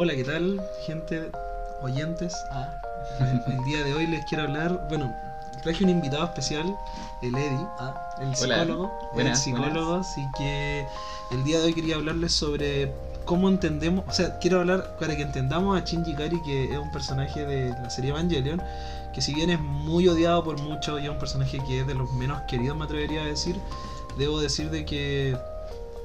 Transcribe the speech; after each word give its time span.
Hola, 0.00 0.14
¿qué 0.14 0.22
tal, 0.22 0.60
gente, 0.86 1.28
oyentes? 1.82 2.32
Ah, 2.52 2.68
El, 3.18 3.52
el 3.52 3.64
día 3.64 3.82
de 3.82 3.94
hoy 3.94 4.06
les 4.06 4.24
quiero 4.26 4.44
hablar, 4.44 4.86
bueno, 4.88 5.12
traje 5.64 5.82
un 5.82 5.90
invitado 5.90 6.24
especial, 6.24 6.72
el 7.20 7.34
Eddie, 7.34 7.66
ah, 7.80 8.14
el 8.20 8.28
Hola. 8.28 8.36
psicólogo, 8.36 8.84
el 9.10 9.14
Buenas, 9.14 9.42
psicólogo, 9.42 9.94
así 9.96 10.24
que 10.38 10.86
el 11.32 11.42
día 11.42 11.58
de 11.58 11.64
hoy 11.66 11.74
quería 11.74 11.96
hablarles 11.96 12.32
sobre 12.32 12.92
cómo 13.24 13.48
entendemos, 13.48 14.04
o 14.06 14.12
sea, 14.12 14.38
quiero 14.38 14.60
hablar 14.60 14.96
para 15.00 15.16
que 15.16 15.22
entendamos 15.22 15.76
a 15.76 15.84
Shinji 15.84 16.12
Ikari, 16.12 16.40
que 16.42 16.72
es 16.72 16.78
un 16.78 16.92
personaje 16.92 17.44
de 17.44 17.70
la 17.70 17.90
serie 17.90 18.10
Evangelion, 18.10 18.62
que 19.12 19.20
si 19.20 19.34
bien 19.34 19.50
es 19.50 19.58
muy 19.58 20.06
odiado 20.06 20.44
por 20.44 20.60
muchos 20.62 21.00
y 21.00 21.06
es 21.06 21.10
un 21.10 21.18
personaje 21.18 21.58
que 21.66 21.80
es 21.80 21.86
de 21.88 21.94
los 21.94 22.12
menos 22.12 22.40
queridos, 22.42 22.76
me 22.76 22.84
atrevería 22.84 23.22
a 23.22 23.26
decir, 23.26 23.56
debo 24.16 24.40
decir 24.40 24.70
de 24.70 24.84
que 24.86 25.36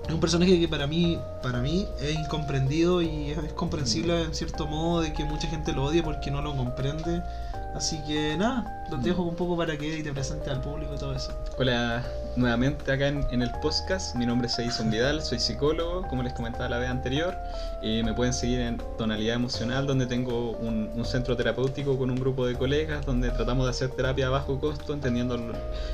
es 0.07 0.13
un 0.13 0.19
personaje 0.19 0.59
que 0.59 0.67
para 0.67 0.85
mí, 0.87 1.17
para 1.41 1.59
mí 1.59 1.87
es 2.01 2.15
incomprendido 2.15 3.01
y 3.01 3.31
es, 3.31 3.53
comprensible 3.53 4.21
en 4.23 4.33
cierto 4.33 4.67
modo 4.67 5.01
de 5.01 5.13
que 5.13 5.23
mucha 5.23 5.47
gente 5.47 5.71
lo 5.71 5.85
odie 5.85 6.03
porque 6.03 6.29
no 6.29 6.41
lo 6.41 6.55
comprende. 6.55 7.23
Así 7.73 7.99
que 8.05 8.35
nada, 8.37 8.82
los 8.89 9.03
dejo 9.03 9.23
un 9.23 9.35
poco 9.35 9.57
para 9.57 9.77
que 9.77 10.03
te 10.03 10.11
presente 10.11 10.49
al 10.49 10.61
público 10.61 10.93
y 10.95 10.97
todo 10.97 11.13
eso. 11.13 11.33
Hola 11.57 12.03
nuevamente 12.35 12.91
acá 12.91 13.07
en, 13.07 13.25
en 13.31 13.41
el 13.41 13.51
podcast. 13.61 14.15
Mi 14.15 14.25
nombre 14.25 14.47
es 14.47 14.57
Edison 14.57 14.89
Vidal, 14.89 15.21
soy 15.21 15.39
psicólogo, 15.39 16.07
como 16.07 16.23
les 16.23 16.33
comentaba 16.33 16.67
la 16.67 16.79
vez 16.79 16.89
anterior. 16.89 17.35
Y 17.81 18.01
me 18.03 18.13
pueden 18.13 18.33
seguir 18.33 18.61
en 18.61 18.77
Tonalidad 18.97 19.35
Emocional, 19.35 19.85
donde 19.85 20.05
tengo 20.05 20.51
un, 20.51 20.89
un 20.95 21.05
centro 21.05 21.35
terapéutico 21.35 21.97
con 21.97 22.09
un 22.09 22.15
grupo 22.15 22.45
de 22.45 22.55
colegas, 22.55 23.05
donde 23.05 23.29
tratamos 23.29 23.65
de 23.65 23.71
hacer 23.71 23.89
terapia 23.89 24.27
a 24.27 24.29
bajo 24.31 24.59
costo, 24.59 24.93
entendiendo 24.93 25.37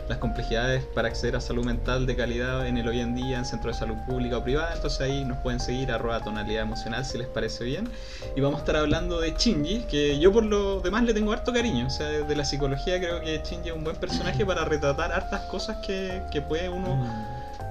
las 0.07 0.17
complejidades 0.19 0.83
para 0.93 1.07
acceder 1.09 1.35
a 1.35 1.41
salud 1.41 1.65
mental 1.65 2.05
de 2.05 2.15
calidad 2.15 2.67
en 2.67 2.77
el 2.77 2.87
hoy 2.87 2.99
en 3.01 3.15
día, 3.15 3.37
en 3.39 3.45
centros 3.45 3.75
de 3.75 3.79
salud 3.79 3.97
pública 4.07 4.37
o 4.37 4.43
privada. 4.43 4.73
Entonces 4.75 5.01
ahí 5.01 5.25
nos 5.25 5.39
pueden 5.39 5.59
seguir 5.59 5.91
arroba 5.91 6.21
tonalidad 6.21 6.63
emocional 6.63 7.03
si 7.05 7.17
les 7.17 7.27
parece 7.27 7.63
bien. 7.63 7.89
Y 8.35 8.41
vamos 8.41 8.57
a 8.57 8.59
estar 8.61 8.77
hablando 8.77 9.19
de 9.19 9.33
Shinji, 9.37 9.85
que 9.89 10.19
yo 10.19 10.31
por 10.31 10.43
lo 10.43 10.79
demás 10.79 11.03
le 11.03 11.13
tengo 11.13 11.33
harto 11.33 11.51
cariño. 11.51 11.87
O 11.87 11.89
sea, 11.89 12.07
desde 12.07 12.35
la 12.35 12.45
psicología 12.45 12.78
creo 12.83 13.21
que 13.21 13.41
Shinji 13.43 13.69
es 13.69 13.75
un 13.75 13.83
buen 13.83 13.95
personaje 13.95 14.45
para 14.45 14.65
retratar 14.65 15.11
hartas 15.11 15.41
cosas 15.41 15.77
que, 15.77 16.23
que 16.31 16.41
puede 16.41 16.69
uno 16.69 16.97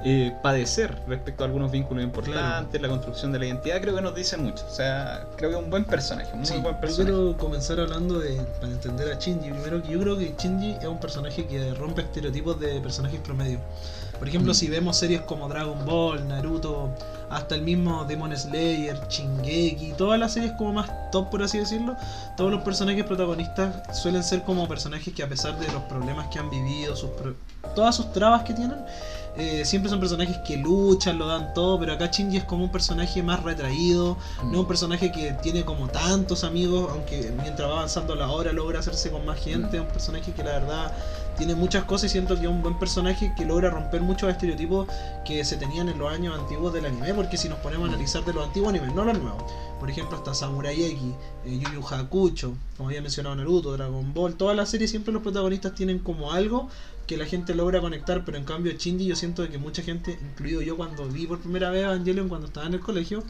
eh, 0.05 0.33
padecer 0.43 0.97
respecto 1.09 1.43
a 1.43 1.47
algunos 1.47 1.71
vínculos 1.71 2.05
importantes, 2.05 2.81
la 2.81 2.89
construcción 2.89 3.33
de 3.33 3.39
la 3.41 3.47
identidad, 3.47 3.81
creo 3.81 3.95
que 3.97 4.03
nos 4.03 4.15
dice 4.15 4.37
mucho. 4.37 4.65
O 4.67 4.71
sea, 4.75 5.27
creo 5.37 5.51
que 5.51 5.57
es 5.57 5.63
un 5.65 5.71
buen 5.71 5.85
personaje, 5.85 6.31
un 6.33 6.39
muy 6.39 6.47
Sí, 6.47 6.53
buen 6.59 6.75
yo 6.75 6.81
personaje. 6.81 7.13
quiero 7.13 7.37
comenzar 7.37 7.81
hablando 7.81 8.19
de, 8.19 8.37
para 8.61 8.73
entender 8.73 9.13
a 9.13 9.19
Shinji. 9.19 9.51
Primero 9.51 9.83
que 9.83 9.89
yo 9.91 10.01
creo 10.01 10.17
que 10.19 10.35
Shinji 10.39 10.77
es 10.81 10.87
un 10.87 10.99
personaje 11.01 11.47
que 11.47 11.75
rompe 11.75 12.03
estereotipos 12.03 12.59
de 12.61 12.81
personajes 12.81 13.21
promedio. 13.21 13.59
Por 14.19 14.27
ejemplo, 14.29 14.53
Mm. 14.53 14.55
si 14.57 14.69
vemos 14.69 14.97
series 14.97 15.21
como 15.23 15.49
Dragon 15.49 15.85
Ball, 15.87 16.27
Naruto, 16.27 16.91
hasta 17.31 17.55
el 17.55 17.63
mismo 17.63 18.05
Demon 18.05 18.37
Slayer, 18.37 18.99
Shingeki, 19.09 19.93
todas 19.97 20.19
las 20.19 20.33
series 20.33 20.53
como 20.53 20.73
más 20.73 20.91
top 21.13 21.31
por 21.31 21.43
así 21.43 21.59
decirlo, 21.59 21.95
todos 22.37 22.51
los 22.51 22.63
personajes 22.63 23.05
protagonistas 23.05 23.97
suelen 23.97 24.25
ser 24.25 24.43
como 24.43 24.67
personajes 24.67 25.15
que 25.15 25.23
a 25.23 25.29
pesar 25.29 25.57
de 25.59 25.71
los 25.73 25.83
problemas 25.85 26.27
que 26.29 26.39
han 26.41 26.51
vivido, 26.51 26.97
sus 26.97 27.11
pro- 27.11 27.37
todas 27.77 27.95
sus 27.95 28.13
trabas 28.13 28.43
que 28.43 28.55
tienen, 28.55 28.79
eh, 29.37 29.65
siempre 29.65 29.91
son 29.91 30.01
personajes 30.01 30.39
que 30.39 30.57
luchan, 30.57 31.19
lo 31.19 31.27
dan 31.27 31.55
todo, 31.55 31.79
pero 31.79 31.93
acá 31.93 32.07
Shinji 32.07 32.39
es 32.39 32.45
como 32.45 32.65
un 32.65 32.73
personaje 32.73 33.23
más 33.23 33.43
retraído, 33.43 34.17
no 34.45 34.61
un 34.61 34.67
personaje 34.67 35.13
que 35.13 35.33
tiene 35.43 35.65
como 35.65 35.89
tantos 35.89 36.45
amigos, 36.45 36.91
aunque 36.91 37.33
mientras 37.41 37.69
va 37.69 37.75
avanzando 37.75 38.15
la 38.15 38.31
hora 38.31 38.53
logra 38.53 38.81
hacerse 38.81 39.11
con 39.11 39.25
más 39.25 39.39
gente, 39.39 39.77
es 39.77 39.83
un 39.83 39.89
personaje 39.89 40.33
que 40.33 40.43
la 40.43 40.53
verdad 40.53 40.93
tiene 41.37 41.55
muchas 41.55 41.85
cosas 41.85 42.11
y 42.11 42.13
siento 42.15 42.35
que 42.35 42.43
es 42.43 42.49
un 42.49 42.63
buen 42.63 42.79
personaje 42.81 43.33
que 43.37 43.45
logra 43.45 43.71
romper 43.71 44.01
muchos 44.01 44.29
estereotipos 44.29 44.89
que 45.25 45.45
se 45.45 45.57
tenían 45.57 45.89
en 45.89 45.99
los 45.99 46.13
años 46.13 46.37
antiguos 46.37 46.73
del 46.73 46.87
anime, 46.87 47.15
porque 47.15 47.37
si 47.37 47.49
nos 47.49 47.59
ponemos 47.61 47.89
a 47.89 47.93
analizar 47.93 48.25
de 48.25 48.33
los 48.33 48.45
antiguos 48.45 48.71
animes, 48.71 48.93
no 48.93 49.05
los 49.05 49.17
nuevos, 49.19 49.45
por 49.79 49.89
ejemplo 49.89 50.19
hasta 50.19 50.35
Samurai 50.35 50.85
X, 50.85 51.01
eh, 51.47 51.59
Yu 51.61 51.81
Yu 51.81 51.95
Hakucho, 51.95 52.55
como 52.77 52.89
había 52.89 53.01
mencionado 53.03 53.37
Naruto, 53.37 53.73
Dragon 53.73 54.13
Ball, 54.13 54.35
todas 54.35 54.57
las 54.57 54.69
series 54.69 54.91
siempre 54.91 55.13
los 55.13 55.23
protagonistas 55.23 55.75
tienen 55.75 56.01
como 56.01 56.33
algo 56.33 56.69
que 57.09 57.17
la 57.17 57.25
gente 57.27 57.55
logra 57.55 57.81
conectar, 57.81 58.25
pero 58.25 58.39
en 58.39 58.45
cambio 58.45 58.71
Shinji 58.73 59.07
yo 59.07 59.17
siento 59.17 59.43
de 59.43 59.49
que 59.49 59.59
mucha 59.59 59.83
gente, 59.83 60.17
incluido 60.23 60.63
yo 60.63 60.77
cuando 60.77 61.07
vi 61.09 61.27
por 61.27 61.41
primera 61.41 61.71
vez 61.71 61.83
Evangelion 61.85 62.29
cuando 62.29 62.47
estaba 62.47 62.67
en 62.67 62.75
el 62.75 62.81
colegio, 62.81 63.25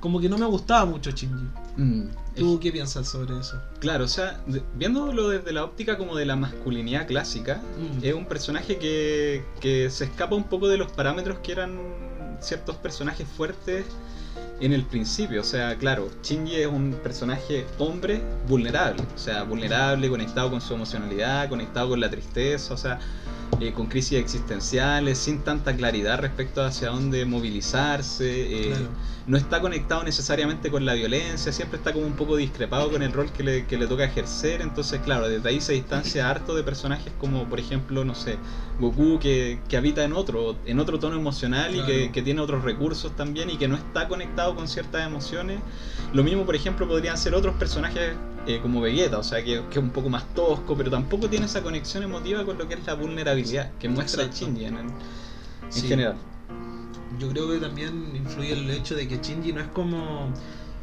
como 0.00 0.20
que 0.20 0.28
no 0.28 0.38
me 0.38 0.46
gustaba 0.46 0.86
mucho 0.86 1.10
Shinji. 1.10 1.44
Mm, 1.76 2.02
¿Tú 2.36 2.60
qué 2.60 2.70
piensas 2.70 3.08
sobre 3.08 3.38
eso? 3.38 3.60
Claro, 3.80 4.04
o 4.04 4.08
sea, 4.08 4.40
viéndolo 4.76 5.28
desde 5.28 5.52
la 5.52 5.64
óptica 5.64 5.98
como 5.98 6.16
de 6.16 6.24
la 6.24 6.36
masculinidad 6.36 7.06
clásica, 7.06 7.60
Mm. 7.78 8.04
es 8.04 8.14
un 8.14 8.26
personaje 8.26 8.78
que, 8.78 9.44
que 9.60 9.90
se 9.90 10.04
escapa 10.04 10.34
un 10.36 10.44
poco 10.44 10.68
de 10.68 10.76
los 10.78 10.90
parámetros 10.92 11.38
que 11.40 11.52
eran 11.52 11.76
ciertos 12.40 12.76
personajes 12.76 13.26
fuertes 13.36 13.86
en 14.60 14.72
el 14.72 14.84
principio. 14.84 15.40
O 15.40 15.44
sea, 15.44 15.76
claro, 15.76 16.10
Shinji 16.22 16.56
es 16.56 16.66
un 16.66 16.92
personaje 17.02 17.66
hombre 17.78 18.22
vulnerable. 18.48 19.02
O 19.14 19.18
sea, 19.18 19.42
vulnerable, 19.42 20.08
conectado 20.08 20.50
con 20.50 20.60
su 20.60 20.74
emocionalidad, 20.74 21.48
conectado 21.48 21.90
con 21.90 22.00
la 22.00 22.10
tristeza, 22.10 22.74
o 22.74 22.76
sea, 22.76 22.98
eh, 23.60 23.72
con 23.72 23.86
crisis 23.86 24.18
existenciales, 24.18 25.18
sin 25.18 25.40
tanta 25.40 25.74
claridad 25.76 26.18
respecto 26.20 26.62
hacia 26.64 26.88
dónde 26.90 27.24
movilizarse. 27.24 28.24
eh, 28.64 28.66
Claro. 28.68 28.88
no 29.26 29.36
está 29.36 29.60
conectado 29.60 30.04
necesariamente 30.04 30.70
con 30.70 30.84
la 30.84 30.94
violencia, 30.94 31.52
siempre 31.52 31.78
está 31.78 31.92
como 31.92 32.06
un 32.06 32.14
poco 32.14 32.36
discrepado 32.36 32.90
con 32.90 33.02
el 33.02 33.12
rol 33.12 33.30
que 33.32 33.42
le, 33.42 33.66
que 33.66 33.76
le 33.78 33.86
toca 33.86 34.04
ejercer, 34.04 34.60
entonces 34.60 35.00
claro, 35.00 35.28
desde 35.28 35.48
ahí 35.48 35.60
se 35.60 35.72
distancia 35.72 36.28
harto 36.30 36.54
de 36.54 36.62
personajes 36.62 37.12
como 37.18 37.44
por 37.48 37.58
ejemplo, 37.58 38.04
no 38.04 38.14
sé, 38.14 38.36
Goku 38.78 39.18
que, 39.18 39.60
que 39.68 39.76
habita 39.76 40.04
en 40.04 40.12
otro, 40.12 40.56
en 40.66 40.78
otro 40.78 40.98
tono 40.98 41.16
emocional 41.16 41.74
y 41.74 42.10
que, 42.10 42.22
tiene 42.22 42.40
otros 42.40 42.62
recursos 42.62 43.14
también 43.16 43.48
y 43.50 43.56
que 43.56 43.68
no 43.68 43.76
está 43.76 44.08
conectado 44.08 44.54
con 44.54 44.68
ciertas 44.68 45.06
emociones. 45.06 45.60
Lo 46.12 46.22
mismo 46.22 46.44
por 46.44 46.54
ejemplo 46.54 46.86
podrían 46.86 47.16
ser 47.16 47.34
otros 47.34 47.54
personajes 47.56 48.14
eh, 48.46 48.60
como 48.60 48.80
Vegeta, 48.80 49.18
o 49.18 49.22
sea 49.22 49.42
que, 49.42 49.62
que 49.70 49.78
es 49.78 49.84
un 49.84 49.90
poco 49.90 50.08
más 50.08 50.32
tosco, 50.34 50.76
pero 50.76 50.90
tampoco 50.90 51.28
tiene 51.28 51.46
esa 51.46 51.62
conexión 51.62 52.02
emotiva 52.02 52.44
con 52.44 52.58
lo 52.58 52.68
que 52.68 52.74
es 52.74 52.86
la 52.86 52.94
vulnerabilidad 52.94 53.70
que 53.78 53.88
muestra 53.88 54.24
Exacto. 54.24 54.46
Shinji 54.46 54.64
en, 54.66 54.76
en 54.76 54.92
Sí. 55.68 55.88
general. 55.88 56.16
Yo 57.18 57.28
creo 57.30 57.48
que 57.50 57.58
también 57.58 58.12
influye 58.14 58.52
el 58.52 58.70
hecho 58.70 58.94
de 58.94 59.08
que 59.08 59.18
Shinji 59.18 59.52
no 59.52 59.60
es 59.60 59.68
como, 59.68 60.28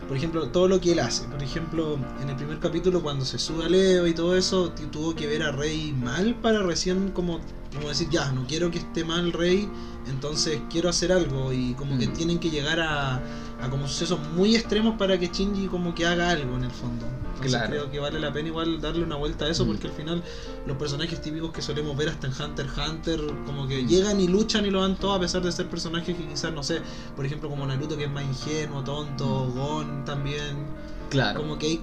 por 0.07 0.17
ejemplo, 0.17 0.47
todo 0.47 0.67
lo 0.67 0.81
que 0.81 0.93
él 0.93 0.99
hace. 0.99 1.25
Por 1.27 1.41
ejemplo, 1.43 1.97
en 2.21 2.29
el 2.29 2.35
primer 2.35 2.59
capítulo 2.59 3.01
cuando 3.01 3.23
se 3.23 3.37
sube 3.37 3.65
a 3.65 3.69
Leo 3.69 4.07
y 4.07 4.13
todo 4.13 4.35
eso, 4.35 4.71
tuvo 4.91 5.15
que 5.15 5.27
ver 5.27 5.43
a 5.43 5.51
Rey 5.51 5.93
mal 5.93 6.35
para 6.41 6.63
recién 6.63 7.11
como, 7.11 7.39
como 7.73 7.89
decir, 7.89 8.09
ya, 8.09 8.31
no 8.31 8.45
quiero 8.47 8.69
que 8.71 8.79
esté 8.79 9.03
mal 9.03 9.31
Rey, 9.33 9.69
entonces 10.07 10.61
quiero 10.69 10.89
hacer 10.89 11.11
algo 11.11 11.51
y 11.53 11.73
como 11.73 11.97
que 11.97 12.07
Mm. 12.07 12.13
tienen 12.13 12.39
que 12.39 12.49
llegar 12.49 12.79
a, 12.79 13.15
a 13.61 13.69
como 13.69 13.87
sucesos 13.87 14.19
muy 14.35 14.55
extremos 14.55 14.95
para 14.97 15.17
que 15.17 15.27
Shinji 15.27 15.67
como 15.67 15.93
que 15.95 16.05
haga 16.05 16.29
algo 16.29 16.55
en 16.57 16.65
el 16.65 16.71
fondo. 16.71 17.05
Entonces 17.35 17.51
Claro. 17.51 17.69
creo 17.69 17.91
que 17.91 17.99
vale 17.99 18.19
la 18.19 18.31
pena 18.31 18.49
igual 18.49 18.79
darle 18.79 19.03
una 19.03 19.15
vuelta 19.15 19.45
a 19.45 19.49
eso 19.49 19.63
Mm. 19.63 19.67
porque 19.67 19.87
al 19.87 19.93
final 19.93 20.23
los 20.67 20.77
personajes 20.77 21.19
típicos 21.21 21.51
que 21.51 21.61
solemos 21.61 21.95
ver 21.97 22.09
hasta 22.09 22.27
en 22.27 22.33
Hunter 22.33 22.65
x 22.67 22.77
Hunter 22.89 23.19
como 23.45 23.67
que 23.67 23.83
Mm. 23.83 23.87
llegan 23.87 24.19
y 24.21 24.27
luchan 24.27 24.65
y 24.65 24.69
lo 24.69 24.81
dan 24.81 24.95
todo 24.95 25.13
a 25.13 25.19
pesar 25.19 25.41
de 25.41 25.51
ser 25.51 25.67
personajes 25.69 26.15
que 26.15 26.25
quizás 26.27 26.53
no 26.53 26.63
sé, 26.63 26.81
por 27.15 27.25
ejemplo 27.25 27.49
como 27.49 27.65
Naruto 27.65 27.97
que 27.97 28.03
es 28.05 28.11
más 28.11 28.23
ingenuo, 28.23 28.83
tonto, 28.83 29.51
Gon 29.55 30.05
también, 30.05 30.67
Claro. 31.09 31.41
como 31.41 31.57
que 31.59 31.73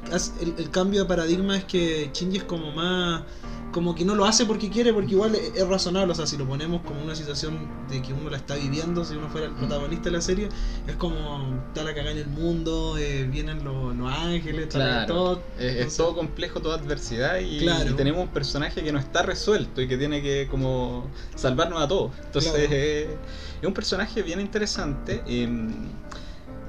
el, 0.41 0.55
el 0.59 0.71
cambio 0.71 1.03
de 1.03 1.07
paradigma 1.09 1.57
es 1.57 1.65
que 1.65 2.11
Shinji 2.13 2.39
es 2.39 2.45
como 2.45 2.73
más 2.73 3.23
como 3.73 3.95
que 3.95 4.05
no 4.05 4.15
lo 4.15 4.25
hace 4.25 4.47
porque 4.47 4.69
quiere, 4.69 4.93
porque 4.93 5.13
igual 5.13 5.35
es, 5.35 5.53
es 5.55 5.67
razonable, 5.69 6.13
o 6.13 6.15
sea, 6.15 6.27
si 6.27 6.37
lo 6.37 6.45
ponemos 6.47 6.83
como 6.83 7.03
una 7.03 7.15
situación 7.15 7.59
de 7.89 8.03
que 8.03 8.13
uno 8.13 8.29
la 8.31 8.37
está 8.37 8.57
viviendo, 8.57 9.05
si 9.05 9.15
uno 9.15 9.29
fuera 9.29 9.47
el 9.47 9.53
Mm. 9.53 9.57
protagonista 9.59 10.05
de 10.05 10.11
la 10.17 10.21
serie, 10.21 10.49
es 10.87 10.97
como 10.97 11.63
está 11.69 11.85
la 11.85 11.95
cagada 11.95 12.13
en 12.13 12.19
el 12.19 12.27
mundo, 12.29 12.97
eh, 12.99 13.25
vienen 13.31 13.63
los, 13.65 13.95
los 13.97 14.13
ángeles, 14.13 14.67
Claro. 14.69 15.07
todo, 15.07 15.43
Es, 15.59 15.87
es 15.87 15.97
todo 15.97 16.15
complejo, 16.17 16.61
toda 16.61 16.77
adversidad 16.77 17.39
y, 17.39 17.59
Claro. 17.61 17.91
y 17.91 17.95
tenemos 17.95 18.23
un 18.23 18.29
personaje 18.29 18.83
que 18.83 18.93
no 18.93 18.99
está 18.99 19.23
resuelto 19.23 19.81
y 19.81 19.87
que 19.89 19.97
tiene 19.97 20.21
que 20.23 20.49
como 20.51 21.09
salvarnos 21.37 21.81
a 21.81 21.87
todos. 21.89 22.13
Entonces 22.27 22.51
Claro. 22.53 22.69
eh, 22.73 23.17
es 23.61 23.67
un 23.69 23.75
personaje 23.75 24.23
bien 24.23 24.41
interesante. 24.41 25.23
em, 25.27 25.71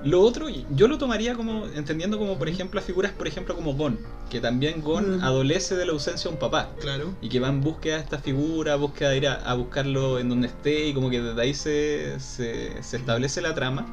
lo 0.03 0.21
otro, 0.21 0.47
yo 0.75 0.87
lo 0.87 0.97
tomaría 0.97 1.35
como, 1.35 1.65
entendiendo 1.75 2.17
como 2.17 2.37
por 2.37 2.49
ejemplo 2.49 2.79
a 2.79 2.83
figuras, 2.83 3.11
por 3.11 3.27
ejemplo 3.27 3.55
como 3.55 3.73
Gon, 3.75 3.99
que 4.29 4.39
también 4.39 4.81
Gon 4.81 5.17
Mm. 5.19 5.23
adolece 5.23 5.75
de 5.75 5.85
la 5.85 5.91
ausencia 5.91 6.29
de 6.29 6.35
un 6.35 6.39
papá. 6.39 6.69
Claro. 6.79 7.13
Y 7.21 7.29
que 7.29 7.39
va 7.39 7.49
en 7.49 7.61
búsqueda 7.61 7.97
de 7.97 8.03
esta 8.03 8.17
figura, 8.19 8.75
búsqueda 8.77 9.09
de 9.09 9.17
ir 9.17 9.27
a, 9.27 9.35
a 9.35 9.53
buscarlo 9.53 10.19
en 10.19 10.29
donde 10.29 10.47
esté 10.47 10.87
y 10.87 10.93
como 10.93 11.09
que 11.09 11.21
desde 11.21 11.41
ahí 11.41 11.53
se, 11.53 12.19
se, 12.19 12.81
se 12.81 12.97
establece 12.97 13.41
la 13.41 13.53
trama. 13.53 13.85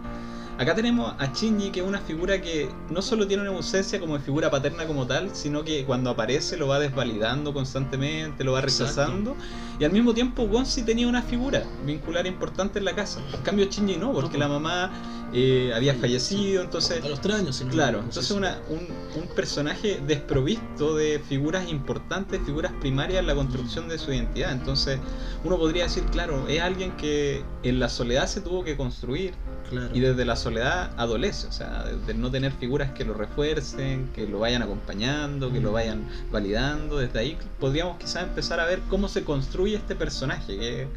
Acá 0.59 0.75
tenemos 0.75 1.15
a 1.19 1.33
Shinji, 1.33 1.71
que 1.71 1.81
es 1.81 1.87
una 1.87 2.01
figura 2.01 2.43
que 2.43 2.69
no 2.91 3.01
solo 3.01 3.29
tiene 3.29 3.45
una 3.45 3.53
ausencia 3.53 4.01
como 4.01 4.19
de 4.19 4.25
figura 4.25 4.51
paterna 4.51 4.87
como 4.89 5.07
tal, 5.07 5.31
sino 5.33 5.63
que 5.63 5.85
cuando 5.85 6.11
aparece 6.11 6.57
lo 6.57 6.67
va 6.67 6.81
desvalidando 6.81 7.55
constantemente, 7.55 8.43
lo 8.43 8.53
va 8.53 8.61
Exacto. 8.61 8.85
rechazando. 8.85 9.37
Y 9.79 9.85
al 9.85 9.93
mismo 9.93 10.15
tiempo 10.15 10.49
sí 10.65 10.83
tenía 10.83 11.07
una 11.07 11.23
figura 11.23 11.63
vincular 11.87 12.27
importante 12.27 12.81
en 12.81 12.87
la 12.87 12.97
casa. 12.97 13.21
En 13.33 13.43
cambio 13.43 13.67
Shinji 13.67 13.99
no, 13.99 14.13
porque 14.13 14.37
No, 14.37 14.41
la 14.41 14.49
mamá 14.49 14.91
eh, 15.33 15.73
había 15.77 15.95
fallecido, 15.95 16.63
entonces... 16.63 17.05
A 17.05 17.09
los 17.09 17.21
tres 17.21 17.37
años, 17.37 17.65
Claro, 17.71 18.01
entonces 18.01 18.31
una, 18.33 18.59
un, 18.69 18.89
un 19.23 19.29
personaje 19.37 20.01
desprovisto 20.07 20.97
de 20.97 21.21
figuras 21.21 21.69
importantes, 21.69 22.41
figuras 22.45 22.73
primarias 22.81 23.21
en 23.21 23.29
la 23.29 23.37
construcción 23.37 23.89
de 23.89 23.99
su 23.99 24.13
identidad. 24.13 24.51
Entonces 24.51 24.99
uno 25.45 25.57
podría 25.57 25.85
decir, 25.85 26.05
claro, 26.07 26.49
es 26.49 26.61
alguien 26.61 26.97
que 26.97 27.45
en 27.63 27.79
la 27.79 27.89
soledad 27.89 28.27
se 28.27 28.41
tuvo 28.41 28.65
que 28.65 28.77
construir 28.77 29.35
Claro. 29.71 29.91
y 29.93 30.01
desde 30.01 30.25
la 30.25 30.37
soledad 30.37 30.91
adolece, 30.97 31.47
o 31.47 31.53
sea, 31.53 31.85
de, 31.85 31.99
de 31.99 32.15
no 32.15 32.31
tener 32.31 32.53
figuras 32.53 32.93
que 32.93 33.05
lo 33.05 33.15
refuercen, 33.15 34.09
que 34.15 34.27
lo 34.27 34.39
vayan 34.39 34.63
acompañando, 34.63 35.53
que 35.53 35.61
lo 35.61 35.73
vayan 35.73 36.09
validando. 36.31 36.99
Desde 36.99 37.19
ahí 37.19 37.39
podríamos 37.61 37.99
quizás 37.99 38.23
empezar 38.23 38.61
a 38.61 38.65
ver 38.65 38.81
cómo 38.89 39.09
se 39.09 39.25
construye 39.25 39.77
este 39.77 39.95
personaje, 39.95 40.57
que, 40.57 40.89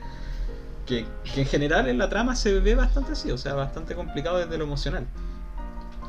que, 0.86 1.06
que 1.34 1.42
en 1.42 1.48
general 1.48 1.88
en 1.90 1.98
la 1.98 2.10
trama 2.10 2.36
se 2.36 2.60
ve 2.60 2.76
bastante 2.76 3.14
así, 3.14 3.32
o 3.32 3.38
sea, 3.38 3.54
bastante 3.56 3.96
complicado 3.96 4.38
desde 4.38 4.58
lo 4.58 4.64
emocional. 4.64 5.06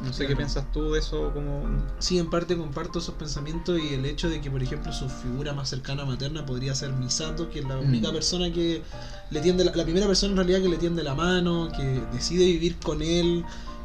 No 0.04 0.12
sé 0.12 0.26
qué 0.26 0.34
piensas 0.36 0.70
tú 0.72 0.92
de 0.92 0.98
eso 0.98 1.32
como... 1.32 1.64
Sí, 1.98 2.18
en 2.18 2.28
parte 2.28 2.56
comparto 2.56 2.98
esos 2.98 3.14
pensamientos 3.14 3.78
y 3.80 3.94
el 3.94 4.04
hecho 4.04 4.28
de 4.28 4.40
que, 4.40 4.50
por 4.50 4.62
ejemplo, 4.62 4.92
su 4.92 5.08
figura 5.08 5.52
más 5.52 5.68
cercana 5.68 6.04
materna 6.04 6.44
podría 6.44 6.74
ser 6.74 6.92
Misato, 6.92 7.48
que 7.50 7.60
es 7.60 7.64
la 7.64 7.76
Mm. 7.76 7.86
única 7.88 8.12
persona 8.12 8.52
que 8.52 8.82
le 9.30 9.40
tiende, 9.40 9.64
la, 9.64 9.72
la 9.74 9.84
primera 9.84 10.06
persona 10.06 10.32
en 10.32 10.36
realidad 10.38 10.60
que 10.60 10.68
le 10.68 10.76
tiende 10.78 11.02
la 11.02 11.14
mano, 11.14 11.70
que 11.76 12.02
decide 12.12 12.44
vivir 12.44 12.78
con 12.78 13.00
él, 13.02 13.44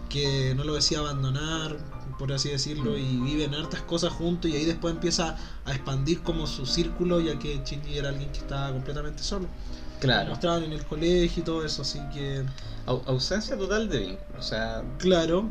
que 0.10 0.54
no 0.56 0.64
lo 0.64 0.74
decía 0.76 1.00
abandonar, 1.00 1.78
por 2.18 2.34
así 2.34 2.50
decirlo, 2.50 2.92
Mm. 2.92 2.98
y 2.98 3.18
viven 3.22 3.54
hartas 3.54 3.82
cosas 3.82 4.12
juntos 4.12 4.50
y 4.50 4.56
ahí 4.56 4.66
después 4.66 4.94
empieza 4.96 5.36
a 5.66 5.72
expandir 5.72 6.22
como 6.24 6.48
su 6.48 6.66
círculo, 6.66 7.20
ya 7.22 7.38
que 7.38 7.62
Shinji 7.64 7.98
era 7.98 8.10
alguien 8.10 8.32
que 8.32 8.40
estaba 8.40 8.72
completamente 8.72 9.22
solo. 9.22 9.46
Lo 9.46 10.00
Claro, 10.02 10.30
mostraban 10.30 10.64
en 10.64 10.74
el 10.74 10.84
colegio 10.86 11.42
y 11.42 11.46
todo 11.46 11.64
eso, 11.64 11.84
así 11.84 12.00
que... 12.14 12.44
au- 12.88 13.04
ausencia 13.06 13.56
total 13.58 13.88
de 13.90 14.00
vínculo, 14.00 14.40
o 14.40 14.42
sea, 14.42 14.84
Claro. 14.98 15.46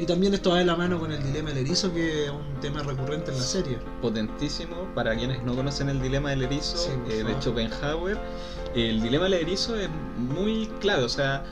Y 0.00 0.06
también 0.06 0.32
esto 0.32 0.50
va 0.50 0.58
de 0.58 0.64
la 0.64 0.76
mano 0.76 1.00
con 1.00 1.10
el 1.10 1.20
dilema 1.24 1.50
del 1.50 1.58
erizo, 1.66 1.92
que 1.92 2.26
es 2.26 2.30
un 2.30 2.60
tema 2.60 2.82
recurrente 2.84 3.32
en 3.32 3.36
la 3.36 3.42
serie. 3.42 3.78
potentísimo 4.00 4.88
para 4.94 5.16
quienes 5.16 5.42
no 5.42 5.54
conocen 5.56 5.88
el 5.88 6.00
dilema 6.00 6.30
del 6.30 6.42
erizo 6.42 6.76
Sí, 6.76 6.90
eh, 7.10 7.24
de. 7.24 7.34
Schopenhauer. 7.42 8.16
El 8.74 9.00
dilema 9.02 9.24
del 9.24 9.34
erizo 9.34 9.76
es 9.76 9.88
muy 10.16 10.68
clave, 10.80 11.02
o 11.02 11.08
sea, 11.08 11.42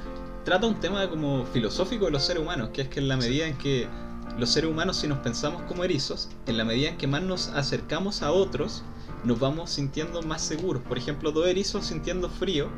trata 0.44 0.66
un 0.68 0.78
tema 0.78 1.08
como 1.10 1.44
filosófico 1.46 2.04
de 2.04 2.12
los 2.12 2.22
seres 2.24 2.42
humanos, 2.42 2.70
que 2.72 2.82
es 2.82 2.88
que 2.88 3.00
en 3.00 3.08
la 3.08 3.16
medida 3.16 3.46
en 3.48 3.58
que 3.58 3.88
los 4.38 4.50
seres 4.50 4.70
humanos, 4.70 4.98
si 4.98 5.08
nos 5.08 5.18
pensamos 5.18 5.62
como 5.62 5.82
erizos, 5.82 6.28
en 6.46 6.56
la 6.56 6.64
medida 6.64 6.90
en 6.90 6.98
que 6.98 7.06
más 7.08 7.22
nos 7.22 7.48
acercamos 7.48 8.22
a 8.22 8.30
otros, 8.30 8.84
nos 9.24 9.40
vamos 9.40 9.70
sintiendo 9.70 10.22
más 10.22 10.40
seguros. 10.42 10.82
Por 10.82 10.98
ejemplo, 10.98 11.32
dos 11.32 11.48
erizos 11.48 11.86
sintiendo 11.86 12.28
frío 12.28 12.68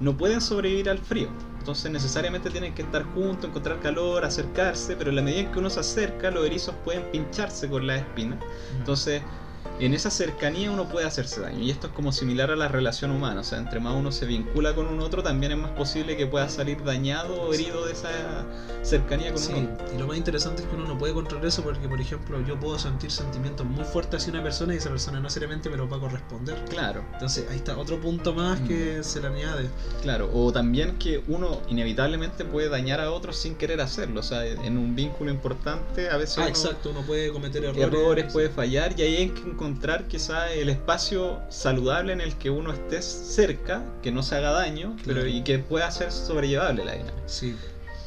no 0.00 0.16
pueden 0.16 0.40
sobrevivir 0.40 0.88
al 0.90 0.98
frío. 0.98 1.28
Entonces 1.58 1.90
necesariamente 1.90 2.50
tienen 2.50 2.74
que 2.74 2.82
estar 2.82 3.04
juntos, 3.14 3.50
encontrar 3.50 3.80
calor, 3.80 4.24
acercarse, 4.24 4.96
pero 4.96 5.10
en 5.10 5.16
la 5.16 5.22
medida 5.22 5.40
en 5.40 5.52
que 5.52 5.58
uno 5.58 5.68
se 5.70 5.80
acerca, 5.80 6.30
los 6.30 6.46
erizos 6.46 6.74
pueden 6.84 7.02
pincharse 7.10 7.68
con 7.68 7.86
las 7.86 8.00
espinas. 8.00 8.38
Entonces, 8.78 9.22
en 9.80 9.94
esa 9.94 10.10
cercanía 10.10 10.70
uno 10.70 10.88
puede 10.88 11.06
hacerse 11.06 11.40
daño. 11.40 11.60
Y 11.60 11.70
esto 11.70 11.86
es 11.88 11.92
como 11.92 12.12
similar 12.12 12.50
a 12.50 12.56
la 12.56 12.68
relación 12.68 13.10
humana. 13.10 13.40
O 13.40 13.44
sea, 13.44 13.58
entre 13.58 13.80
más 13.80 13.94
uno 13.94 14.10
se 14.12 14.26
vincula 14.26 14.74
con 14.74 14.86
un 14.86 15.00
otro, 15.00 15.22
también 15.22 15.52
es 15.52 15.58
más 15.58 15.70
posible 15.72 16.16
que 16.16 16.26
pueda 16.26 16.48
salir 16.48 16.82
dañado 16.84 17.40
o 17.42 17.52
herido 17.54 17.86
de 17.86 17.92
esa 17.92 18.08
cercanía 18.82 19.32
con 19.32 19.42
Sí, 19.42 19.52
un 19.52 19.66
otro. 19.72 19.86
y 19.94 19.98
lo 19.98 20.06
más 20.06 20.16
interesante 20.16 20.62
es 20.62 20.68
que 20.68 20.74
uno 20.76 20.86
no 20.86 20.98
puede 20.98 21.12
controlar 21.14 21.46
eso 21.46 21.62
porque, 21.62 21.88
por 21.88 22.00
ejemplo, 22.00 22.40
yo 22.46 22.58
puedo 22.58 22.78
sentir 22.78 23.10
sentimientos 23.10 23.66
muy 23.66 23.84
fuertes 23.84 24.22
hacia 24.22 24.32
una 24.32 24.42
persona 24.42 24.74
y 24.74 24.78
esa 24.78 24.90
persona 24.90 25.20
no 25.20 25.28
seriamente 25.30 25.68
me 25.68 25.76
lo 25.76 25.88
va 25.88 25.96
a 25.98 26.00
corresponder. 26.00 26.56
Claro, 26.68 27.04
Entonces 27.12 27.46
ahí 27.50 27.56
está 27.56 27.76
otro 27.76 28.00
punto 28.00 28.32
más 28.34 28.60
que 28.60 29.02
se 29.02 29.20
le 29.20 29.28
añade. 29.28 29.68
claro. 30.02 30.30
O 30.32 30.52
también 30.52 30.98
que 30.98 31.22
uno 31.28 31.60
inevitablemente 31.68 32.44
puede 32.44 32.68
dañar 32.68 33.00
a 33.00 33.10
otros 33.12 33.36
sin 33.36 33.54
querer 33.56 33.80
hacerlo. 33.80 34.20
O 34.20 34.22
sea, 34.22 34.44
en 34.46 34.76
un 34.78 34.94
vínculo 34.94 35.30
importante 35.30 36.08
a 36.10 36.16
veces 36.16 36.38
Ah, 36.38 36.42
uno 36.42 36.48
exacto, 36.50 36.90
uno 36.90 37.02
puede 37.02 37.32
cometer 37.32 37.64
errores. 37.64 37.82
errores 37.84 38.32
puede 38.32 38.48
fallar 38.50 38.94
y 38.98 39.02
ahí 39.02 39.16
hay 39.16 39.28
que 39.30 39.52
encontrar 39.68 40.04
quizá 40.08 40.50
el 40.52 40.68
espacio 40.70 41.38
saludable 41.50 42.12
en 42.12 42.20
el 42.20 42.36
que 42.36 42.50
uno 42.50 42.72
esté 42.72 43.02
cerca, 43.02 43.84
que 44.02 44.10
no 44.10 44.22
se 44.22 44.36
haga 44.36 44.50
daño, 44.50 44.96
pero 45.04 45.20
Claro. 45.20 45.28
y 45.28 45.42
que 45.42 45.58
pueda 45.58 45.90
ser 45.90 46.10
sobrellevable 46.10 46.84
la 46.84 46.92
dinámica. 46.92 47.14
Sí, 47.26 47.54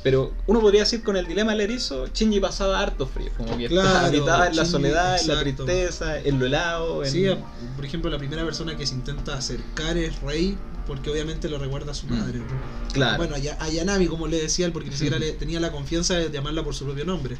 Pero 0.04 0.34
uno 0.48 0.62
podría 0.62 0.80
decir 0.81 1.04
con 1.04 1.16
el 1.16 1.28
dilema 1.28 1.52
del 1.52 1.62
erizo, 1.62 2.08
Shinji 2.08 2.40
pasaba 2.40 2.80
harto 2.80 3.06
frío, 3.06 3.30
como 3.38 3.56
que 3.56 3.68
Claro, 3.68 3.88
estaba 3.88 4.08
habitaba 4.08 4.48
en 4.48 4.56
la 4.56 4.66
soledad, 4.66 5.22
en 5.22 5.28
la 5.28 5.40
tristeza, 5.42 6.18
en 6.19 6.40
lo 6.40 6.48
helado. 6.48 7.04
En... 7.04 7.12
Sí, 7.12 7.28
por 7.75 7.86
ejemplo, 7.86 8.10
la 8.10 8.18
primera 8.18 8.44
persona 8.44 8.75
que 8.75 8.88
se 8.88 8.96
intenta 8.96 9.36
acercar 9.36 9.98
es 9.98 10.19
Rey, 10.24 10.58
porque 10.88 11.12
obviamente 11.12 11.48
lo 11.50 11.60
recuerda 11.60 11.92
a 11.92 11.94
su 11.94 12.08
Mm. 12.08 12.18
madre. 12.19 12.42
Claro, 12.94 13.18
Bueno, 13.18 13.36
a 13.36 13.69
Yanami, 13.69 14.08
como 14.08 14.25
le 14.28 14.42
decía 14.42 14.66
él, 14.66 14.72
porque 14.72 14.90
ni 14.90 14.96
siquiera 14.96 15.19
le, 15.19 15.34
tenía 15.34 15.60
la 15.60 15.72
confianza 15.72 16.16
de 16.16 16.31
llamarla 16.31 16.63
por 16.63 16.74
su 16.74 16.84
propio 16.86 17.06
nombre. 17.06 17.38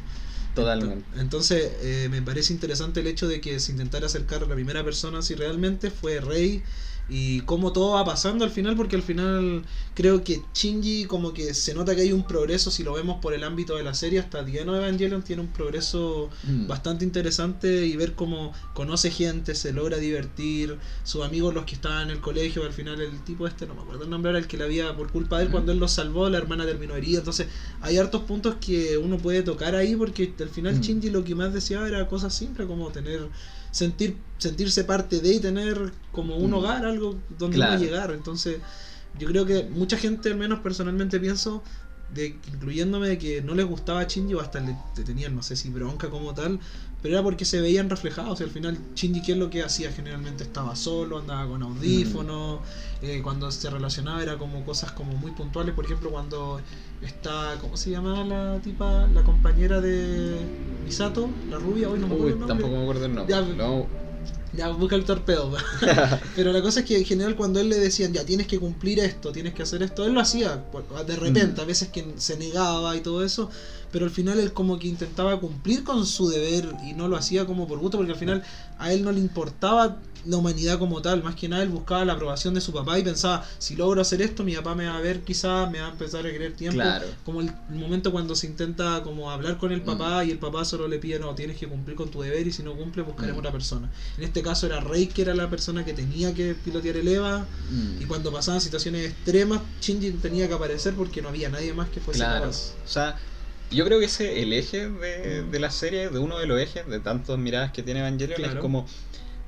Entonces, 1.14 1.72
eh, 1.80 2.08
me 2.10 2.22
parece 2.22 2.52
interesante 2.52 3.00
el 3.00 3.06
hecho 3.06 3.28
de 3.28 3.40
que 3.40 3.58
se 3.60 3.72
intentara 3.72 4.06
acercar 4.06 4.42
a 4.42 4.46
la 4.46 4.54
primera 4.54 4.84
persona 4.84 5.22
si 5.22 5.34
realmente 5.34 5.90
fue 5.90 6.20
Rey 6.20 6.64
y 7.14 7.40
cómo 7.42 7.72
todo 7.74 7.92
va 7.92 8.04
pasando 8.06 8.42
al 8.42 8.50
final, 8.50 8.74
porque 8.74 8.96
al 8.96 9.02
final 9.02 9.64
creo 9.94 10.24
que 10.24 10.40
Shinji 10.54 11.04
como 11.04 11.34
que 11.34 11.52
se 11.52 11.74
nota 11.74 11.94
que 11.94 12.00
hay 12.00 12.12
un 12.12 12.26
progreso, 12.26 12.70
si 12.70 12.82
lo 12.84 12.94
vemos 12.94 13.20
por 13.20 13.34
el 13.34 13.44
ámbito 13.44 13.76
de 13.76 13.82
la 13.82 13.92
serie, 13.92 14.18
hasta 14.18 14.40
of 14.40 14.48
Evangelion 14.48 15.20
tiene 15.22 15.42
un 15.42 15.48
progreso 15.48 16.30
Mm. 16.44 16.66
bastante 16.68 17.04
interesante 17.04 17.84
y 17.86 17.96
ver 17.96 18.14
cómo 18.14 18.54
conoce 18.72 19.10
gente, 19.10 19.54
se 19.54 19.72
logra 19.74 19.98
divertir, 19.98 20.78
sus 21.04 21.22
amigos 21.22 21.52
los 21.52 21.66
que 21.66 21.74
estaban 21.74 22.04
en 22.04 22.10
el 22.16 22.20
colegio, 22.20 22.64
al 22.64 22.72
final 22.72 22.98
el 23.00 23.22
tipo 23.24 23.46
este, 23.46 23.66
no 23.66 23.74
me 23.74 23.82
acuerdo 23.82 24.04
el 24.04 24.10
nombre, 24.10 24.30
era 24.30 24.38
el 24.38 24.46
que 24.46 24.56
le 24.56 24.64
había, 24.64 24.96
por 24.96 25.12
culpa 25.12 25.36
de 25.36 25.42
él, 25.42 25.48
Ujú. 25.48 25.52
cuando 25.52 25.72
él 25.72 25.78
los 25.78 25.92
salvó, 25.92 26.30
la 26.30 26.38
hermana 26.38 26.64
terminó 26.64 26.96
herida, 26.96 27.18
entonces 27.18 27.46
hay 27.82 27.98
hartos 27.98 28.22
puntos 28.22 28.54
que 28.58 28.96
uno 28.96 29.18
puede 29.18 29.42
tocar 29.42 29.74
ahí 29.74 29.94
porque 29.96 30.32
al 30.40 30.48
final 30.48 30.76
Mm. 30.76 30.80
Shinji 30.80 31.10
lo 31.10 31.24
que 31.24 31.34
más 31.34 31.52
deseaba 31.52 31.86
era 31.88 32.08
cosas 32.08 32.34
simples 32.34 32.66
como 32.66 32.88
tener, 32.90 33.28
sentir, 33.72 34.16
sentirse 34.38 34.84
parte 34.84 35.20
de 35.20 35.34
y 35.34 35.40
tener 35.40 35.92
como 36.12 36.36
un 36.36 36.54
hogar, 36.54 36.86
algo 36.86 37.18
donde 37.36 37.56
Claro. 37.56 37.74
uno 37.74 37.82
llegar, 37.82 38.12
entonces 38.12 38.58
yo 39.18 39.26
creo 39.26 39.44
que 39.44 39.64
mucha 39.64 39.96
gente, 39.96 40.30
al 40.30 40.38
menos 40.38 40.60
personalmente 40.60 41.18
pienso, 41.18 41.64
de, 42.14 42.26
incluyéndome 42.54 43.08
de 43.08 43.18
que 43.18 43.42
no 43.42 43.54
les 43.54 43.66
gustaba 43.66 44.04
Shinji 44.04 44.34
o 44.34 44.40
hasta 44.40 44.60
le, 44.60 44.76
le 44.96 45.02
tenían, 45.02 45.34
no 45.34 45.42
sé 45.42 45.56
si 45.56 45.70
bronca 45.70 46.08
como 46.10 46.32
tal, 46.34 46.60
pero 47.02 47.14
era 47.14 47.22
porque 47.22 47.44
se 47.44 47.60
veían 47.60 47.90
reflejados 47.90 48.40
y 48.40 48.44
al 48.44 48.50
final 48.50 48.78
Shinji 48.94 49.22
qué 49.22 49.32
es 49.32 49.38
lo 49.38 49.50
que 49.50 49.62
hacía 49.62 49.90
generalmente 49.92 50.44
estaba 50.44 50.76
solo, 50.76 51.18
andaba 51.18 51.46
con 51.48 51.62
audífonos, 51.62 52.60
eh, 53.02 53.20
cuando 53.22 53.50
se 53.50 53.68
relacionaba 53.68 54.22
era 54.22 54.38
como 54.38 54.64
cosas 54.64 54.92
como 54.92 55.12
muy 55.14 55.32
puntuales, 55.32 55.74
por 55.74 55.84
ejemplo 55.84 56.10
cuando 56.10 56.60
está, 57.02 57.56
¿cómo 57.60 57.76
se 57.76 57.90
llamaba 57.90 58.24
la 58.24 58.60
tipa? 58.62 59.08
La 59.12 59.22
compañera 59.24 59.80
de 59.80 60.36
Misato, 60.84 61.28
la 61.50 61.58
rubia, 61.58 61.88
hoy 61.88 61.98
no 61.98 62.06
me 62.08 62.14
acuerdo 62.14 62.24
Uy, 62.26 62.32
el 62.34 62.38
nombre. 62.38 62.54
tampoco 62.56 62.76
me 62.76 62.82
acuerdo 62.82 63.04
el 63.06 63.14
nombre. 63.14 63.34
Ya, 63.34 63.40
No. 63.42 64.02
Ya, 64.54 64.68
busca 64.68 64.96
el 64.96 65.04
torpedo. 65.04 65.50
Pero 66.36 66.52
la 66.52 66.60
cosa 66.60 66.80
es 66.80 66.86
que 66.86 66.98
en 66.98 67.06
general 67.06 67.36
cuando 67.36 67.58
él 67.58 67.70
le 67.70 67.78
decían, 67.78 68.12
ya 68.12 68.22
tienes 68.22 68.46
que 68.46 68.58
cumplir 68.58 69.00
esto, 69.00 69.32
tienes 69.32 69.54
que 69.54 69.62
hacer 69.62 69.82
esto, 69.82 70.04
él 70.04 70.12
lo 70.12 70.20
hacía 70.20 70.62
de 71.06 71.16
repente, 71.16 71.58
Mm. 71.58 71.64
a 71.64 71.64
veces 71.64 71.88
que 71.88 72.04
se 72.18 72.36
negaba 72.36 72.94
y 72.94 73.00
todo 73.00 73.24
eso, 73.24 73.48
pero 73.92 74.04
al 74.06 74.10
final 74.10 74.40
él 74.40 74.52
como 74.52 74.78
que 74.78 74.88
intentaba 74.88 75.38
cumplir 75.38 75.84
con 75.84 76.06
su 76.06 76.28
deber 76.28 76.74
y 76.84 76.94
no 76.94 77.08
lo 77.08 77.16
hacía 77.16 77.46
como 77.46 77.68
por 77.68 77.78
gusto, 77.78 77.98
porque 77.98 78.12
al 78.12 78.18
final 78.18 78.42
a 78.78 78.92
él 78.92 79.04
no 79.04 79.12
le 79.12 79.20
importaba 79.20 79.98
la 80.24 80.36
humanidad 80.36 80.78
como 80.78 81.02
tal, 81.02 81.20
más 81.24 81.34
que 81.34 81.48
nada 81.48 81.64
él 81.64 81.68
buscaba 81.68 82.04
la 82.04 82.12
aprobación 82.12 82.54
de 82.54 82.60
su 82.60 82.72
papá 82.72 82.96
y 82.96 83.02
pensaba, 83.02 83.44
si 83.58 83.74
logro 83.74 84.00
hacer 84.00 84.22
esto, 84.22 84.44
mi 84.44 84.54
papá 84.54 84.76
me 84.76 84.86
va 84.86 84.96
a 84.96 85.00
ver 85.00 85.22
quizás, 85.22 85.68
me 85.68 85.80
va 85.80 85.88
a 85.88 85.90
empezar 85.90 86.24
a 86.24 86.30
querer 86.30 86.52
tiempo. 86.54 86.76
Claro. 86.76 87.06
Como 87.24 87.40
el, 87.40 87.50
momento 87.70 88.12
cuando 88.12 88.36
se 88.36 88.46
intenta 88.46 89.02
como 89.02 89.32
hablar 89.32 89.58
con 89.58 89.72
el 89.72 89.82
papá 89.82 90.24
y 90.24 90.30
el 90.30 90.38
papá 90.38 90.64
solo 90.64 90.86
le 90.86 90.98
pide, 91.00 91.18
no, 91.18 91.34
tienes 91.34 91.56
que 91.58 91.66
cumplir 91.66 91.96
con 91.96 92.08
tu 92.08 92.22
deber 92.22 92.46
y 92.46 92.52
si 92.52 92.62
no 92.62 92.74
cumple 92.74 93.02
buscaremos 93.02 93.36
Mm. 93.38 93.40
otra 93.40 93.50
persona. 93.52 93.90
En 94.16 94.22
este 94.22 94.42
caso 94.42 94.66
era 94.66 94.78
Rey 94.78 95.08
que 95.08 95.22
era 95.22 95.34
la 95.34 95.50
persona 95.50 95.84
que 95.84 95.92
tenía 95.92 96.32
que 96.32 96.54
pilotear 96.54 96.98
el 96.98 97.08
EVA 97.08 97.44
Mm. 97.70 98.02
y 98.02 98.04
cuando 98.04 98.30
pasaban 98.32 98.60
situaciones 98.60 99.06
extremas 99.10 99.60
Shinji 99.80 100.12
tenía 100.12 100.46
que 100.46 100.54
aparecer 100.54 100.94
porque 100.94 101.20
no 101.20 101.30
había 101.30 101.48
nadie 101.48 101.74
más 101.74 101.88
que 101.88 102.00
fuese 102.00 102.20
Claro. 102.20 102.42
capaz. 102.42 102.74
O 102.84 102.88
sea, 102.88 103.18
yo 103.74 103.84
creo 103.84 103.98
que 103.98 104.06
ese 104.06 104.42
el 104.42 104.52
eje 104.52 104.88
de, 104.88 105.42
de 105.42 105.58
la 105.60 105.70
serie, 105.70 106.08
de 106.08 106.18
uno 106.18 106.38
de 106.38 106.46
los 106.46 106.60
ejes 106.60 106.86
de 106.86 107.00
tantas 107.00 107.38
miradas 107.38 107.72
que 107.72 107.82
tiene 107.82 108.00
Evangelion, 108.00 108.36
Claro. 108.36 108.54
es 108.54 108.58
como 108.60 108.86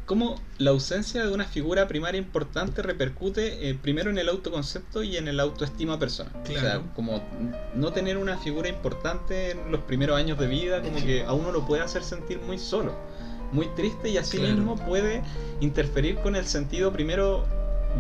cómo 0.07 0.39
la 0.59 0.71
ausencia 0.71 1.25
de 1.25 1.33
una 1.33 1.47
figura 1.47 1.89
primaria 1.89 2.19
importante 2.19 2.83
repercute 2.83 3.71
eh, 3.71 3.75
primero 3.75 4.11
en 4.11 4.19
el 4.19 4.29
autoconcepto 4.29 5.03
y 5.03 5.17
en 5.17 5.29
el 5.29 5.41
autoestima 5.41 5.99
personal. 5.99 6.33
O 6.43 6.47
sea, 6.47 6.83
como 6.95 7.23
no 7.75 7.91
tener 7.93 8.19
una 8.19 8.37
figura 8.37 8.69
importante 8.69 9.53
en 9.53 9.73
los 9.73 9.81
primeros 9.83 10.19
años 10.19 10.39
de 10.39 10.47
vida, 10.47 10.83
como 10.83 10.97
que 11.05 11.25
a 11.25 11.33
uno 11.33 11.53
lo 11.53 11.67
puede 11.67 11.83
hacer 11.83 12.03
sentir 12.05 12.39
muy 12.41 12.59
solo, 12.59 12.93
muy 13.53 13.67
triste 13.77 14.11
y 14.11 14.19
así 14.19 14.37
Claro. 14.37 14.55
mismo 14.55 14.77
puede 14.77 15.23
interferir 15.61 16.17
con 16.17 16.37
el 16.37 16.47
sentido 16.47 16.93
primero 16.93 17.47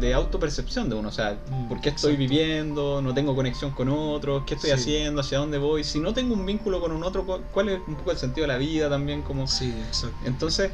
de 0.01 0.13
autopercepción 0.15 0.89
de 0.89 0.97
uno, 0.97 1.09
o 1.09 1.13
sea, 1.13 1.39
Mm, 1.49 1.69
¿por 1.69 1.81
qué 1.81 1.91
estoy 1.91 2.15
exacto. 2.15 2.19
viviendo? 2.35 3.01
¿No 3.03 3.15
tengo 3.15 3.35
conexión 3.35 3.71
con 3.71 3.89
otros? 3.89 4.43
¿Qué 4.47 4.55
estoy 4.55 4.71
Sí. 4.71 4.75
haciendo? 4.77 5.21
¿Hacia 5.21 5.39
dónde 5.39 5.59
voy? 5.59 5.85
Si 5.85 6.01
no 6.01 6.13
tengo 6.13 6.35
un 6.35 6.45
vínculo 6.45 6.81
con 6.81 6.93
un 6.93 7.03
otro, 7.05 7.25
cu- 7.25 7.41
¿cuál 7.53 7.69
es 7.69 7.81
un 7.87 7.95
poco 7.95 8.11
el 8.11 8.17
sentido 8.19 8.47
de 8.47 8.53
la 8.53 8.59
vida 8.59 8.89
también? 8.91 9.23
Como... 9.23 9.47
Sí, 9.47 9.73
exacto. 9.87 10.17
Entonces, 10.25 10.71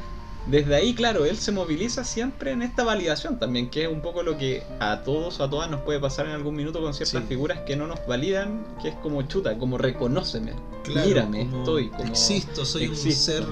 desde 0.47 0.73
ahí, 0.73 0.95
claro, 0.95 1.25
él 1.25 1.37
se 1.37 1.51
moviliza 1.51 2.03
siempre 2.03 2.51
en 2.51 2.63
esta 2.63 2.83
validación 2.83 3.37
también, 3.37 3.69
que 3.69 3.83
es 3.83 3.89
un 3.89 4.01
poco 4.01 4.23
lo 4.23 4.39
que 4.39 4.63
a 4.79 5.01
todos 5.03 5.39
o 5.39 5.43
a 5.43 5.49
todas 5.51 5.69
nos 5.69 5.81
puede 5.81 5.99
pasar 5.99 6.25
en 6.25 6.31
algún 6.31 6.55
minuto 6.55 6.81
con 6.81 6.93
ciertas 6.95 7.21
Sí. 7.21 7.27
figuras 7.27 7.59
que 7.59 7.75
no 7.75 7.85
nos 7.85 7.99
validan, 8.07 8.65
que 8.81 8.89
es 8.89 8.95
como 8.95 9.21
chuta, 9.23 9.55
como 9.59 9.77
reconóceme, 9.77 10.53
Claro, 10.83 11.07
mírame, 11.07 11.45
como 11.45 11.59
estoy, 11.59 11.89
como... 11.89 12.09
existo, 12.09 12.65
soy 12.65 12.87
un 12.87 12.95
ser 12.95 13.43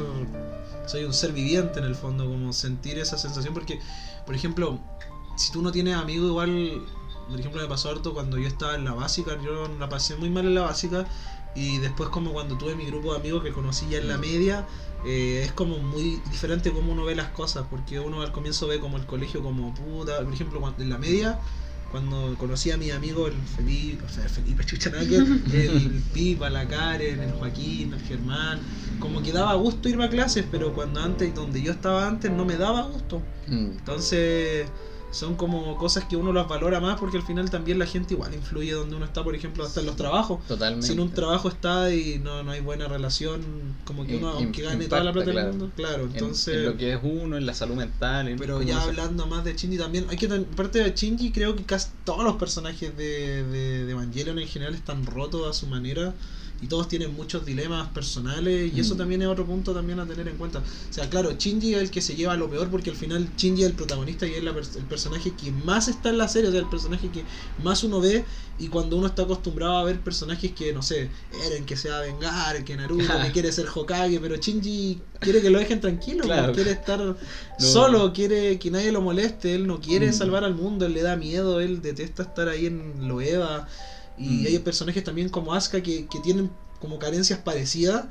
soy 0.87 1.03
un 1.03 1.13
ser 1.13 1.31
viviente 1.33 1.77
en 1.77 1.85
el 1.85 1.93
fondo, 1.93 2.25
como 2.25 2.51
sentir 2.51 2.97
esa 2.97 3.15
sensación 3.19 3.53
porque 3.53 3.79
por 4.25 4.33
ejemplo, 4.35 4.79
si 5.39 5.53
tú 5.53 5.61
no 5.61 5.71
tienes 5.71 5.95
amigos 5.95 6.27
igual, 6.29 6.81
por 7.29 7.39
ejemplo, 7.39 7.61
me 7.61 7.67
pasó 7.67 7.89
harto 7.89 8.13
cuando 8.13 8.37
yo 8.37 8.47
estaba 8.47 8.75
en 8.75 8.83
la 8.83 8.93
básica, 8.93 9.37
yo 9.41 9.69
la 9.79 9.87
pasé 9.87 10.15
muy 10.17 10.29
mal 10.29 10.45
en 10.45 10.55
la 10.55 10.61
básica 10.61 11.07
Y 11.55 11.77
después 11.77 12.09
como 12.09 12.33
cuando 12.33 12.57
tuve 12.57 12.75
mi 12.75 12.85
grupo 12.85 13.13
de 13.13 13.19
amigos 13.19 13.43
que 13.43 13.53
conocí 13.53 13.87
ya 13.89 13.99
en 13.99 14.09
la 14.09 14.17
media, 14.17 14.67
eh, 15.05 15.43
es 15.45 15.53
como 15.53 15.77
muy 15.77 16.21
diferente 16.29 16.71
como 16.71 16.91
uno 16.91 17.05
ve 17.05 17.15
las 17.15 17.29
cosas, 17.29 17.65
porque 17.69 18.01
uno 18.01 18.21
al 18.21 18.33
comienzo 18.33 18.67
ve 18.67 18.79
como 18.79 18.97
el 18.97 19.05
colegio 19.05 19.41
como 19.41 19.73
puta, 19.73 20.21
por 20.21 20.33
ejemplo, 20.33 20.59
cuando 20.59 20.83
en 20.83 20.89
la 20.89 20.97
media, 20.97 21.39
cuando 21.89 22.35
conocí 22.37 22.71
a 22.71 22.77
mi 22.77 22.91
amigo 22.91 23.27
el 23.27 23.33
Felipe, 23.55 24.03
o 24.05 24.09
sea, 24.09 24.25
el 24.25 24.29
Felipe 24.29 24.65
Chucha 24.65 24.89
nada 24.89 25.07
que 25.07 25.21
ver, 25.21 25.41
el 25.53 26.03
Pipa, 26.13 26.49
la 26.49 26.67
Karen, 26.67 27.21
el 27.21 27.31
Joaquín, 27.31 27.93
el 27.93 28.01
Germán, 28.01 28.59
como 28.99 29.21
que 29.23 29.31
daba 29.31 29.53
gusto 29.53 29.87
ir 29.87 29.99
a 30.01 30.09
clases, 30.09 30.45
pero 30.51 30.73
cuando 30.73 31.01
antes, 31.01 31.33
donde 31.33 31.61
yo 31.61 31.71
estaba 31.71 32.05
antes, 32.05 32.29
no 32.29 32.43
me 32.43 32.57
daba 32.57 32.83
gusto. 32.83 33.21
Mm. 33.47 33.71
Entonces, 33.79 34.67
son 35.11 35.35
como 35.35 35.75
cosas 35.77 36.03
que 36.05 36.15
uno 36.15 36.31
las 36.31 36.47
valora 36.47 36.79
más 36.79 36.99
porque 36.99 37.17
al 37.17 37.23
final 37.23 37.49
también 37.49 37.79
la 37.79 37.85
gente 37.87 38.13
igual 38.13 38.33
influye 38.33 38.71
donde 38.73 38.95
uno 38.95 39.05
está, 39.05 39.23
por 39.23 39.33
ejemplo, 39.35 39.63
hasta 39.65 39.79
en 39.79 39.87
los 39.87 39.95
trabajos. 39.95 40.45
Totalmente. 40.47 40.85
Si 40.85 40.93
en 40.93 40.99
un 40.99 41.11
trabajo 41.11 41.49
está 41.49 41.93
y 41.93 42.19
no, 42.19 42.43
no 42.43 42.51
hay 42.51 42.61
buena 42.61 42.87
relación, 42.87 43.41
como 43.85 44.05
que 44.05 44.17
uno, 44.17 44.29
aunque 44.29 44.61
gane 44.61 44.85
toda 44.85 45.03
la 45.03 45.09
impacta, 45.09 45.31
plata 45.31 45.41
del 45.45 45.49
mundo, 45.57 45.71
claro, 45.75 46.03
En- 46.05 46.11
entonces... 46.11 46.55
en, 46.55 46.65
lo 46.65 46.77
que 46.77 46.93
es 46.93 46.99
uno, 47.01 47.37
en 47.37 47.45
la 47.45 47.53
salud 47.53 47.75
mental. 47.75 48.27
en 48.27 48.37
Pero 48.37 48.61
ya 48.61 48.81
se- 48.81 48.89
hablando 48.89 49.25
más 49.25 49.43
de 49.43 49.55
Shinji 49.55 49.77
también, 49.77 50.05
hay 50.09 50.17
que 50.17 50.27
aparte 50.27 50.83
de 50.83 50.91
Shinji 50.95 51.31
creo 51.31 51.55
que 51.55 51.63
casi 51.63 51.89
todos 52.03 52.23
los 52.23 52.35
personajes 52.35 52.95
de, 52.95 53.43
de, 53.43 53.85
de 53.85 53.91
Evangelion 53.91 54.37
en 54.37 54.47
general 54.47 54.75
están 54.75 55.05
rotos 55.05 55.49
a 55.49 55.53
su 55.59 55.67
manera 55.67 56.13
y 56.61 56.67
todos 56.67 56.87
tienen 56.87 57.13
muchos 57.13 57.45
dilemas 57.45 57.87
personales 57.89 58.73
y 58.73 58.79
eso 58.81 58.95
Mm. 58.95 58.97
también 58.97 59.21
es 59.21 59.27
otro 59.29 59.45
punto 59.45 59.73
también 59.73 59.99
a 59.99 60.05
tener 60.07 60.27
en 60.27 60.35
cuenta. 60.37 60.59
O 60.59 60.63
sea, 60.93 61.09
claro, 61.09 61.31
Shinji 61.37 61.73
es 61.75 61.81
el 61.81 61.91
que 61.91 62.01
se 62.01 62.15
lleva 62.15 62.35
lo 62.35 62.49
peor 62.49 62.69
porque 62.69 62.89
al 62.89 62.95
final 62.97 63.29
Shinji 63.37 63.63
es 63.63 63.69
el 63.69 63.75
protagonista 63.75 64.27
y 64.27 64.33
es 64.33 64.43
la 64.43 64.51
el 64.51 64.85
personaje 64.85 65.33
que 65.35 65.51
más 65.51 65.87
está 65.87 66.09
en 66.09 66.17
la 66.17 66.27
serie, 66.27 66.49
o 66.49 66.51
sea, 66.51 66.59
el 66.61 66.69
personaje 66.69 67.09
que 67.11 67.23
más 67.63 67.83
uno 67.83 68.01
ve 68.01 68.25
y 68.57 68.67
cuando 68.67 68.97
uno 68.97 69.07
está 69.07 69.21
acostumbrado 69.21 69.77
a 69.77 69.83
ver 69.85 70.01
personajes 70.01 70.51
que, 70.51 70.73
no 70.73 70.81
sé, 70.81 71.09
Eren 71.47 71.65
que 71.65 71.77
se 71.77 71.89
va 71.89 71.99
a 71.99 72.01
vengar, 72.01 72.63
que 72.65 72.75
Naruto 72.75 73.13
que 73.23 73.31
quiere 73.31 73.51
ser 73.53 73.67
Hokage, 73.73 74.19
pero 74.19 74.35
Shinji 74.35 75.01
quiere 75.21 75.41
que 75.41 75.49
lo 75.49 75.59
dejen 75.59 75.79
tranquilo, 75.79 76.25
Claro. 76.25 76.47
pues, 76.53 76.55
quiere 76.55 76.71
estar 76.71 77.15
solo, 77.57 78.11
quiere 78.13 78.59
que 78.59 78.69
nadie 78.71 78.91
lo 78.91 79.01
moleste, 79.01 79.55
él 79.55 79.65
no 79.67 79.79
quiere 79.79 80.09
Mm. 80.09 80.13
salvar 80.13 80.43
al 80.43 80.55
mundo, 80.55 80.85
él 80.85 80.93
le 80.93 81.01
da 81.03 81.15
miedo, 81.15 81.61
él 81.61 81.81
detesta 81.81 82.23
estar 82.23 82.49
ahí 82.49 82.65
en 82.65 83.07
Loeva. 83.07 83.67
Y 84.19 84.23
Mm. 84.23 84.45
hay 84.47 84.59
personajes 84.59 85.03
también 85.03 85.29
como 85.29 85.53
Asuka 85.53 85.81
que, 85.81 86.07
que 86.07 86.19
tienen 86.19 86.51
como 86.79 86.99
carencias 86.99 87.39
parecidas, 87.39 88.05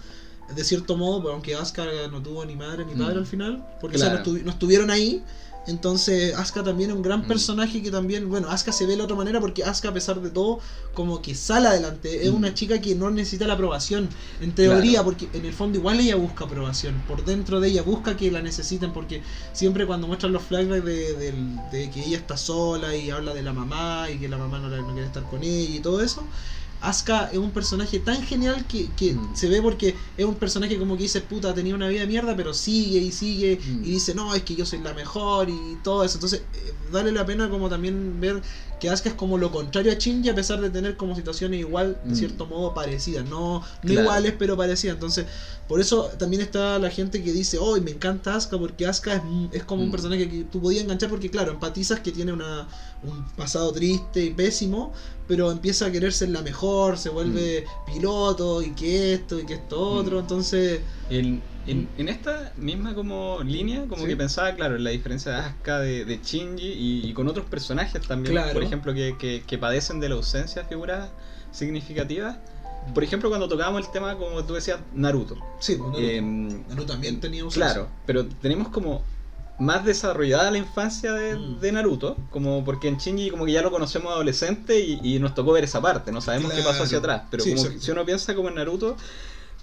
de 0.55 0.65
cierto 0.65 0.97
modo, 0.97 1.21
pues, 1.23 1.33
aunque 1.33 1.55
Asuka 1.55 1.85
no 2.11 2.23
tuvo 2.23 2.45
ni 2.45 2.57
madre 2.57 2.85
ni 2.87 2.95
padre 2.95 3.17
Mm. 3.17 3.19
al 3.19 3.27
final, 3.27 3.67
porque 3.81 3.97
o 3.97 3.99
sea, 4.01 4.11
Claro. 4.23 4.33
no, 4.33 4.39
no 4.45 4.51
estuvieron 4.51 4.91
ahí. 4.91 5.23
Entonces, 5.69 6.35
Asuka 6.35 6.65
también 6.65 6.91
es 6.91 6.97
un 6.97 7.03
gran 7.03 7.21
Mm. 7.21 7.29
personaje 7.29 7.83
que 7.83 7.91
también, 7.91 8.29
bueno, 8.29 8.49
Asuka 8.49 8.73
se 8.73 8.85
ve 8.87 8.93
de 8.93 8.97
la 8.99 9.05
otra 9.05 9.17
manera 9.17 9.39
porque 9.41 9.63
Asuka, 9.63 9.91
a 9.91 9.93
pesar 9.93 10.21
de 10.21 10.31
todo, 10.31 10.59
como 10.95 11.21
que 11.23 11.35
sale 11.35 11.69
adelante. 11.69 12.25
Es 12.27 12.33
Mm. 12.33 12.37
una 12.37 12.55
chica 12.55 12.81
que 12.81 12.95
no 12.95 13.11
necesita 13.11 13.47
la 13.47 13.53
aprobación, 13.55 14.09
en 14.41 14.55
teoría, 14.55 15.05
porque 15.05 15.29
en 15.35 15.45
el 15.45 15.53
fondo 15.53 15.79
igual 15.79 16.01
ella 16.01 16.17
busca 16.17 16.45
aprobación. 16.47 16.95
Por 17.07 17.25
dentro 17.25 17.61
de 17.61 17.69
ella 17.69 17.83
busca 17.83 18.17
que 18.17 18.31
la 18.31 18.41
necesiten, 18.43 18.93
porque 18.93 19.23
siempre 19.53 19.87
cuando 19.87 20.07
muestran 20.07 20.33
los 20.33 20.43
flashbacks 20.43 20.85
de, 20.85 21.33
de 21.71 21.91
que 21.91 22.05
ella 22.05 22.17
está 22.17 22.37
sola 22.37 22.97
y 22.97 23.11
habla 23.11 23.35
de 23.35 23.43
la 23.43 23.53
mamá 23.53 24.09
y 24.11 24.19
que 24.19 24.29
la 24.29 24.39
mamá 24.39 24.59
no, 24.59 24.69
la- 24.69 24.79
no 24.81 24.93
quiere 24.93 25.07
estar 25.07 25.23
con 25.25 25.43
ella 25.45 25.77
y 25.77 25.81
todo 25.81 26.01
eso. 26.03 26.23
Asuka 26.81 27.29
es 27.33 27.39
un 27.39 27.51
personaje 27.53 27.99
tan 27.99 28.23
genial 28.23 28.67
que, 28.67 28.93
que 28.95 29.15
Mm. 29.15 29.35
se 29.35 29.49
ve 29.49 29.61
porque 29.61 29.97
es 30.17 30.25
un 30.25 30.37
personaje 30.37 30.79
como 30.79 30.97
que 30.97 31.03
dice, 31.05 31.21
puta, 31.21 31.53
tenía 31.55 31.75
una 31.75 31.89
vida 31.89 32.01
de 32.03 32.07
mierda, 32.07 32.37
pero 32.37 32.55
sigue 32.55 32.99
y 33.01 33.13
sigue 33.13 33.59
Mm. 33.65 33.85
y 33.85 33.91
dice, 33.91 34.15
no, 34.15 34.35
es 34.35 34.43
que 34.43 34.55
yo 34.55 34.65
soy 34.65 34.79
la 34.81 34.95
mejor 34.95 35.49
y 35.51 35.77
todo 35.83 36.05
eso. 36.05 36.15
Entonces, 36.19 36.43
eh, 36.53 36.75
vale 36.91 37.11
la 37.13 37.27
pena 37.27 37.49
como 37.51 37.69
también 37.69 38.21
ver 38.21 38.43
que 38.81 38.89
Asuka 38.89 39.09
es 39.11 39.15
como 39.17 39.39
lo 39.39 39.51
contrario 39.51 39.91
a 39.91 39.97
Shinji 39.97 40.29
a 40.29 40.35
pesar 40.37 40.61
de 40.61 40.71
tener 40.71 40.97
como 40.97 41.17
situaciones 41.17 41.59
igual, 41.59 41.99
de 42.05 42.13
Mm. 42.13 42.17
cierto 42.17 42.47
modo, 42.47 42.75
parecidas. 42.75 43.25
No, 43.25 43.61
no 43.61 43.65
Claro. 43.83 44.01
iguales, 44.03 44.35
pero 44.39 44.57
parecidas. 44.57 44.95
Entonces, 44.95 45.27
por 45.67 45.81
eso 45.81 46.05
también 46.19 46.43
está 46.43 46.79
la 46.79 46.89
gente 46.91 47.23
que 47.23 47.33
dice, 47.33 47.59
oh, 47.59 47.79
me 47.81 47.91
encanta 47.91 48.37
Asuka 48.37 48.57
porque 48.59 48.87
Asuka 48.87 49.15
es, 49.17 49.23
es 49.53 49.65
como 49.65 49.83
un 49.83 49.89
Mm. 49.89 49.93
personaje 49.93 50.29
que 50.29 50.45
tú 50.45 50.63
podías 50.63 50.85
enganchar 50.85 51.11
porque, 51.11 51.29
claro, 51.29 51.51
empatizas 51.51 51.99
que 52.01 52.13
tiene 52.13 52.33
una, 52.33 52.69
un 53.03 53.25
pasado 53.37 53.73
triste 53.73 54.25
y 54.25 54.31
pésimo, 54.31 54.93
pero 55.27 55.51
empieza 55.51 55.87
a 55.87 55.93
querer 55.93 56.13
ser 56.13 56.31
la 56.31 56.43
mejor, 56.43 56.99
se 56.99 57.11
vuelve 57.11 57.65
piloto 57.87 58.63
y 58.63 58.71
que 58.73 59.13
esto 59.15 59.39
y 59.39 59.47
que 59.47 59.55
esto 59.55 59.79
otro. 59.81 60.17
Mm. 60.17 60.21
Entonces, 60.21 60.81
En, 61.11 61.43
en, 61.67 61.89
en 61.99 62.09
esta 62.09 62.53
misma 62.57 62.95
como 62.95 63.41
línea, 63.45 63.85
como 63.89 64.03
Sí. 64.03 64.09
que 64.09 64.17
pensaba, 64.17 64.55
claro, 64.55 64.77
en 64.77 64.85
la 64.85 64.91
diferencia 64.91 65.33
de 65.33 65.39
Asuka 65.39 65.79
de, 65.81 66.05
de 66.07 66.19
Shinji 66.23 66.67
y, 66.67 67.07
y 67.09 67.13
con 67.13 67.29
otros 67.29 67.47
personajes 67.47 68.01
también, 68.07 68.33
Claro. 68.35 68.55
por 68.55 68.63
ejemplo, 68.63 68.95
que, 68.95 69.17
que, 69.19 69.43
que 69.47 69.59
padecen 69.59 70.01
de 70.01 70.09
la 70.09 70.15
ausencia 70.17 70.63
de 70.63 70.69
figuras 70.69 71.11
significativas. 71.53 72.37
Por 72.95 73.05
ejemplo, 73.05 73.29
cuando 73.29 73.49
tocábamos 73.49 73.85
el 73.87 73.93
tema, 73.93 74.17
como 74.17 74.43
tú 74.45 74.55
decías, 74.55 74.81
Naruto. 74.95 75.37
sí, 75.61 75.77
pues, 75.77 75.91
Naruto, 75.91 75.99
Em, 76.01 76.69
Naruto 76.69 76.93
también 76.93 77.21
tenía 77.21 77.45
un 77.45 77.51
Claro, 77.51 77.89
pero 78.07 78.25
tenemos 78.27 78.69
como 78.69 79.03
más 79.59 79.85
desarrollada 79.85 80.51
la 80.51 80.59
infancia 80.59 81.13
de, 81.13 81.37
Mm. 81.37 81.61
de 81.61 81.73
Naruto, 81.73 82.17
como 82.31 82.65
porque 82.65 82.89
en 82.89 82.99
Shinji 82.99 83.31
como 83.31 83.45
que 83.47 83.53
ya 83.53 83.63
lo 83.63 83.71
conocemos 83.71 84.13
adolescente 84.13 84.79
y, 84.81 85.01
y 85.03 85.19
nos 85.19 85.35
tocó 85.35 85.53
ver 85.53 85.65
esa 85.65 85.81
parte, 85.81 86.13
no 86.13 86.21
sabemos 86.21 86.53
qué 86.53 86.63
pasó 86.63 86.85
hacia 86.85 86.99
atrás, 86.99 87.23
pero 87.31 87.43
Sí, 87.43 87.55
como 87.55 87.69
que 87.69 87.81
si 87.81 87.91
uno 87.91 88.05
piensa 88.07 88.35
como 88.35 88.49
en 88.49 88.55
Naruto, 88.57 88.97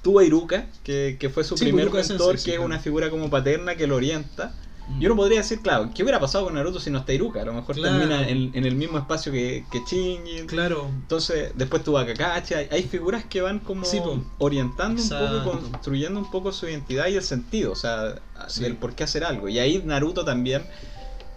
tuvo 0.02 0.20
a 0.20 0.24
Iruka, 0.26 0.68
que, 0.84 1.18
que 1.20 1.30
fue 1.30 1.44
su 1.44 1.58
Sí, 1.58 1.66
primer 1.66 1.90
mentor, 1.92 2.38
que 2.42 2.54
es 2.54 2.60
una 2.60 2.80
figura 2.80 3.10
como 3.10 3.30
paterna 3.30 3.76
que 3.76 3.88
lo 3.88 3.96
orienta. 3.96 4.54
Mm. 4.88 5.02
Y 5.02 5.06
uno 5.08 5.16
podría 5.16 5.40
decir, 5.40 5.62
claro, 5.62 5.90
¿qué 5.96 6.04
hubiera 6.04 6.20
pasado 6.20 6.46
con 6.46 6.54
Naruto 6.54 6.80
si 6.80 6.90
no 6.92 7.00
está 7.00 7.12
Iruka? 7.14 7.42
A 7.42 7.46
lo 7.46 7.54
mejor 7.54 7.76
Claro. 7.76 7.98
termina 7.98 8.28
en, 8.28 8.52
en 8.54 8.66
el 8.66 8.76
mismo 8.76 8.98
espacio 8.98 9.32
que, 9.32 9.66
que 9.72 9.80
Shinji. 9.80 10.46
Claro, 10.46 10.88
Entonces, 10.94 11.52
después 11.56 11.84
tuvo 11.84 11.98
a 11.98 12.06
Kakashi, 12.06 12.54
hay, 12.54 12.68
hay 12.72 12.84
figuras 12.84 13.26
que 13.26 13.42
van 13.42 13.60
como 13.60 13.84
Sí, 13.86 14.00
orientando 14.38 15.02
un 15.02 15.44
poco, 15.44 15.60
construyendo 15.72 16.20
un 16.20 16.30
poco 16.30 16.52
su 16.52 16.68
identidad 16.68 17.08
y 17.08 17.16
el 17.16 17.24
sentido, 17.24 17.72
o 17.72 17.76
sea, 17.76 18.16
Sí. 18.48 18.62
del 18.62 18.76
por 18.76 18.94
qué 18.96 19.04
hacer 19.04 19.24
algo. 19.24 19.50
Y 19.50 19.58
ahí 19.60 19.82
Naruto 19.84 20.24
también, 20.24 20.64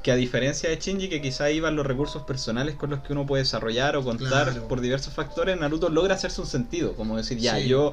que 0.03 0.13
a 0.13 0.17
diferencia 0.17 0.69
de 0.69 0.77
Shinji, 0.77 1.09
que 1.09 1.21
quizá 1.23 1.51
iban 1.51 1.75
los 1.75 1.87
recursos 1.87 2.23
personales 2.23 2.75
con 2.77 2.91
los 2.91 3.01
que 3.01 3.13
uno 3.13 3.27
puede 3.27 3.43
desarrollar 3.45 3.97
o 3.97 4.05
contar 4.05 4.51
Claro. 4.53 4.69
por 4.69 4.81
diversos 4.81 5.13
factores, 5.15 5.59
Naruto 5.59 5.89
logra 5.89 6.15
hacerse 6.15 6.41
un 6.41 6.47
sentido, 6.47 6.93
como 6.95 7.17
decir, 7.17 7.39
ya, 7.39 7.57
Sí. 7.59 7.67
yo 7.69 7.93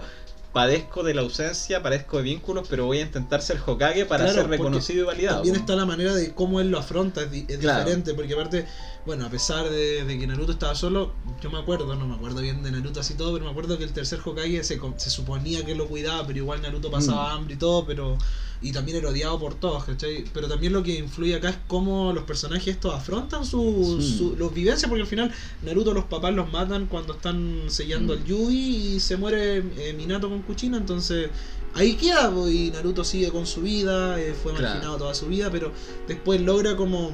padezco 0.56 1.04
de 1.04 1.14
la 1.14 1.20
ausencia, 1.22 1.84
padezco 1.84 2.16
de 2.16 2.24
vínculos, 2.24 2.66
pero 2.70 2.86
voy 2.86 3.00
a 3.00 3.02
intentar 3.02 3.42
ser 3.42 3.60
Hokage 3.66 4.06
para 4.06 4.24
Claro, 4.24 4.40
ser 4.40 4.50
reconocido 4.50 5.04
y 5.04 5.06
validado. 5.06 5.36
También 5.40 5.56
está 5.58 5.76
la 5.76 5.86
manera 5.86 6.16
de 6.16 6.34
cómo 6.34 6.62
él 6.62 6.70
lo 6.72 6.80
afronta, 6.80 7.24
es, 7.24 7.30
di- 7.32 7.46
es 7.50 7.58
Claro. 7.58 7.80
diferente, 7.84 8.14
porque 8.14 8.36
aparte, 8.36 8.66
bueno, 9.06 9.26
a 9.26 9.30
pesar 9.30 9.70
de, 9.70 10.06
de 10.06 10.18
que 10.18 10.26
Naruto 10.26 10.54
estaba 10.54 10.74
solo, 10.74 11.12
yo 11.42 11.52
me 11.52 11.60
acuerdo, 11.60 11.94
no 11.98 12.08
me 12.08 12.16
acuerdo 12.16 12.40
bien 12.40 12.64
de 12.64 12.72
Naruto 12.72 13.02
así 13.02 13.16
todo, 13.16 13.34
pero 13.34 13.44
me 13.44 13.52
acuerdo 13.52 13.78
que 13.78 13.84
el 13.84 13.92
tercer 13.92 14.22
Hokage 14.24 14.64
se, 14.64 14.80
se 14.96 15.10
suponía 15.10 15.66
que 15.66 15.76
lo 15.76 15.88
cuidaba, 15.90 16.26
pero 16.26 16.40
igual 16.40 16.62
Naruto 16.62 16.90
pasaba 16.90 17.34
Mm. 17.34 17.36
hambre 17.38 17.54
y 17.56 17.58
todo, 17.58 17.86
pero 17.86 18.18
y 18.68 18.72
también 18.72 18.98
era 18.98 19.10
odiado 19.10 19.38
por 19.40 19.54
todos, 19.54 19.84
¿cachai? 19.84 20.26
Pero 20.34 20.48
también 20.48 20.74
lo 20.74 20.82
que 20.82 20.96
influye 20.98 21.36
acá 21.36 21.50
es 21.50 21.58
cómo 21.68 22.12
los 22.14 22.24
personajes 22.24 22.68
estos 22.68 22.94
afrontan 22.96 23.46
su, 23.46 23.98
Sí. 24.02 24.18
su- 24.18 24.36
los 24.36 24.54
vivencias, 24.54 24.90
porque 24.90 25.04
al 25.04 25.08
final 25.08 25.32
Naruto 25.64 25.94
los 25.94 26.06
papás 26.06 26.34
los 26.34 26.52
matan 26.52 26.88
cuando 26.88 27.14
están 27.14 27.66
sellando 27.68 28.16
Mm. 28.16 28.18
al 28.18 28.26
Yugi 28.26 28.96
y 28.96 29.00
se 29.00 29.18
muere 29.18 29.58
eh, 29.78 29.94
Minato 29.96 30.30
con 30.30 30.42
Kuchina, 30.42 30.78
entonces 30.78 31.30
ahí 31.76 31.94
queda, 31.96 32.32
y 32.50 32.72
Naruto 32.72 33.04
sigue 33.04 33.30
con 33.32 33.46
su 33.46 33.62
vida, 33.62 34.20
eh, 34.20 34.34
fue 34.34 34.52
Claro. 34.54 34.68
marginado 34.70 34.98
toda 34.98 35.14
su 35.14 35.28
vida, 35.28 35.50
pero 35.52 35.72
después 36.08 36.42
logra 36.42 36.76
como 36.76 37.12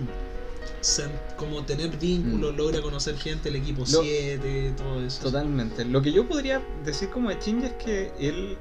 como 1.37 1.63
tener 1.63 1.95
vínculos, 1.97 2.53
Mm. 2.53 2.57
logra 2.57 2.81
conocer 2.81 3.15
gente, 3.17 3.49
el 3.49 3.55
equipo 3.57 3.81
Lo- 3.81 4.01
7, 4.01 4.73
todo 4.77 4.99
eso. 5.05 5.21
Totalmente. 5.23 5.85
Lo 5.85 6.01
que 6.01 6.11
yo 6.11 6.27
podría 6.27 6.61
decir 6.85 7.09
como 7.09 7.29
de 7.29 7.37
Shinji 7.39 7.65
es 7.67 7.73
que 7.73 8.11
él, 8.19 8.57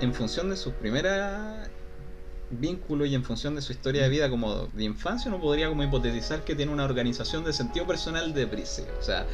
en 0.00 0.14
función 0.14 0.48
de 0.50 0.56
sus 0.56 0.72
primeras 0.74 1.68
vínculos 2.50 3.08
y 3.08 3.14
en 3.14 3.24
función 3.24 3.54
de 3.54 3.62
su 3.62 3.72
historia 3.72 4.02
de 4.02 4.08
vida 4.08 4.30
como 4.30 4.66
de 4.66 4.84
infancia, 4.84 5.30
uno 5.30 5.40
podría 5.40 5.68
como 5.68 5.82
hipotetizar 5.82 6.44
que 6.44 6.54
tiene 6.54 6.72
una 6.72 6.84
organización 6.84 7.44
de 7.44 7.52
sentido 7.52 7.86
personal 7.86 8.32
de. 8.34 8.44
O 8.98 9.02
sea, 9.02 9.26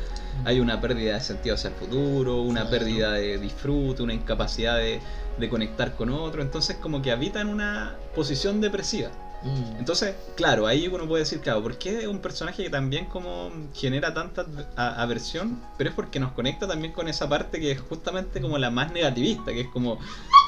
hay 0.44 0.61
una 0.61 0.80
pérdida 0.80 1.14
de 1.14 1.21
sentido 1.21 1.54
hacia 1.54 1.71
el 1.71 1.76
futuro, 1.76 2.42
una 2.42 2.68
pérdida 2.68 3.12
de 3.12 3.38
disfrute, 3.38 4.02
una 4.02 4.12
incapacidad 4.12 4.76
de, 4.76 5.00
de 5.38 5.49
conectar 5.49 5.94
con 5.94 6.11
otro. 6.11 6.42
Entonces 6.42 6.76
como 6.76 7.00
que 7.00 7.12
habita 7.12 7.40
en 7.40 7.49
una 7.49 7.97
posición 8.14 8.61
depresiva. 8.61 9.11
Mm. 9.44 9.76
Entonces, 9.78 10.14
claro, 10.37 10.66
ahí 10.66 10.88
uno 10.88 11.06
puede 11.06 11.23
decir, 11.23 11.40
claro, 11.40 11.62
¿por 11.62 11.76
qué 11.76 12.00
es 12.00 12.06
un 12.06 12.18
personaje 12.21 12.64
que 12.64 12.71
también 12.71 13.06
como 13.06 13.52
genera 13.75 14.14
tanta 14.14 14.47
aversión? 14.76 15.62
Pero 15.76 15.90
es 15.90 15.97
porque 15.97 16.18
nos 16.18 16.33
conecta 16.33 16.66
también 16.66 16.92
con 16.92 17.09
esa 17.09 17.28
parte 17.28 17.61
que 17.61 17.71
es 17.71 17.80
justamente 17.80 18.40
como 18.40 18.59
la 18.59 18.71
más 18.71 18.92
negativista, 18.92 19.52
que 19.52 19.62
es 19.62 19.68
como 19.68 19.99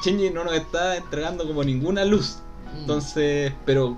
Shinji 0.03 0.31
no 0.31 0.43
nos 0.43 0.53
está 0.53 0.97
entregando 0.97 1.45
como 1.47 1.63
ninguna 1.63 2.05
luz. 2.05 2.39
Mm. 2.73 2.77
Entonces, 2.79 3.53
pero 3.65 3.97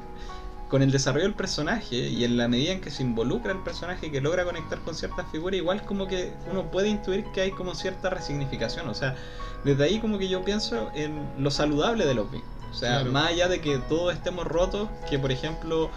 con 0.70 0.84
el 0.84 0.92
desarrollo 0.92 1.26
del 1.26 1.34
personaje 1.34 1.96
y 2.10 2.24
en 2.24 2.38
la 2.38 2.48
medida 2.48 2.74
en 2.74 2.82
que 2.82 2.92
se 2.92 3.02
involucra 3.02 3.52
el 3.52 3.58
personaje 3.60 4.12
que 4.12 4.22
logra 4.22 4.46
conectar 4.46 4.78
con 4.80 4.94
ciertas 4.94 5.26
figuras, 5.32 5.58
igual 5.58 5.84
como 5.84 6.08
que 6.08 6.32
uno 6.52 6.70
puede 6.70 6.90
intuir 6.90 7.26
que 7.34 7.42
hay 7.42 7.52
como 7.52 7.74
cierta 7.74 8.12
resignificación. 8.12 8.88
O 8.88 8.94
sea, 8.94 9.16
desde 9.64 9.84
ahí 9.84 10.00
como 10.00 10.20
que 10.20 10.28
yo 10.30 10.44
pienso 10.46 10.92
en 10.94 11.28
lo 11.40 11.50
saludable 11.50 12.06
de 12.06 12.14
los. 12.14 12.28
O 12.72 12.74
sea, 12.76 12.98
Claro. 13.00 13.12
más 13.12 13.30
allá 13.30 13.48
de 13.48 13.62
que 13.62 13.80
todos 13.90 14.14
estemos 14.14 14.46
rotos, 14.46 14.90
que 15.10 15.18
por 15.18 15.32
ejemplo 15.32 15.90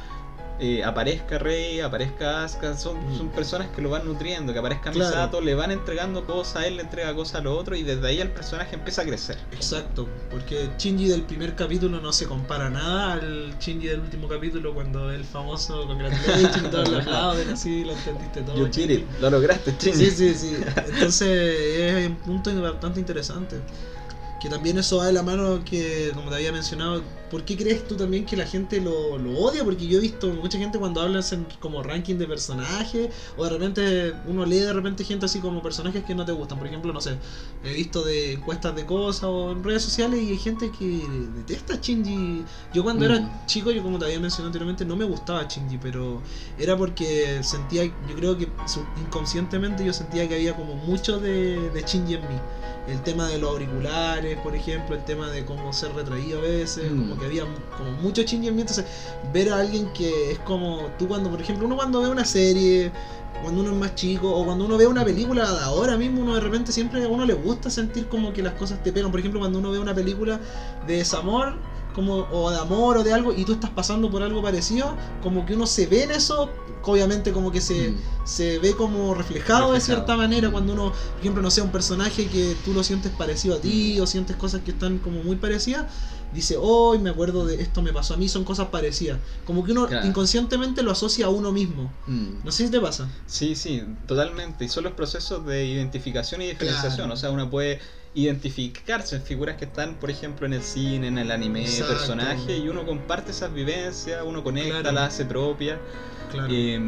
eh, 0.60 0.84
aparezca 0.84 1.38
Rey, 1.38 1.80
aparezca 1.80 2.44
Asuka, 2.44 2.76
son, 2.76 2.96
Mm. 3.12 3.16
son 3.18 3.28
personas 3.30 3.68
que 3.74 3.82
lo 3.82 3.90
van 3.90 4.04
nutriendo, 4.04 4.52
que 4.52 4.58
aparezca 4.60 4.90
Claro. 4.92 5.10
Misato, 5.10 5.40
le 5.40 5.54
van 5.54 5.70
entregando 5.72 6.24
cosas, 6.24 6.66
él 6.66 6.76
le 6.76 6.82
entrega 6.82 7.14
cosas 7.14 7.36
a 7.36 7.40
lo 7.40 7.56
otro 7.56 7.74
y 7.74 7.82
desde 7.82 8.06
ahí 8.06 8.20
el 8.20 8.30
personaje 8.30 8.74
empieza 8.76 9.02
a 9.02 9.04
crecer. 9.04 9.38
Exacto, 9.52 10.08
porque 10.30 10.70
Shinji 10.78 11.08
del 11.08 11.22
primer 11.22 11.56
capítulo 11.56 12.00
no 12.00 12.12
se 12.12 12.26
compara 12.26 12.70
nada 12.70 13.14
al 13.14 13.54
Shinji 13.58 13.88
del 13.88 14.00
último 14.00 14.28
capítulo 14.28 14.72
cuando 14.74 15.10
el 15.10 15.24
famoso 15.24 15.86
congratulations 15.86 16.56
y 16.58 16.60
todos 16.70 16.88
le 16.90 16.98
aplauden 16.98 17.48
así, 17.50 17.84
lo 17.84 17.92
entendiste 17.92 18.42
todo. 18.42 18.56
You 18.56 18.68
Shinji. 18.68 19.04
lo 19.20 19.30
lograste, 19.30 19.74
Shinji. 19.80 20.04
Sí, 20.06 20.10
sí, 20.10 20.34
sí. 20.34 20.56
Entonces 20.92 21.28
es 21.28 22.06
un 22.06 22.16
punto 22.16 22.60
bastante 22.62 23.00
interesante. 23.00 23.56
Que 24.40 24.48
también 24.48 24.76
eso 24.76 24.96
va 24.96 25.06
de 25.06 25.12
la 25.12 25.22
mano 25.22 25.62
que, 25.64 26.10
como 26.14 26.28
te 26.28 26.34
había 26.36 26.50
mencionado, 26.50 27.00
¿por 27.32 27.44
qué 27.44 27.56
crees 27.56 27.88
tú 27.88 27.96
también 27.96 28.24
que 28.24 28.36
la 28.36 28.46
gente 28.46 28.80
lo, 28.80 29.18
lo 29.18 29.32
odia? 29.38 29.64
Porque 29.64 29.86
yo 29.88 29.98
he 29.98 30.00
visto 30.00 30.28
mucha 30.28 30.56
gente 30.58 30.78
cuando 30.78 31.00
hablan 31.00 31.24
en 31.32 31.46
como 31.58 31.82
ranking 31.82 32.14
de 32.16 32.26
personajes, 32.28 33.08
o 33.36 33.42
de 33.42 33.50
repente 33.50 34.12
uno 34.28 34.44
lee 34.46 34.60
de 34.60 34.72
repente 34.72 35.02
gente 35.02 35.26
así 35.26 35.40
como 35.40 35.60
personajes 35.62 36.04
que 36.04 36.14
no 36.14 36.24
te 36.24 36.30
gustan. 36.32 36.58
Por 36.58 36.66
ejemplo, 36.68 36.92
no 36.92 37.00
sé, 37.00 37.16
he 37.64 37.72
visto 37.74 38.04
de 38.04 38.34
encuestas 38.34 38.76
de 38.76 38.86
cosas 38.86 39.24
o 39.24 39.50
en 39.50 39.64
redes 39.64 39.82
sociales 39.82 40.22
y 40.22 40.30
hay 40.30 40.38
gente 40.38 40.70
que 40.78 41.02
detesta 41.34 41.74
a 41.74 41.76
Shinji. 41.80 42.44
Yo 42.74 42.84
cuando 42.84 43.02
Mm. 43.06 43.10
era 43.10 43.44
chico, 43.46 43.70
yo 43.72 43.82
como 43.82 43.98
te 43.98 44.04
había 44.04 44.20
mencionado 44.20 44.48
anteriormente, 44.48 44.84
no 44.84 44.94
me 44.94 45.04
gustaba 45.06 45.42
Shinji, 45.48 45.78
pero 45.78 46.20
era 46.58 46.76
porque 46.76 47.40
sentía, 47.42 47.84
yo 47.84 48.14
creo 48.14 48.36
que 48.36 48.46
inconscientemente 49.06 49.84
yo 49.84 49.92
sentía 49.92 50.28
que 50.28 50.34
había 50.34 50.54
como 50.54 50.74
mucho 50.74 51.18
de, 51.18 51.70
de 51.70 51.82
Shinji 51.82 52.14
en 52.14 52.20
mí. 52.22 52.36
El 52.88 53.00
tema 53.02 53.28
de 53.28 53.38
los 53.38 53.50
auriculares, 53.50 54.36
por 54.38 54.56
ejemplo, 54.56 54.96
el 54.96 55.04
tema 55.04 55.30
de 55.30 55.44
cómo 55.44 55.72
ser 55.72 55.92
retraído 55.94 56.40
a 56.40 56.42
veces, 56.42 56.90
Mm. 56.90 56.98
como 56.98 57.16
que 57.22 57.26
había 57.26 57.44
como 57.78 57.90
mucho 58.02 58.22
en 58.22 58.40
mí. 58.40 58.48
Entonces, 58.48 58.84
ver 59.32 59.50
a 59.52 59.58
alguien 59.60 59.92
que 59.92 60.32
es 60.32 60.38
como 60.40 60.90
tú 60.98 61.08
cuando, 61.08 61.30
por 61.30 61.40
ejemplo, 61.40 61.66
uno 61.66 61.76
cuando 61.76 62.00
ve 62.02 62.08
una 62.08 62.24
serie, 62.24 62.92
cuando 63.42 63.62
uno 63.62 63.70
es 63.72 63.76
más 63.76 63.94
chico, 63.94 64.30
o 64.30 64.44
cuando 64.44 64.64
uno 64.64 64.76
ve 64.76 64.86
una 64.86 65.04
película 65.04 65.50
de 65.50 65.60
ahora 65.60 65.96
mismo, 65.96 66.22
uno 66.22 66.34
de 66.34 66.40
repente 66.40 66.72
siempre 66.72 67.02
a 67.04 67.08
uno 67.08 67.24
le 67.24 67.34
gusta 67.34 67.70
sentir 67.70 68.08
como 68.08 68.32
que 68.32 68.42
las 68.42 68.54
cosas 68.54 68.82
te 68.82 68.92
pegan. 68.92 69.10
Por 69.10 69.20
ejemplo, 69.20 69.40
cuando 69.40 69.58
uno 69.58 69.70
ve 69.70 69.78
una 69.78 69.94
película 69.94 70.40
de 70.86 70.96
desamor, 70.98 71.54
como, 71.94 72.26
o 72.32 72.50
de 72.50 72.58
amor 72.58 72.96
o 72.98 73.02
de 73.04 73.12
algo, 73.12 73.32
y 73.34 73.44
tú 73.44 73.52
estás 73.52 73.70
pasando 73.70 74.10
por 74.10 74.22
algo 74.22 74.40
parecido, 74.42 74.96
como 75.22 75.44
que 75.44 75.54
uno 75.54 75.66
se 75.66 75.86
ve 75.86 76.04
en 76.04 76.12
eso, 76.12 76.48
obviamente 76.84 77.32
como 77.32 77.52
que 77.52 77.60
se, 77.60 77.90
Mm. 77.90 77.96
se 78.24 78.58
ve 78.60 78.72
como 78.74 79.12
reflejado, 79.14 79.72
de 79.72 79.78
Reflejado. 79.78 80.06
cierta 80.06 80.16
manera 80.16 80.50
cuando 80.50 80.72
uno, 80.72 80.84
por 80.92 81.20
ejemplo, 81.20 81.42
no 81.42 81.50
sé, 81.50 81.60
un 81.60 81.70
personaje 81.70 82.28
que 82.28 82.56
tú 82.64 82.72
lo 82.72 82.82
sientes 82.82 83.12
parecido 83.12 83.56
a 83.56 83.58
ti 83.60 84.00
o 84.00 84.06
sientes 84.06 84.36
cosas 84.36 84.62
que 84.62 84.70
están 84.70 84.98
como 84.98 85.22
muy 85.22 85.36
parecidas, 85.36 85.84
dice, 86.32 86.56
hoy 86.58 86.98
me 86.98 87.10
acuerdo 87.10 87.46
de 87.46 87.60
esto 87.62 87.82
me 87.82 87.92
pasó 87.92 88.14
a 88.14 88.16
mí, 88.16 88.28
son 88.28 88.44
cosas 88.44 88.68
parecidas. 88.68 89.18
Como 89.44 89.64
que 89.64 89.72
uno 89.72 89.86
Claro. 89.86 90.06
inconscientemente 90.06 90.82
lo 90.82 90.90
asocia 90.92 91.26
a 91.26 91.28
uno 91.28 91.52
mismo. 91.52 91.92
Mm. 92.06 92.44
No 92.44 92.50
sé 92.52 92.64
si 92.66 92.70
te 92.70 92.80
pasa. 92.80 93.08
Sí, 93.26 93.54
sí, 93.54 93.82
totalmente. 94.06 94.64
Y 94.64 94.68
son 94.68 94.84
los 94.84 94.92
procesos 94.94 95.44
de 95.46 95.66
identificación 95.66 96.42
y 96.42 96.46
diferenciación. 96.46 96.96
Claro. 96.96 97.14
O 97.14 97.16
sea, 97.16 97.30
uno 97.30 97.50
puede 97.50 97.80
identificarse 98.14 99.16
en 99.16 99.22
figuras 99.22 99.56
que 99.56 99.64
están, 99.64 99.94
por 99.94 100.10
ejemplo, 100.10 100.46
en 100.46 100.52
el 100.52 100.62
cine, 100.62 101.08
en 101.08 101.18
el 101.18 101.30
anime, 101.30 101.62
Exacto. 101.64 101.94
personajes, 101.94 102.58
y 102.62 102.68
uno 102.68 102.84
comparte 102.84 103.30
esas 103.30 103.52
vivencias, 103.52 104.22
uno 104.26 104.42
conecta, 104.44 104.80
Claro. 104.80 104.92
las 104.92 105.14
hace 105.14 105.24
propia. 105.24 105.78
Claro. 106.32 106.48
Eh, 106.50 106.80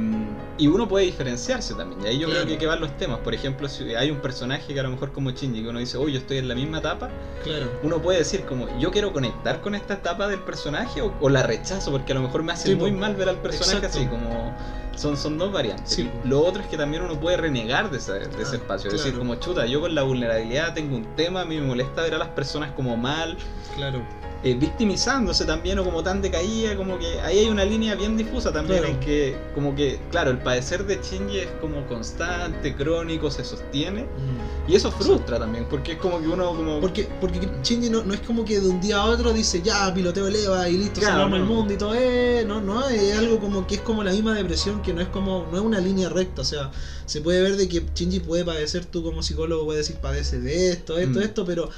y 0.58 0.66
uno 0.68 0.86
puede 0.88 1.04
diferenciarse 1.06 1.74
también. 1.74 2.00
Y 2.02 2.06
ahí 2.08 2.18
yo 2.18 2.26
Claro. 2.28 2.42
creo 2.44 2.54
que, 2.54 2.58
que 2.60 2.66
van 2.66 2.80
los 2.80 2.96
temas. 2.96 3.18
Por 3.20 3.34
ejemplo, 3.34 3.68
si 3.68 3.94
hay 3.94 4.10
un 4.10 4.18
personaje 4.18 4.72
que 4.72 4.80
a 4.80 4.82
lo 4.84 4.90
mejor 4.90 5.12
como 5.12 5.30
Shinji, 5.30 5.62
que 5.62 5.68
uno 5.68 5.78
dice, 5.80 5.98
uy, 5.98 6.12
yo 6.12 6.18
estoy 6.18 6.38
en 6.38 6.48
la 6.48 6.54
misma 6.54 6.78
etapa, 6.78 7.10
claro. 7.42 7.70
uno 7.82 8.00
puede 8.00 8.18
decir 8.18 8.44
como, 8.44 8.66
yo 8.78 8.90
quiero 8.90 9.12
conectar 9.12 9.60
con 9.60 9.74
esta 9.74 9.94
etapa 9.94 10.28
del 10.28 10.40
personaje 10.40 11.02
o, 11.02 11.12
o 11.20 11.28
la 11.28 11.42
rechazo, 11.42 11.90
porque 11.90 12.12
a 12.12 12.14
lo 12.16 12.22
mejor 12.22 12.42
me 12.42 12.52
hace 12.52 12.68
Sí, 12.68 12.74
muy 12.76 12.92
po. 12.92 12.98
mal 12.98 13.14
ver 13.16 13.28
al 13.28 13.36
personaje 13.38 13.86
Exacto. 13.86 13.98
así, 13.98 14.06
como 14.08 14.54
son, 14.96 15.16
son 15.16 15.36
dos 15.38 15.50
variantes. 15.52 15.90
Sí. 15.90 16.08
Lo 16.24 16.40
otro 16.40 16.62
es 16.62 16.68
que 16.68 16.76
también 16.76 17.02
uno 17.02 17.18
puede 17.18 17.36
renegar 17.36 17.90
de, 17.90 17.96
ese 17.98 18.16
espacio, 18.56 18.88
es 18.90 18.96
decir, 18.96 19.18
como 19.18 19.34
chuta, 19.36 19.66
yo 19.66 19.80
con 19.80 19.92
la 19.94 20.02
vulnerabilidad 20.04 20.72
tengo 20.72 20.96
un 20.96 21.16
tema, 21.16 21.40
a 21.40 21.44
mí 21.44 21.56
me 21.58 21.66
molesta 21.66 22.02
ver 22.02 22.14
a 22.14 22.18
las 22.18 22.28
personas 22.28 22.70
como 22.72 22.96
mal, 22.96 23.36
Claro. 23.74 24.02
eh, 24.44 24.54
victimizándose 24.54 25.44
también 25.46 25.80
o 25.80 25.84
como 25.84 26.02
tan 26.04 26.22
decaída, 26.22 26.76
como 26.76 26.96
que 26.98 27.20
ahí 27.22 27.40
hay 27.40 27.48
una 27.48 27.64
línea 27.64 27.96
bien 27.96 28.16
difusa 28.16 28.52
también 28.52 28.80
Claro. 28.80 28.94
en 28.94 29.00
que 29.00 29.33
como 29.54 29.74
que, 29.74 30.00
claro, 30.10 30.30
el 30.30 30.38
padecer 30.38 30.84
de 30.86 31.00
Shinji 31.02 31.38
es 31.38 31.48
como 31.60 31.86
constante, 31.86 32.74
crónico, 32.74 33.30
se 33.30 33.44
sostiene. 33.44 34.02
Mm. 34.04 34.70
Y 34.70 34.74
eso 34.76 34.90
frustra 34.90 35.38
también, 35.38 35.66
porque 35.68 35.92
es 35.92 35.98
como 35.98 36.20
que 36.20 36.26
uno 36.28 36.48
como... 36.56 36.80
Porque, 36.80 37.06
porque 37.20 37.40
Shinji 37.62 37.90
no, 37.90 38.02
no 38.02 38.14
es 38.14 38.20
como 38.20 38.44
que 38.44 38.60
de 38.60 38.68
un 38.68 38.80
día 38.80 38.96
a 38.98 39.04
otro 39.04 39.32
dice 39.32 39.60
ya 39.62 39.92
piloteo 39.92 40.26
el 40.26 40.36
EVA 40.36 40.68
y 40.70 40.78
listo, 40.78 41.00
Claro, 41.00 41.16
salvamos 41.16 41.38
el 41.40 41.44
mundo 41.44 41.74
y 41.74 41.76
todo, 41.76 41.94
eh, 41.94 42.44
no, 42.46 42.60
no, 42.60 42.88
es 42.88 43.16
algo 43.16 43.38
como 43.40 43.66
que 43.66 43.74
es 43.76 43.80
como 43.82 44.02
la 44.02 44.12
misma 44.12 44.34
depresión, 44.34 44.80
que 44.80 44.94
no 44.94 45.02
es 45.02 45.08
como, 45.08 45.46
no 45.50 45.58
es 45.58 45.62
una 45.62 45.80
línea 45.80 46.08
recta, 46.08 46.42
o 46.42 46.44
sea, 46.46 46.70
se 47.04 47.20
puede 47.20 47.42
ver 47.42 47.56
de 47.56 47.68
que 47.68 47.82
Shinji 47.94 48.20
puede 48.20 48.44
padecer, 48.44 48.86
tú 48.86 49.02
como 49.02 49.22
psicólogo 49.22 49.66
puedes 49.66 49.86
decir 49.86 50.00
padece 50.00 50.40
de 50.40 50.70
esto, 50.70 50.96
esto, 50.96 51.18
Mm. 51.18 51.22
esto, 51.22 51.44
pero 51.44 51.68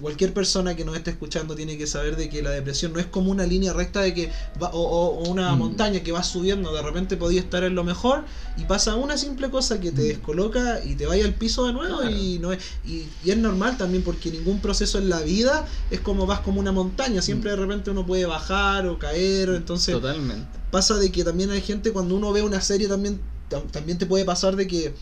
cualquier 0.00 0.32
persona 0.34 0.74
que 0.74 0.84
nos 0.84 0.96
esté 0.96 1.10
escuchando 1.10 1.54
tiene 1.54 1.78
que 1.78 1.86
saber 1.86 2.16
de 2.16 2.28
que 2.28 2.42
la 2.42 2.50
depresión 2.50 2.92
no 2.92 2.98
es 3.00 3.06
como 3.06 3.30
una 3.30 3.46
línea 3.46 3.72
recta 3.72 4.00
de 4.02 4.12
que 4.12 4.30
va, 4.60 4.70
o, 4.72 5.28
una 5.30 5.54
Mm. 5.54 5.58
montaña 5.58 6.00
que 6.02 6.10
va 6.12 6.22
subiendo, 6.22 6.72
de 6.74 6.82
repente 6.82 7.16
podía 7.16 7.40
estar 7.40 7.62
en 7.64 7.74
lo 7.74 7.84
mejor 7.84 8.24
y 8.56 8.64
pasa 8.64 8.96
una 8.96 9.16
simple 9.16 9.50
cosa 9.50 9.80
que 9.80 9.92
te 9.92 10.02
Mm. 10.02 10.06
descoloca 10.08 10.84
y 10.84 10.94
te 10.96 11.06
vaya 11.06 11.24
al 11.24 11.34
piso 11.34 11.66
de 11.66 11.72
nuevo 11.72 11.98
Claro. 12.00 12.16
y 12.16 12.38
no 12.40 12.52
es 12.52 12.58
y, 12.84 13.06
y 13.24 13.30
es 13.30 13.36
normal 13.36 13.76
también 13.76 14.02
porque 14.02 14.30
ningún 14.30 14.60
proceso 14.60 14.98
en 14.98 15.08
la 15.08 15.20
vida 15.20 15.64
es 15.90 16.00
como 16.00 16.26
vas 16.26 16.40
como 16.40 16.60
una 16.60 16.72
montaña, 16.72 17.22
siempre 17.22 17.50
de 17.50 17.56
repente 17.56 17.90
uno 17.90 18.04
puede 18.04 18.26
bajar 18.26 18.86
o 18.86 18.98
caer, 18.98 19.48
entonces 19.50 19.94
Totalmente. 19.94 20.46
pasa 20.70 20.96
de 20.96 21.12
que 21.12 21.22
también 21.24 21.50
hay 21.50 21.60
gente 21.60 21.92
cuando 21.92 22.16
uno 22.16 22.32
ve 22.32 22.42
una 22.42 22.60
serie 22.60 22.88
también 22.88 23.20
tam- 23.48 23.70
también 23.70 23.96
te 23.98 24.06
puede 24.06 24.24
pasar 24.24 24.56
de 24.56 24.66
que 24.66 24.94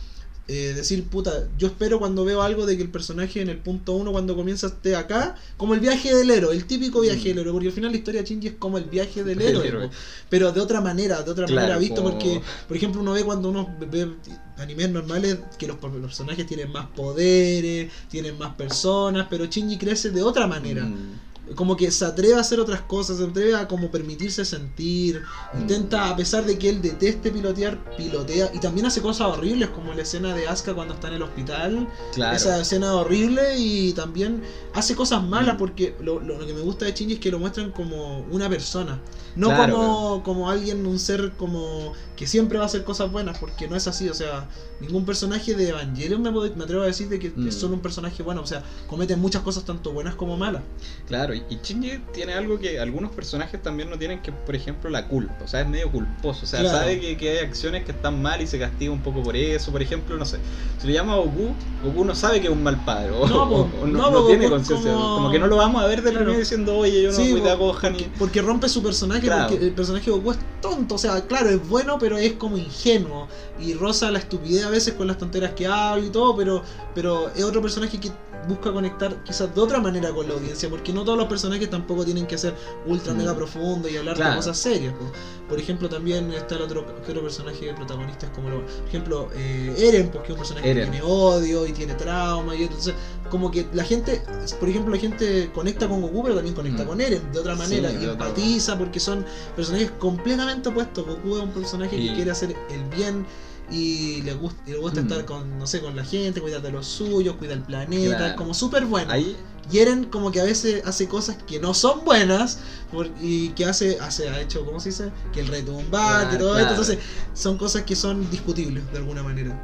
eh, 0.49 0.73
decir 0.75 1.05
puta 1.05 1.49
yo 1.57 1.69
espero 1.69 2.01
cuando 2.01 2.25
veo 2.25 2.43
algo 2.43 2.67
de 2.67 2.77
que 2.77 2.83
el 2.83 2.91
personaje 2.91 3.41
en 3.41 3.49
el 3.49 3.59
punto 3.59 3.93
uno 3.93 4.11
cuando 4.11 4.35
comienza 4.35 4.67
esté 4.67 4.97
acá 4.97 5.37
como 5.57 5.73
el 5.75 5.81
viaje 5.81 6.13
del 6.15 6.31
héroe 6.33 6.53
el 6.55 6.65
típico 6.67 7.01
viaje 7.01 7.21
Mm. 7.21 7.25
del 7.29 7.39
héroe 7.39 7.53
porque 7.53 7.69
al 7.69 7.73
final 7.73 7.91
la 7.93 7.97
historia 7.97 8.23
de 8.23 8.29
Shinji 8.29 8.49
es 8.49 8.55
como 8.59 8.77
el 8.77 8.85
viaje 8.85 9.23
del 9.23 9.41
El 9.41 9.57
héroe, 9.65 9.89
pero 10.29 10.51
de 10.51 10.61
otra 10.61 10.81
manera 10.81 11.23
de 11.23 11.31
otra 11.31 11.47
Claro, 11.47 11.61
manera 11.61 11.79
visto 11.79 12.03
como- 12.03 12.11
porque 12.19 12.41
por 12.67 12.77
ejemplo 12.77 13.01
uno 13.01 13.13
ve 13.13 13.23
cuando 13.25 13.51
uno 13.51 13.73
ve 13.89 14.09
animes 14.57 14.91
normales 14.91 15.39
que 15.59 15.69
los 15.69 15.77
personajes 15.77 16.45
tienen 16.47 16.73
más 16.73 16.87
poderes 16.89 17.91
tienen 18.11 18.37
más 18.37 18.55
personas 18.57 19.29
pero 19.31 19.45
Shinji 19.47 19.79
crece 19.79 20.11
de 20.11 20.23
otra 20.23 20.47
manera 20.49 20.85
Mm. 20.85 21.32
Como 21.55 21.77
que 21.77 21.91
se 21.91 22.05
atreve 22.05 22.35
a 22.35 22.41
hacer 22.41 22.61
otras 22.61 22.81
cosas, 22.83 23.19
se 23.19 23.25
atreve 23.25 23.55
a 23.55 23.67
como 23.69 23.91
permitirse 23.91 24.45
sentir, 24.45 25.23
intenta, 25.59 26.09
a 26.11 26.17
pesar 26.17 26.45
de 26.45 26.59
que 26.59 26.69
él 26.69 26.81
deteste 26.83 27.31
pilotear, 27.31 27.79
pilotea, 27.97 28.51
y 28.55 28.59
también 28.61 28.87
hace 28.87 29.01
cosas 29.01 29.27
horribles, 29.29 29.69
como 29.71 29.93
la 29.95 30.03
escena 30.03 30.35
de 30.35 30.47
Asuka 30.49 30.75
cuando 30.75 30.95
está 30.95 31.09
en 31.09 31.15
el 31.15 31.23
hospital, 31.23 31.89
Claro. 32.15 32.37
esa 32.37 32.61
escena 32.61 32.95
horrible, 32.95 33.57
y 33.59 33.93
también 33.93 34.43
hace 34.75 34.95
cosas 34.95 35.23
malas, 35.23 35.55
Mm. 35.55 35.59
porque 35.59 35.95
lo, 36.01 36.21
lo- 36.21 36.39
lo 36.39 36.47
que 36.47 36.55
me 36.55 36.61
gusta 36.61 36.85
de 36.85 36.93
Shinji 36.93 37.15
es 37.15 37.21
que 37.21 37.31
lo 37.31 37.39
muestran 37.39 37.71
como 37.73 38.21
una 38.31 38.49
persona, 38.49 39.01
no 39.37 39.49
Claro, 39.49 39.73
como, 39.75 40.23
como 40.23 40.51
alguien, 40.51 40.87
un 40.87 40.99
ser 40.99 41.33
como 41.39 41.93
que 42.17 42.27
siempre 42.27 42.59
va 42.59 42.65
a 42.65 42.67
hacer 42.67 42.85
cosas 42.85 43.11
buenas, 43.11 43.39
porque 43.39 43.67
no 43.69 43.75
es 43.77 43.89
así, 43.89 44.09
o 44.09 44.15
sea, 44.15 44.47
ningún 44.81 45.05
personaje 45.05 45.55
de 45.55 45.71
Evangelion 45.71 46.23
me, 46.23 46.31
me 46.31 46.65
atrevo 46.65 46.83
a 46.83 46.87
decir 46.87 47.09
de 47.09 47.19
que 47.19 47.31
Mm. 47.35 47.49
es 47.49 47.55
solo 47.55 47.75
un 47.75 47.81
personaje 47.81 48.23
bueno, 48.23 48.43
o 48.43 48.47
sea, 48.47 48.63
cometen 48.89 49.19
muchas 49.21 49.43
cosas 49.43 49.65
tanto 49.65 49.93
buenas 49.93 50.15
como 50.15 50.37
malas. 50.37 50.63
Claro, 51.07 51.35
y 51.35 51.43
Shinji 51.63 51.99
tiene 52.13 52.35
algo 52.35 52.59
que 52.59 52.79
algunos 52.79 53.11
personajes 53.13 53.61
también 53.63 53.89
no 53.91 53.99
tienen, 53.99 54.21
que 54.23 54.31
por 54.33 54.55
ejemplo 54.55 54.91
la 54.91 55.09
culpa, 55.09 55.35
o 55.45 55.49
sea, 55.49 55.63
es 55.63 55.69
medio 55.69 55.91
culposo, 55.91 56.41
o 56.45 56.47
sea, 56.47 56.61
Claro. 56.61 56.79
sabe 56.79 57.01
que, 57.01 57.17
que 57.17 57.31
hay 57.31 57.39
acciones 57.39 57.85
que 57.85 57.93
están 57.93 58.21
mal 58.23 58.41
y 58.43 58.47
se 58.47 58.59
castiga 58.59 58.93
un 58.93 59.03
poco 59.03 59.23
por 59.23 59.37
eso, 59.37 59.73
por 59.73 59.83
ejemplo, 59.83 60.17
no 60.17 60.25
sé, 60.27 60.39
si 60.81 60.87
le 60.87 60.93
llama 60.93 61.15
a 61.15 61.17
Goku, 61.17 61.55
Goku 61.85 62.05
no 62.05 62.15
sabe 62.15 62.41
que 62.41 62.47
es 62.49 62.53
un 62.53 62.63
mal 62.63 62.85
padre, 62.85 63.11
o 63.13 63.27
No, 63.27 63.43
o- 63.45 63.67
po, 63.67 63.79
o 63.83 63.87
no, 63.87 64.11
no, 64.11 64.27
tiene 64.27 64.49
conciencia, 64.49 64.93
como- 64.93 65.15
como... 65.15 65.31
que 65.31 65.39
no 65.39 65.47
lo 65.47 65.57
vamos 65.57 65.83
a 65.83 65.87
ver 65.87 66.03
de 66.03 66.11
Claro. 66.13 66.33
diciendo, 66.37 66.77
oye, 66.77 67.03
yo 67.03 67.11
no 67.11 67.17
Sí, 67.17 67.31
cuidé 67.33 67.51
a 67.51 67.55
y... 67.91 68.11
Porque 68.19 68.43
rompe 68.43 68.69
su 68.69 68.83
personaje, 68.83 69.22
Claro. 69.27 69.49
porque 69.49 69.65
el 69.65 69.73
personaje 69.73 70.07
de 70.07 70.17
Goku 70.17 70.33
es 70.33 70.39
tonto, 70.61 70.95
o 70.95 70.99
sea, 70.99 71.21
claro, 71.27 71.51
es 71.51 71.69
bueno, 71.69 71.99
pero 71.99 72.19
es 72.19 72.33
como 72.35 72.57
ingenuo. 72.57 73.29
Y 73.61 73.75
roza 73.75 74.11
la 74.11 74.19
estupidez 74.19 74.65
a 74.65 74.71
veces 74.71 74.95
con 74.95 75.07
las 75.07 75.19
tonteras 75.19 75.53
que 75.53 75.67
habla 75.67 76.05
y 76.05 76.11
todo, 76.11 76.37
pero, 76.37 76.63
pero 76.95 77.29
es 77.35 77.45
otro 77.45 77.63
personaje 77.63 77.99
que 77.99 78.11
busca 78.49 78.73
conectar 78.73 79.23
quizás 79.25 79.55
de 79.55 79.61
otra 79.61 79.81
manera 79.81 80.11
con 80.13 80.27
la 80.29 80.35
audiencia, 80.35 80.69
porque 80.69 80.93
no 80.93 81.05
todos 81.05 81.19
los 81.19 81.27
personajes 81.29 81.69
tampoco 81.71 82.05
tienen 82.05 82.27
que 82.27 82.37
ser 82.39 82.55
ultra 82.87 83.13
Mm. 83.15 83.17
mega 83.19 83.35
profundos 83.37 83.91
y 83.91 83.97
hablar 83.97 84.17
de 84.17 84.37
cosas 84.37 84.57
serias. 84.59 84.95
po. 84.95 85.11
Por 85.49 85.59
ejemplo, 85.61 85.89
también 85.89 86.31
está 86.33 86.55
el 86.57 86.63
otro, 86.63 86.87
otro 87.03 87.23
personaje 87.23 87.73
protagonista, 87.75 88.27
es 88.27 88.33
como, 88.33 88.49
lo- 88.49 88.65
por 88.65 88.89
ejemplo, 88.89 89.29
eh, 89.35 89.75
Eren, 89.79 90.09
porque 90.11 90.29
es 90.29 90.33
un 90.33 90.39
personaje 90.39 90.71
Eren. 90.71 90.85
que 90.87 90.91
tiene 90.91 91.07
odio 91.07 91.67
y 91.67 91.73
tiene 91.73 91.95
trauma, 91.95 92.55
y 92.57 92.63
entonces, 92.65 92.95
como 93.31 93.51
que 93.51 93.67
la 93.73 93.85
gente, 93.85 94.23
por 94.59 94.69
ejemplo, 94.69 94.95
la 94.95 95.01
gente 95.01 95.51
conecta 95.55 95.89
con 95.89 96.01
Goku, 96.01 96.23
pero 96.23 96.35
también 96.37 96.55
conecta 96.55 96.85
Mm. 96.85 96.87
con 96.87 97.01
Eren 97.01 97.33
de 97.33 97.39
otra 97.39 97.55
manera, 97.55 97.91
y 97.93 98.05
empatiza 98.05 98.79
porque 98.79 98.99
son 99.01 99.25
personajes 99.55 99.91
completamente 99.99 100.69
opuestos. 100.71 101.07
Goku 101.07 101.37
es 101.37 101.43
un 101.43 101.51
personaje 101.51 101.97
Y- 101.97 102.09
que 102.09 102.15
quiere 102.15 102.31
hacer 102.31 102.57
el 102.71 102.85
bien 102.97 103.27
y 103.73 104.23
le 104.23 104.35
gusta, 104.35 104.63
y 104.67 104.71
le 104.73 104.79
gusta 104.79 105.01
Mm. 105.01 105.05
estar 105.05 105.25
con, 105.25 105.59
no 105.59 105.67
sé, 105.67 105.81
con 105.81 105.97
la 105.97 106.05
gente, 106.05 106.41
cuidar 106.41 106.61
de 106.63 106.71
los 106.71 106.87
suyos, 106.87 107.37
cuidar 107.37 107.57
el 107.59 107.63
planeta, 107.65 108.17
Claro. 108.19 108.37
como 108.37 108.55
súper 108.55 108.85
bueno. 108.87 109.11
Ahí, 109.13 109.37
Y 109.71 109.79
Eren 109.79 110.07
como 110.07 110.33
que 110.33 110.41
a 110.41 110.45
veces 110.45 110.83
hace 110.85 111.07
cosas 111.07 111.37
que 111.47 111.61
no 111.61 111.73
son 111.73 112.05
buenas 112.05 112.59
por- 112.91 113.09
y 113.21 113.51
que 113.51 113.65
hace, 113.65 113.97
hace, 114.01 114.29
ha 114.29 114.41
hecho, 114.41 114.67
¿cómo 114.67 114.81
se 114.81 114.89
dice? 114.89 115.13
Que 115.33 115.39
el 115.41 115.47
retumbar, 115.47 116.23
que 116.31 116.37
Claro, 116.37 116.39
todo 116.39 116.53
claro. 116.55 116.59
esto. 116.59 116.71
Entonces, 116.73 116.99
son 117.33 117.59
cosas 117.59 117.83
que 117.83 117.95
son 117.95 118.29
discutibles 118.29 118.83
de 118.91 118.99
alguna 118.99 119.23
manera. 119.23 119.57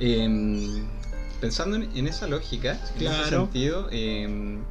Em, 0.00 0.84
pensando 1.40 1.76
en, 1.76 1.88
en 1.96 2.06
esa 2.08 2.26
lógica, 2.26 2.78
en 2.98 3.06
ese 3.06 3.28
sentido, 3.30 3.86
em, 3.92 4.62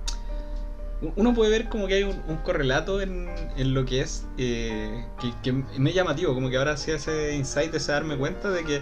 uno 1.15 1.33
puede 1.33 1.49
ver 1.51 1.69
como 1.69 1.87
que 1.87 1.93
hay 1.95 2.03
un, 2.03 2.21
un 2.27 2.37
correlato 2.37 3.01
en, 3.01 3.29
en 3.57 3.73
lo 3.73 3.85
que 3.85 4.01
es, 4.01 4.25
eh, 4.37 5.05
que, 5.21 5.31
que 5.43 5.51
me 5.77 5.89
es 5.91 5.95
llamativo, 5.95 6.33
como 6.33 6.49
que 6.49 6.57
ahora 6.57 6.73
hacía 6.73 6.95
ese 6.95 7.35
insight, 7.35 7.73
ese 7.73 7.91
darme 7.91 8.17
cuenta 8.17 8.49
de 8.49 8.63
que 8.65 8.81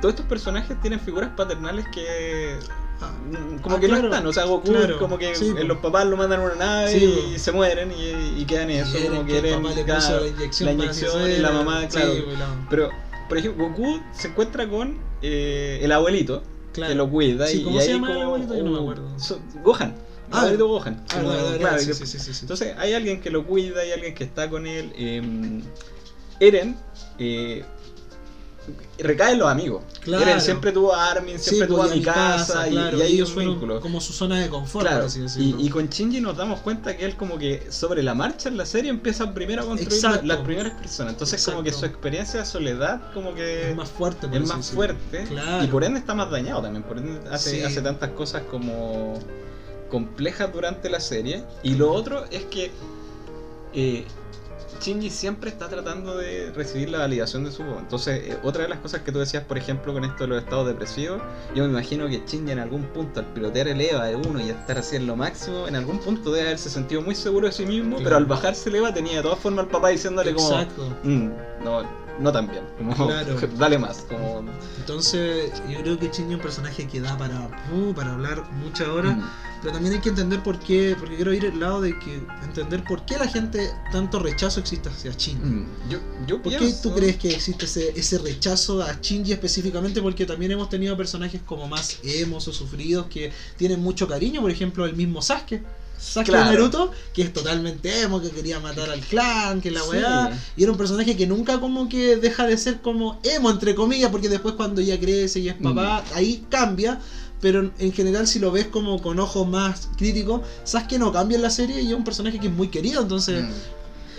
todos 0.00 0.14
estos 0.14 0.26
personajes 0.26 0.80
tienen 0.80 1.00
figuras 1.00 1.30
paternales 1.36 1.84
que 1.92 2.56
mm, 3.00 3.58
como 3.58 3.76
Ah, 3.76 3.80
que 3.80 3.86
claro, 3.88 4.02
no 4.02 4.08
están, 4.08 4.26
o 4.26 4.32
sea, 4.32 4.44
Goku 4.44 4.70
claro, 4.72 4.98
como 4.98 5.18
que 5.18 5.34
sí, 5.34 5.52
los 5.64 5.78
papás 5.78 6.06
lo 6.06 6.16
mandan 6.16 6.40
a 6.40 6.44
una 6.44 6.54
nave 6.54 6.92
Sí, 6.92 7.32
y 7.34 7.38
se 7.38 7.50
mueren 7.52 7.90
y, 7.92 8.40
y 8.40 8.44
quedan 8.44 8.70
en 8.70 8.82
eso, 8.84 8.96
y 8.98 9.08
como 9.08 9.24
que 9.26 9.38
el 9.38 9.54
papá 9.62 9.74
le 9.74 9.84
puso 9.84 10.20
la 10.20 10.26
inyección, 10.28 10.66
la 10.66 10.72
inyección 10.74 11.30
y 11.30 11.36
la 11.38 11.50
mamá, 11.50 11.80
Sí, 11.82 11.86
claro. 11.98 12.12
la- 12.38 12.66
Pero, 12.70 12.88
por 13.28 13.38
ejemplo, 13.38 13.68
Goku 13.68 14.00
se 14.12 14.28
encuentra 14.28 14.68
con 14.68 14.98
eh, 15.22 15.80
el 15.82 15.90
abuelito, 15.92 16.42
claro. 16.72 16.90
que 16.92 16.94
lo 16.96 17.08
cuida 17.10 17.46
Sí, 17.48 17.60
y, 17.60 17.64
¿cómo 17.64 17.78
y 17.78 17.80
se 17.80 17.88
ahí 17.88 17.94
llama 17.94 18.08
el 18.08 18.14
como- 18.14 18.26
abuelito? 18.26 18.56
Yo 18.56 18.62
no 18.64 18.70
me 18.72 18.78
acuerdo. 18.80 19.18
so- 19.18 19.40
Gohan. 19.64 19.94
Ah, 20.32 20.38
abuelito 20.40 20.68
Gohan. 20.68 21.04
Ah. 21.14 21.76
Entonces 22.40 22.74
hay 22.78 22.92
alguien 22.94 23.20
que 23.20 23.30
lo 23.30 23.46
cuida, 23.46 23.80
hay 23.80 23.92
alguien 23.92 24.14
que 24.14 24.24
está 24.24 24.48
con 24.50 24.66
él. 24.66 24.92
eh, 24.96 25.22
Eren 26.40 26.76
eh, 27.18 27.64
recae 28.98 29.32
en 29.32 29.38
los 29.40 29.48
amigos. 29.48 29.82
Claro. 30.00 30.22
Eren 30.24 30.40
siempre 30.40 30.72
tuvo 30.72 30.94
a 30.94 31.10
Armin, 31.10 31.38
Sí, 31.38 31.50
siempre 31.50 31.68
tuvo 31.68 31.78
pues, 31.78 31.92
a 31.92 31.94
y 31.96 31.98
mi 31.98 32.04
casa, 32.04 32.68
y- 32.68 32.72
claro, 32.72 32.98
y, 32.98 33.02
hay 33.02 33.12
ellos 33.14 33.30
un 33.36 33.44
vínculo. 33.46 33.80
como 33.80 34.00
su 34.00 34.12
zona 34.12 34.40
de 34.40 34.48
confort, 34.48 34.86
Claro, 34.86 35.06
por 35.06 35.24
así 35.24 35.56
y, 35.58 35.68
con 35.68 35.88
Shinji 35.88 36.20
nos 36.20 36.36
damos 36.36 36.60
cuenta 36.60 36.96
que 36.96 37.04
él 37.04 37.16
como 37.16 37.38
que 37.38 37.66
sobre 37.70 38.02
la 38.02 38.14
marcha 38.14 38.48
en 38.48 38.56
la 38.56 38.66
serie 38.66 38.90
empieza 38.90 39.32
primero 39.34 39.62
a 39.62 39.66
construir 39.66 40.02
la- 40.02 40.22
las 40.22 40.38
primeras 40.44 40.72
personas. 40.80 41.12
Entonces 41.14 41.44
como 41.44 41.62
que 41.62 41.72
su 41.72 41.84
experiencia 41.86 42.40
de 42.40 42.46
soledad 42.46 43.12
como 43.12 43.34
que 43.34 43.70
es 43.70 43.76
más 43.76 43.88
fuerte, 43.90 44.28
es 44.32 44.46
más 44.48 44.70
fuerte 44.70 45.26
y 45.62 45.66
por 45.68 45.84
ende 45.84 45.98
está 46.00 46.14
más 46.14 46.30
dañado 46.30 46.62
también. 46.62 46.82
Por 46.84 46.98
ende 46.98 47.20
hace, 47.30 47.50
Sí. 47.58 47.62
hace 47.62 47.82
tantas 47.82 48.10
cosas 48.10 48.42
como 48.50 49.14
complejas 49.92 50.50
durante 50.52 50.88
la 50.90 50.98
serie. 51.00 51.44
Y 51.62 51.74
lo 51.74 51.92
otro 51.92 52.24
es 52.30 52.44
que 52.46 52.70
eh, 53.74 54.04
Shinji 54.80 55.10
siempre 55.10 55.50
está 55.50 55.68
tratando 55.68 56.16
de 56.16 56.50
recibir 56.56 56.88
la 56.88 56.98
validación 56.98 57.44
de 57.44 57.52
su 57.52 57.62
voz. 57.62 57.78
Entonces, 57.78 58.22
eh, 58.26 58.38
otra 58.42 58.62
de 58.62 58.68
las 58.70 58.78
cosas 58.80 59.02
que 59.02 59.12
tú 59.12 59.18
decías, 59.20 59.44
por 59.44 59.58
ejemplo, 59.58 59.92
con 59.92 60.04
esto 60.04 60.24
de 60.24 60.28
los 60.28 60.42
estados 60.42 60.66
depresivos, 60.66 61.20
yo 61.54 61.64
me 61.64 61.70
imagino 61.70 62.08
que 62.08 62.22
Shinji 62.26 62.50
en 62.52 62.58
algún 62.58 62.84
punto, 62.86 63.20
al 63.20 63.26
pilotear 63.26 63.68
el 63.68 63.80
EVA 63.80 64.06
de 64.06 64.16
uno 64.16 64.40
y 64.40 64.48
estar 64.48 64.78
así 64.78 64.96
en 64.96 65.06
lo 65.06 65.14
máximo, 65.14 65.68
en 65.68 65.76
algún 65.76 65.98
punto 65.98 66.32
debe 66.32 66.48
haberse 66.48 66.70
sentido 66.70 67.02
muy 67.02 67.14
seguro 67.14 67.46
de 67.46 67.52
sí 67.52 67.66
mismo, 67.66 67.90
Claro. 67.96 68.04
pero 68.04 68.16
al 68.16 68.24
bajarse 68.26 68.70
el 68.70 68.76
EVA 68.76 68.94
tenía 68.94 69.18
de 69.18 69.22
todas 69.22 69.38
formas 69.38 69.66
al 69.66 69.70
papá 69.70 69.90
diciéndole 69.90 70.34
como... 70.34 70.48
Exacto. 70.50 70.96
"Mm, 71.04 71.28
no, 71.64 71.82
no 72.18 72.32
tan 72.32 72.48
bien, 72.48 72.64
como 72.78 72.94
Claro. 73.06 73.36
dale 73.58 73.78
más, 73.78 73.98
como 74.08 74.42
Entonces, 74.78 75.52
yo 75.68 75.78
creo 75.82 75.98
que 75.98 76.06
Shinji 76.08 76.32
es 76.32 76.36
un 76.36 76.40
personaje 76.40 76.88
que 76.88 77.00
da 77.00 77.16
para, 77.18 77.48
uh, 77.72 77.92
para 77.94 78.12
hablar 78.14 78.42
muchas 78.64 78.88
horas. 78.88 79.16
mm, 79.16 79.51
Pero 79.62 79.74
también 79.74 79.94
hay 79.94 80.00
que 80.00 80.08
entender 80.08 80.42
por 80.42 80.58
qué, 80.58 80.96
porque 80.98 81.14
quiero 81.14 81.32
ir 81.32 81.46
al 81.46 81.60
lado 81.60 81.80
de 81.80 81.96
que 81.98 82.20
entender 82.42 82.82
por 82.82 83.04
qué 83.06 83.16
la 83.16 83.28
gente 83.28 83.70
tanto 83.92 84.18
rechazo 84.18 84.58
existe 84.58 84.88
hacia 84.88 85.12
Shinji. 85.12 85.44
mm. 85.44 85.66
yo, 85.88 85.98
yo 86.26 86.42
¿Por 86.42 86.52
qué 86.52 86.58
pienso- 86.58 86.82
tú 86.82 86.94
crees 86.96 87.16
que 87.16 87.30
existe 87.30 87.66
ese, 87.66 87.92
ese 87.96 88.18
rechazo 88.18 88.82
a 88.82 88.98
Shinji 89.00 89.32
específicamente? 89.32 90.02
Porque 90.02 90.26
también 90.26 90.50
hemos 90.50 90.68
tenido 90.68 90.96
personajes 90.96 91.40
como 91.46 91.68
más 91.68 91.98
emos 92.02 92.48
o 92.48 92.52
sufridos 92.52 93.06
que 93.06 93.30
tienen 93.56 93.80
mucho 93.80 94.08
cariño, 94.08 94.40
por 94.40 94.50
ejemplo 94.50 94.84
el 94.84 94.96
mismo 94.96 95.22
Sasuke. 95.22 95.62
Sasuke 95.96 96.26
Claro. 96.32 96.50
Naruto, 96.50 96.90
que 97.14 97.22
es 97.22 97.32
totalmente 97.32 98.00
emo, 98.02 98.20
que 98.20 98.30
quería 98.30 98.58
matar 98.58 98.90
al 98.90 98.98
clan, 99.02 99.60
que 99.60 99.70
la 99.70 99.82
Sí. 99.82 99.90
weá. 99.90 100.40
Y 100.56 100.64
era 100.64 100.72
un 100.72 100.78
personaje 100.78 101.16
que 101.16 101.28
nunca 101.28 101.60
como 101.60 101.88
que 101.88 102.16
deja 102.16 102.44
de 102.48 102.58
ser 102.58 102.80
como 102.80 103.20
emo, 103.22 103.48
entre 103.50 103.76
comillas, 103.76 104.10
porque 104.10 104.28
después 104.28 104.56
cuando 104.56 104.80
ya 104.80 104.98
crece 104.98 105.38
y 105.38 105.48
es 105.48 105.54
papá, 105.54 106.02
Mm. 106.10 106.16
ahí 106.16 106.44
cambia. 106.50 106.98
Pero 107.42 107.70
en 107.78 107.92
general 107.92 108.26
si 108.26 108.38
lo 108.38 108.50
ves 108.52 108.68
como 108.68 109.02
con 109.02 109.18
ojos 109.20 109.46
más 109.46 109.90
críticos, 109.98 110.40
Sasuke 110.64 110.98
no 110.98 111.12
cambia 111.12 111.36
en 111.36 111.42
la 111.42 111.50
serie 111.50 111.82
y 111.82 111.88
es 111.88 111.94
un 111.94 112.04
personaje 112.04 112.38
que 112.38 112.46
es 112.46 112.52
muy 112.52 112.68
querido, 112.68 113.02
entonces 113.02 113.42
Mm. 113.44 113.48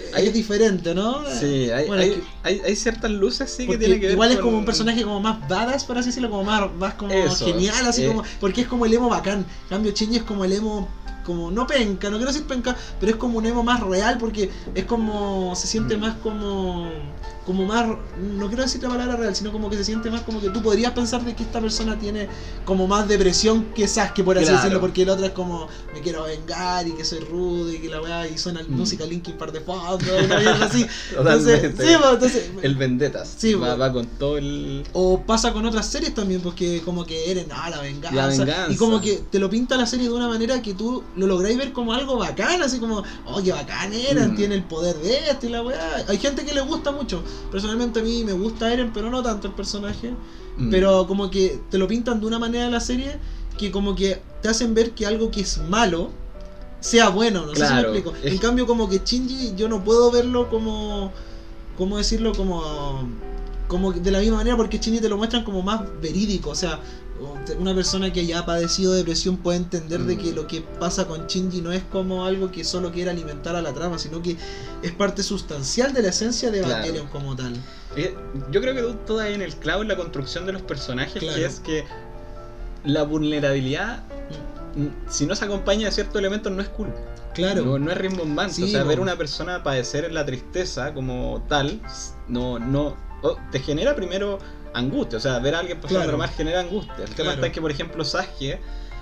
es 0.10 0.14
Hay- 0.16 0.30
diferente, 0.30 0.94
¿no? 0.94 1.24
Sí, 1.40 1.72
hay, 1.72 1.88
Bueno, 1.88 2.04
hay, 2.04 2.10
es 2.10 2.16
que- 2.18 2.24
hay, 2.44 2.62
hay 2.66 2.76
ciertas 2.76 3.10
luces 3.10 3.50
sí 3.50 3.66
que 3.66 3.78
tienen 3.80 4.00
que 4.00 4.08
ver 4.08 4.14
igual 4.14 4.30
es 4.30 4.36
con- 4.36 4.46
como 4.46 4.58
un 4.60 4.66
personaje 4.66 5.02
como 5.04 5.20
más 5.22 5.48
badass, 5.48 5.86
por 5.86 5.98
así 5.98 6.10
decirlo, 6.10 6.30
como 6.30 6.44
más, 6.44 6.72
más 6.76 6.94
como 6.96 7.12
Eso, 7.14 7.46
genial, 7.46 7.88
así 7.88 8.04
eh. 8.04 8.08
como. 8.10 8.24
Porque 8.40 8.62
es 8.62 8.68
como 8.68 8.86
el 8.86 8.94
emo 8.94 9.10
bacán. 9.10 9.40
En 9.40 9.70
cambio, 9.70 9.92
Shinji 9.92 10.18
es 10.18 10.24
como 10.24 10.44
el 10.46 10.52
emo. 10.52 10.88
Como, 11.26 11.50
no 11.52 11.66
penca, 11.66 12.10
no 12.10 12.18
quiero 12.18 12.34
decir 12.34 12.46
penca, 12.46 12.76
pero 13.00 13.14
es 13.14 13.18
como 13.18 13.38
un 13.38 13.46
emo 13.46 13.64
más 13.64 13.80
real 13.80 14.18
porque 14.20 14.50
es 14.76 14.84
como. 14.84 15.56
Se 15.56 15.68
siente 15.68 15.96
Mm. 15.96 16.00
más 16.02 16.16
como. 16.18 16.90
Como 17.46 17.66
más. 17.66 17.86
No 18.18 18.48
quiero 18.48 18.64
decir 18.64 18.82
la 18.82 18.90
palabra 18.90 19.18
real, 19.18 19.36
sino 19.36 19.52
como 19.52 19.70
que 19.70 19.76
se 19.78 19.84
siente 19.84 20.10
más 20.10 20.22
como 20.22 20.40
que 20.40 20.50
tú 20.50 20.62
podrías 20.62 20.94
pensar 20.94 21.24
de 21.26 21.36
que 21.36 21.44
esta 21.44 21.60
persona 21.60 22.00
tiene 22.00 22.30
como 22.64 22.88
más 22.88 23.08
depresión 23.08 23.66
que 23.76 23.88
Sasuke, 23.88 24.24
por 24.24 24.38
así 24.38 24.46
Claro. 24.46 24.58
decirlo, 24.60 24.80
porque 24.80 25.02
el 25.04 25.10
otro 25.10 25.26
es 25.26 25.32
como. 25.34 25.68
Me 25.94 26.00
quiero 26.02 26.24
vengar 26.24 26.88
y 26.88 26.92
que 26.94 27.04
soy 27.04 27.20
rudo 27.20 27.72
y 27.72 27.80
que 27.80 27.90
la 27.90 28.02
weá 28.02 28.28
y 28.28 28.38
suena 28.38 28.62
Mm. 28.64 28.72
música 28.78 29.06
Linkin 29.06 29.38
Park 29.38 29.52
de 29.52 29.60
fondo, 29.62 29.98
una 30.26 30.40
mierda 30.40 30.66
así. 30.66 30.86
Totalmente. 31.16 31.66
Entonces, 31.68 31.88
sí, 31.88 31.96
pues, 32.00 32.14
entonces, 32.14 32.52
El 32.62 32.76
Vendetas. 32.76 33.36
Sí, 33.38 33.54
va, 33.56 33.68
pues. 33.68 33.82
va 33.82 33.92
con 33.94 34.06
todo 34.18 34.38
el. 34.38 34.84
o 34.94 35.22
pasa 35.22 35.52
con 35.52 35.66
otras 35.66 35.86
series 35.88 36.14
también, 36.16 36.42
porque 36.42 36.82
como 36.86 37.06
que 37.06 37.30
Eren, 37.32 37.48
ah, 37.52 37.70
la 37.70 37.82
venganza. 37.82 38.16
La 38.16 38.28
venganza. 38.28 38.72
Y 38.72 38.78
como 38.78 39.02
que 39.02 39.22
te 39.30 39.40
lo 39.40 39.50
pinta 39.50 39.76
la 39.76 39.86
serie 39.86 40.08
de 40.08 40.14
una 40.14 40.28
manera 40.30 40.62
que 40.62 40.74
tú 40.74 41.04
lo 41.18 41.28
lográis 41.28 41.58
ver 41.58 41.74
como 41.74 41.94
algo 41.94 42.18
bacán, 42.18 42.62
así 42.64 42.80
como, 42.80 43.04
oh, 43.26 43.44
qué 43.44 43.52
bacán 43.52 43.94
Eren, 43.94 44.32
Mm. 44.32 44.36
tiene 44.36 44.56
el 44.56 44.64
poder 44.64 44.96
de 44.98 45.30
esto 45.30 45.46
y 45.48 45.50
la 45.50 45.62
weá. 45.62 46.06
Hay 46.08 46.18
gente 46.18 46.46
que 46.46 46.54
le 46.54 46.62
gusta 46.62 46.92
mucho. 46.92 47.22
Personalmente 47.52 48.00
a 48.00 48.04
mí 48.04 48.24
me 48.24 48.34
gusta 48.34 48.72
Eren, 48.72 48.92
pero 48.94 49.10
no 49.10 49.22
tanto 49.22 49.48
el 49.48 49.54
personaje. 49.54 50.14
Mm. 50.58 50.70
Pero 50.70 51.08
como 51.08 51.30
que 51.30 51.60
te 51.70 51.78
lo 51.78 51.88
pintan 51.88 52.20
de 52.20 52.26
una 52.26 52.40
manera 52.40 52.66
en 52.66 52.72
la 52.72 52.80
serie 52.80 53.18
que 53.58 53.72
como 53.72 53.96
que 53.96 54.22
te 54.42 54.50
hacen 54.50 54.74
ver 54.74 54.92
que 54.92 55.06
algo 55.06 55.32
que 55.32 55.42
es 55.42 55.60
malo 55.70 56.10
sea 56.80 57.10
bueno, 57.10 57.46
no 57.46 57.56
sé 57.56 57.66
si 57.66 57.74
me 57.74 57.82
explico. 57.82 58.14
En 58.24 58.38
cambio 58.40 58.68
como 58.68 58.90
que 58.90 59.02
Shinji 59.04 59.54
yo 59.56 59.70
no 59.70 59.84
puedo 59.84 60.12
verlo 60.12 60.50
como 60.50 61.12
¿cómo 61.78 61.98
decirlo? 61.98 62.34
como 62.34 63.08
como 63.68 63.94
de 63.94 64.12
la 64.12 64.20
misma 64.20 64.38
manera 64.38 64.58
porque 64.58 64.80
Shinji 64.80 65.00
te 65.00 65.10
lo 65.10 65.18
muestran 65.18 65.44
como 65.44 65.62
más 65.62 65.82
verídico, 66.02 66.50
o 66.50 66.56
sea, 66.56 66.80
una 67.60 67.74
persona 67.76 68.12
que 68.12 68.26
ya 68.26 68.40
ha 68.40 68.46
padecido 68.46 68.94
depresión 68.94 69.38
puede 69.38 69.58
entender 69.58 70.02
de 70.02 70.16
Mm. 70.16 70.20
que 70.20 70.32
lo 70.34 70.48
que 70.48 70.62
pasa 70.62 71.08
con 71.08 71.28
Shinji 71.28 71.62
no 71.62 71.72
es 71.72 71.84
como 71.84 72.26
algo 72.26 72.52
que 72.52 72.64
solo 72.64 72.92
quiere 72.92 73.10
alimentar 73.12 73.56
a 73.56 73.62
la 73.62 73.74
trama, 73.74 73.98
sino 74.00 74.22
que 74.22 74.36
es 74.82 74.92
parte 74.92 75.24
sustancial 75.24 75.94
de 75.94 76.02
la 76.02 76.10
esencia 76.10 76.52
de 76.52 76.60
Claro. 76.60 76.74
Evangelion 76.76 77.08
como 77.08 77.36
tal. 77.36 77.54
Eh, 77.96 78.16
Yo 78.52 78.62
creo 78.62 78.74
que 78.74 78.82
tú 78.82 78.94
todo 79.06 79.20
ahí 79.20 79.34
en 79.34 79.42
el 79.42 79.56
clavo 79.56 79.82
en 79.84 79.88
la 79.90 79.96
construcción 79.96 80.46
de 80.46 80.54
los 80.54 80.62
personajes, 80.64 81.14
Claro. 81.22 81.36
que 81.38 81.46
es 81.46 81.60
que 81.60 81.86
la 82.86 83.04
vulnerabilidad, 83.04 84.04
mm, 84.76 85.10
si 85.10 85.26
no 85.26 85.36
se 85.36 85.46
acompaña 85.46 85.86
de 85.88 85.92
ciertos 85.92 86.16
elementos, 86.20 86.52
no 86.52 86.62
es 86.62 86.70
cool. 86.70 86.90
Claro. 87.34 87.64
No, 87.66 87.80
no 87.80 87.92
es 87.92 87.98
rimbombante. 87.98 88.54
Sí, 88.56 88.64
o 88.64 88.68
sea, 88.68 88.84
ver 88.84 89.00
una 89.00 89.16
persona 89.16 89.64
padecer 89.64 90.06
en 90.06 90.14
la 90.14 90.26
tristeza 90.26 90.94
como 90.94 91.44
tal, 91.50 91.82
no, 92.28 92.60
no, 92.60 92.96
oh, 93.24 93.38
te 93.52 93.60
genera 93.60 93.96
primero 93.96 94.38
angustia. 94.74 95.18
O 95.18 95.22
sea, 95.22 95.40
ver 95.40 95.56
a 95.56 95.60
alguien 95.60 95.80
pasando 95.80 96.04
Claro. 96.04 96.18
mal 96.18 96.30
genera 96.30 96.60
angustia. 96.62 96.96
El 96.98 97.10
tema 97.10 97.16
Claro. 97.32 97.32
está 97.42 97.52
que, 97.52 97.62
por 97.62 97.72
ejemplo, 97.72 98.04
Sasuke 98.06 98.60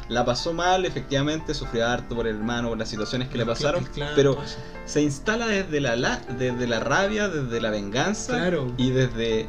la 0.09 0.25
pasó 0.25 0.51
mal, 0.53 0.85
efectivamente, 0.85 1.53
sufrió 1.53 1.87
harto 1.87 2.15
por 2.15 2.27
el 2.27 2.35
hermano, 2.35 2.69
por 2.69 2.77
las 2.77 2.89
situaciones 2.89 3.29
que 3.29 3.37
le 3.37 3.45
pasaron, 3.45 3.87
pero 4.15 4.37
se 4.85 5.01
instala 5.01 5.47
desde 5.47 5.79
la, 5.79 5.95
la- 5.95 6.17
desde 6.37 6.67
la 6.67 6.79
rabia, 6.81 7.29
desde 7.29 7.61
la 7.61 7.69
venganza 7.69 8.33
Claro. 8.33 8.73
y 8.77 8.89
desde 8.91 9.47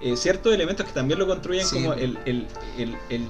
eh, 0.00 0.16
ciertos 0.16 0.52
elementos 0.54 0.84
que 0.86 0.92
también 0.92 1.18
lo 1.18 1.26
construyen 1.26 1.66
Sí. 1.66 1.74
como 1.76 1.94
el, 1.94 2.18
el, 2.26 2.46
el, 2.78 2.94
el 3.08 3.26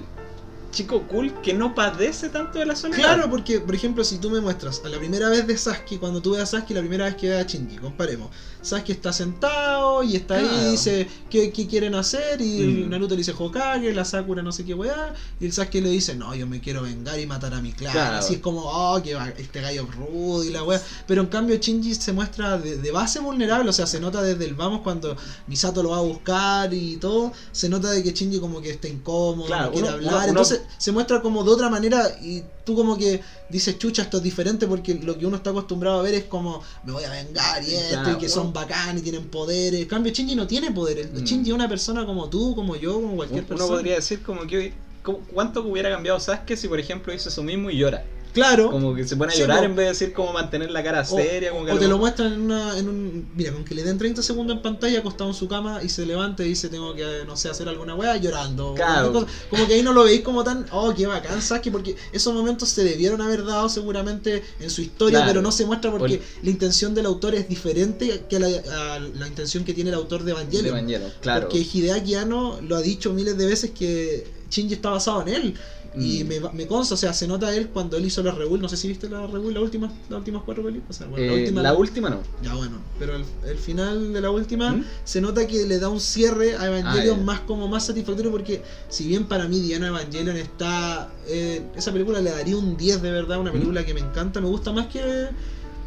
chico 0.71 1.03
cool 1.03 1.33
que 1.41 1.53
no 1.53 1.73
padece 1.73 2.27
tanto 2.29 2.59
de 2.59 2.65
la 2.65 2.75
soledad. 2.75 2.97
Claro, 3.15 3.29
porque, 3.29 3.61
por 3.61 3.73
ejemplo, 3.73 4.03
si 4.03 4.17
tú 4.17 4.29
me 4.29 4.41
muestras 4.41 4.81
a 4.83 4.89
la 4.89 4.97
primera 4.97 5.29
vez 5.29 5.47
de 5.47 5.57
Sasuke, 5.57 5.97
cuando 5.99 6.21
tú 6.21 6.31
ves 6.31 6.41
a 6.41 6.45
Sasuke, 6.45 6.71
la 6.73 6.81
primera 6.81 7.05
vez 7.05 7.15
que 7.15 7.29
ve 7.29 7.39
a 7.39 7.43
Shinji, 7.43 7.77
comparemos. 7.77 8.29
Sasuke 8.65 8.89
está 8.93 9.13
sentado 9.13 10.01
y 10.03 10.15
está 10.15 10.35
ahí 10.35 10.49
y 10.67 10.71
dice, 10.71 11.07
¿qué, 11.29 11.51
qué 11.51 11.67
quieren 11.67 11.95
hacer? 11.95 12.41
Y 12.41 12.83
Mm. 12.85 12.89
Naruto 12.89 13.13
le 13.13 13.19
dice 13.19 13.33
Hokage, 13.37 13.93
la 13.93 14.03
Sakura 14.05 14.41
no 14.41 14.51
sé 14.51 14.65
qué 14.65 14.73
weá, 14.73 15.13
y 15.39 15.45
el 15.45 15.53
Sasuke 15.53 15.75
le 15.81 15.89
dice, 15.89 16.15
no, 16.15 16.33
yo 16.35 16.47
me 16.47 16.59
quiero 16.59 16.81
vengar 16.81 17.19
y 17.19 17.25
matar 17.27 17.53
a 17.53 17.61
mi 17.61 17.71
clan. 17.73 17.91
Claro. 17.93 18.17
Así 18.17 18.35
es 18.35 18.39
como, 18.39 18.61
oh, 18.65 19.01
que 19.03 19.15
este 19.37 19.61
gallo 19.61 19.83
es 19.89 19.95
rudo 19.95 20.43
y 20.43 20.49
la 20.49 20.63
weá. 20.63 20.81
Pero 21.07 21.21
en 21.21 21.27
cambio 21.27 21.55
Shinji 21.57 21.95
se 21.95 22.11
muestra 22.13 22.57
de, 22.57 22.77
de 22.77 22.91
base 22.91 23.19
vulnerable, 23.19 23.69
o 23.69 23.73
sea, 23.73 23.85
se 23.87 23.99
nota 23.99 24.21
desde 24.21 24.45
el 24.45 24.55
vamos 24.55 24.81
cuando 24.81 25.15
Misato 25.47 25.83
lo 25.83 25.89
va 25.91 25.97
a 25.97 26.01
buscar 26.01 26.73
y 26.73 26.97
todo, 26.97 27.31
se 27.51 27.69
nota 27.69 27.91
de 27.91 28.01
que 28.03 28.11
Shinji 28.11 28.39
como 28.39 28.61
que 28.61 28.71
está 28.71 28.87
incómodo, 28.87 29.45
Claro, 29.47 29.65
no 29.67 29.71
quiere 29.73 29.87
uno- 29.87 29.95
hablar. 29.97 30.11
uno- 30.13 30.17
uno- 30.19 30.27
Entonces 30.29 30.61
se 30.77 30.91
muestra 30.91 31.21
como 31.21 31.43
de 31.43 31.51
otra 31.51 31.69
manera 31.69 32.07
y 32.21 32.43
tú 32.65 32.75
como 32.75 32.97
que 32.97 33.21
dices, 33.49 33.77
chucha, 33.77 34.01
esto 34.01 34.17
es 34.17 34.23
diferente 34.23 34.67
porque 34.67 34.95
lo 34.95 35.17
que 35.17 35.25
uno 35.25 35.37
está 35.37 35.51
acostumbrado 35.51 35.99
a 35.99 36.03
ver 36.03 36.15
es 36.15 36.23
como, 36.25 36.61
me 36.83 36.91
voy 36.91 37.03
a 37.03 37.09
vengar 37.11 37.63
y 37.63 37.73
esto, 37.75 37.89
Claro, 38.01 38.11
y 38.11 38.17
que 38.17 38.27
son 38.27 38.45
uno- 38.47 38.53
bacán 38.53 38.97
y 38.97 39.01
tienen 39.01 39.27
poderes. 39.29 39.81
En 39.81 39.87
cambio, 39.87 40.11
Shinji 40.11 40.35
no 40.35 40.47
tiene 40.47 40.71
poderes. 40.71 41.11
Mm. 41.13 41.23
Shinji 41.23 41.49
es 41.51 41.55
una 41.55 41.69
persona 41.69 42.05
como 42.05 42.29
tú, 42.29 42.55
como 42.55 42.75
yo, 42.75 42.95
como 42.95 43.15
cualquier 43.15 43.41
Uno 43.41 43.47
persona. 43.49 43.69
podría 43.75 43.95
decir 43.95 44.21
como 44.23 44.41
que 44.47 44.73
¿cu- 45.03 45.21
cuánto 45.33 45.61
hubiera 45.63 45.89
cambiado 45.91 46.19
Sasuke 46.19 46.57
si 46.57 46.67
por 46.67 46.79
ejemplo 46.79 47.13
hizo 47.13 47.29
eso 47.29 47.43
mismo 47.43 47.69
y 47.69 47.77
llora. 47.77 48.03
Claro. 48.35 48.69
Como 48.69 48.93
que 48.93 49.07
se 49.07 49.15
pone 49.17 49.31
a 49.31 49.35
Sí, 49.35 49.41
llorar 49.41 49.63
en 49.63 49.75
vez 49.75 49.85
de 49.85 49.91
decir 49.93 50.13
como 50.13 50.31
mantener 50.33 50.69
la 50.69 50.83
cara 50.83 51.01
O- 51.01 51.05
seria. 51.17 51.49
como 51.51 51.65
que 51.65 51.71
o 51.71 51.79
te 51.79 51.87
lo- 51.87 51.97
muestran 51.97 52.33
en, 52.33 52.41
una, 52.41 52.77
en 52.77 52.87
un. 52.89 53.27
Mira, 53.35 53.51
con 53.53 53.65
que 53.65 53.73
le 53.73 53.81
den 53.83 53.97
30 53.97 54.21
segundos 54.21 54.57
en 54.57 54.61
pantalla 54.61 54.99
acostado 54.99 55.29
en 55.31 55.33
su 55.33 55.47
cama 55.47 55.81
y 55.81 55.89
se 55.89 56.05
levanta 56.05 56.43
y 56.43 56.49
dice: 56.49 56.69
Tengo 56.69 56.93
que, 56.93 57.23
no 57.25 57.35
sé, 57.37 57.49
hacer 57.49 57.67
alguna 57.69 57.95
weá 57.95 58.17
llorando. 58.17 58.71
o 58.71 58.75
Claro. 58.75 59.11
cosa. 59.13 59.27
Como 59.49 59.65
que 59.65 59.73
ahí 59.73 59.81
no 59.81 59.93
lo 59.93 60.03
veis 60.03 60.21
como 60.21 60.43
tan. 60.43 60.65
Oh, 60.71 60.93
qué 60.93 61.07
bacán, 61.07 61.41
Sasuke. 61.41 61.71
Porque 61.71 61.95
esos 62.11 62.33
momentos 62.33 62.69
se 62.69 62.83
debieron 62.83 63.21
haber 63.21 63.45
dado 63.45 63.67
seguramente 63.69 64.43
en 64.59 64.69
su 64.69 64.81
historia, 64.81 65.19
Claro. 65.19 65.29
pero 65.31 65.41
no 65.41 65.51
se 65.51 65.65
muestra 65.65 65.89
porque 65.89 66.15
O 66.17 66.43
la 66.45 66.49
intención 66.51 66.93
del 66.93 67.05
autor 67.07 67.33
es 67.35 67.47
diferente 67.49 68.25
que 68.29 68.37
la, 68.37 68.47
a 68.47 68.99
la 68.99 69.27
intención 69.27 69.63
que 69.63 69.73
tiene 69.73 69.89
el 69.91 69.95
autor 69.95 70.19
de 70.19 70.25
de 70.25 70.31
Evangelion. 70.31 70.65
Evangelion, 70.75 71.13
claro. 71.21 71.41
Porque 71.47 71.59
Hideaki 71.59 72.15
Anno 72.15 72.59
lo 72.61 72.75
ha 72.75 72.81
dicho 72.81 73.13
miles 73.13 73.37
de 73.37 73.45
veces 73.45 73.71
que 73.71 74.25
Shinji 74.49 74.73
está 74.73 74.89
basado 74.89 75.21
en 75.21 75.27
él. 75.29 75.55
Y 75.97 76.23
Mm. 76.23 76.27
me, 76.27 76.39
me 76.53 76.67
consta, 76.67 76.93
o 76.95 76.97
sea, 76.97 77.13
se 77.13 77.27
nota 77.27 77.55
él 77.55 77.69
cuando 77.69 77.95
él 77.97 78.05
hizo 78.05 78.21
la 78.21 78.31
Rebuild. 78.31 78.61
No 78.61 78.69
sé 78.69 78.77
si 78.77 78.87
viste 78.87 79.07
la 79.09 79.25
Rebuild, 79.27 79.53
la 79.55 79.61
última, 79.61 79.87
las 80.09 80.17
últimas 80.19 80.43
cuatro 80.43 80.63
películas. 80.63 80.89
O 80.89 80.93
sea, 80.99 81.07
bueno, 81.07 81.23
Eh, 81.25 81.27
la 81.29 81.33
última. 81.35 81.61
la 81.61 81.73
última 81.73 82.09
no. 82.09 82.19
Ya 82.43 82.53
bueno, 82.53 82.77
pero 82.99 83.15
el, 83.15 83.25
el 83.47 83.57
final 83.57 84.11
de 84.13 84.21
la 84.21 84.29
última 84.29 84.71
¿Mm? 84.73 84.83
se 85.03 85.21
nota 85.21 85.47
que 85.47 85.65
le 85.65 85.79
da 85.79 85.89
un 85.89 85.99
cierre 86.01 86.55
a 86.57 86.65
Evangelion 86.67 87.19
Ah, 87.21 87.23
más 87.23 87.39
como 87.41 87.67
más 87.67 87.85
satisfactorio 87.85 88.31
porque 88.31 88.61
si 88.89 89.07
bien 89.07 89.25
para 89.25 89.47
mí 89.47 89.59
Diana 89.61 89.87
Evangelion 89.87 90.35
está 90.37 91.11
eh, 91.27 91.61
esa 91.75 91.91
película 91.91 92.19
le 92.21 92.31
daría 92.31 92.57
un 92.57 92.75
10 92.77 93.01
de 93.01 93.11
verdad, 93.11 93.39
una 93.39 93.51
¿Mm? 93.51 93.53
película 93.53 93.85
que 93.85 93.93
me 93.93 94.01
encanta, 94.01 94.41
me 94.41 94.47
gusta 94.47 94.71
más 94.71 94.87
que 94.87 95.29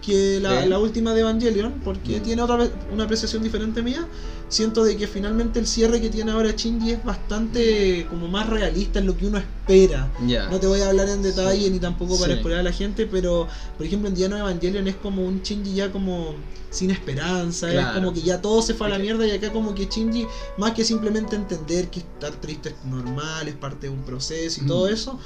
que 0.05 0.39
la, 0.41 0.65
la 0.67 0.79
última 0.79 1.13
de 1.15 1.21
Evangelion 1.21 1.75
porque 1.85 2.19
Mm. 2.21 2.23
tiene 2.23 2.43
otra 2.43 2.57
vez 2.57 2.71
una 2.93 3.05
apreciación 3.05 3.43
diferente 3.43 3.83
mía. 3.83 4.07
Siento 4.49 4.83
de 4.85 4.97
que 4.97 5.07
finalmente 5.07 5.59
el 5.59 5.67
cierre 5.67 6.01
que 6.01 6.09
tiene 6.09 6.31
ahora 6.31 6.53
Shinji 6.53 6.93
es 6.93 7.05
bastante 7.05 8.07
como 8.09 8.29
más 8.29 8.49
realista 8.49 8.99
en 8.99 9.07
lo 9.07 9.17
que 9.17 9.27
uno 9.27 9.37
espera. 9.39 10.11
Ya. 10.27 10.49
No 10.49 10.59
te 10.59 10.67
voy 10.67 10.81
a 10.81 10.89
hablar 10.89 11.09
en 11.09 11.21
detalle 11.23 11.65
Sí. 11.67 11.71
ni 11.71 11.79
tampoco 11.79 12.19
para 12.19 12.33
Sí. 12.33 12.39
spoiler 12.41 12.61
a 12.61 12.63
la 12.63 12.73
gente, 12.73 13.07
pero 13.07 13.47
por 13.77 13.85
ejemplo 13.87 14.09
en 14.09 14.15
Diano 14.15 14.39
Evangelion 14.39 14.89
es 14.89 14.97
como 14.97 15.27
un 15.27 15.43
Shinji 15.43 15.75
ya 15.75 15.93
como 15.93 16.35
sin 16.71 16.91
esperanza, 16.91 17.69
es 17.69 17.75
Claro. 17.75 17.95
como 18.01 18.13
que 18.15 18.23
ya 18.23 18.41
todo 18.41 18.63
se 18.63 18.73
fue 18.75 18.87
a 18.87 18.91
la 18.91 18.97
Es 18.97 19.03
mierda 19.03 19.27
y 19.27 19.31
acá 19.33 19.53
como 19.53 19.75
que 19.75 19.87
Shinji, 19.87 20.27
más 20.59 20.73
que 20.73 20.85
simplemente 20.85 21.37
entender 21.37 21.89
que 21.89 22.01
estar 22.01 22.33
triste 22.41 22.71
es 22.71 22.75
normal, 22.91 23.49
es 23.49 23.55
parte 23.55 23.89
de 23.89 23.93
un 23.93 24.03
proceso 24.03 24.63
y 24.63 24.67
todo 24.67 24.89
Mm. 24.89 24.93
eso, 24.95 25.19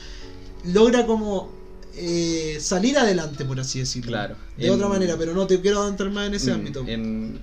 logra 0.65 1.07
como 1.07 1.51
eh, 1.94 2.59
salir 2.61 2.96
adelante, 2.98 3.44
por 3.44 3.59
así 3.61 3.78
decirlo. 3.81 4.12
Claro. 4.12 4.37
De 4.57 4.66
En- 4.66 4.72
otra 4.74 4.88
manera, 4.88 5.16
pero 5.18 5.35
no 5.35 5.46
te 5.46 5.61
quiero 5.61 5.87
entrar 5.87 6.11
más 6.11 6.26
en 6.28 6.35
ese 6.35 6.50
Mm, 6.50 6.55
ámbito. 6.55 6.85
En 6.87 7.40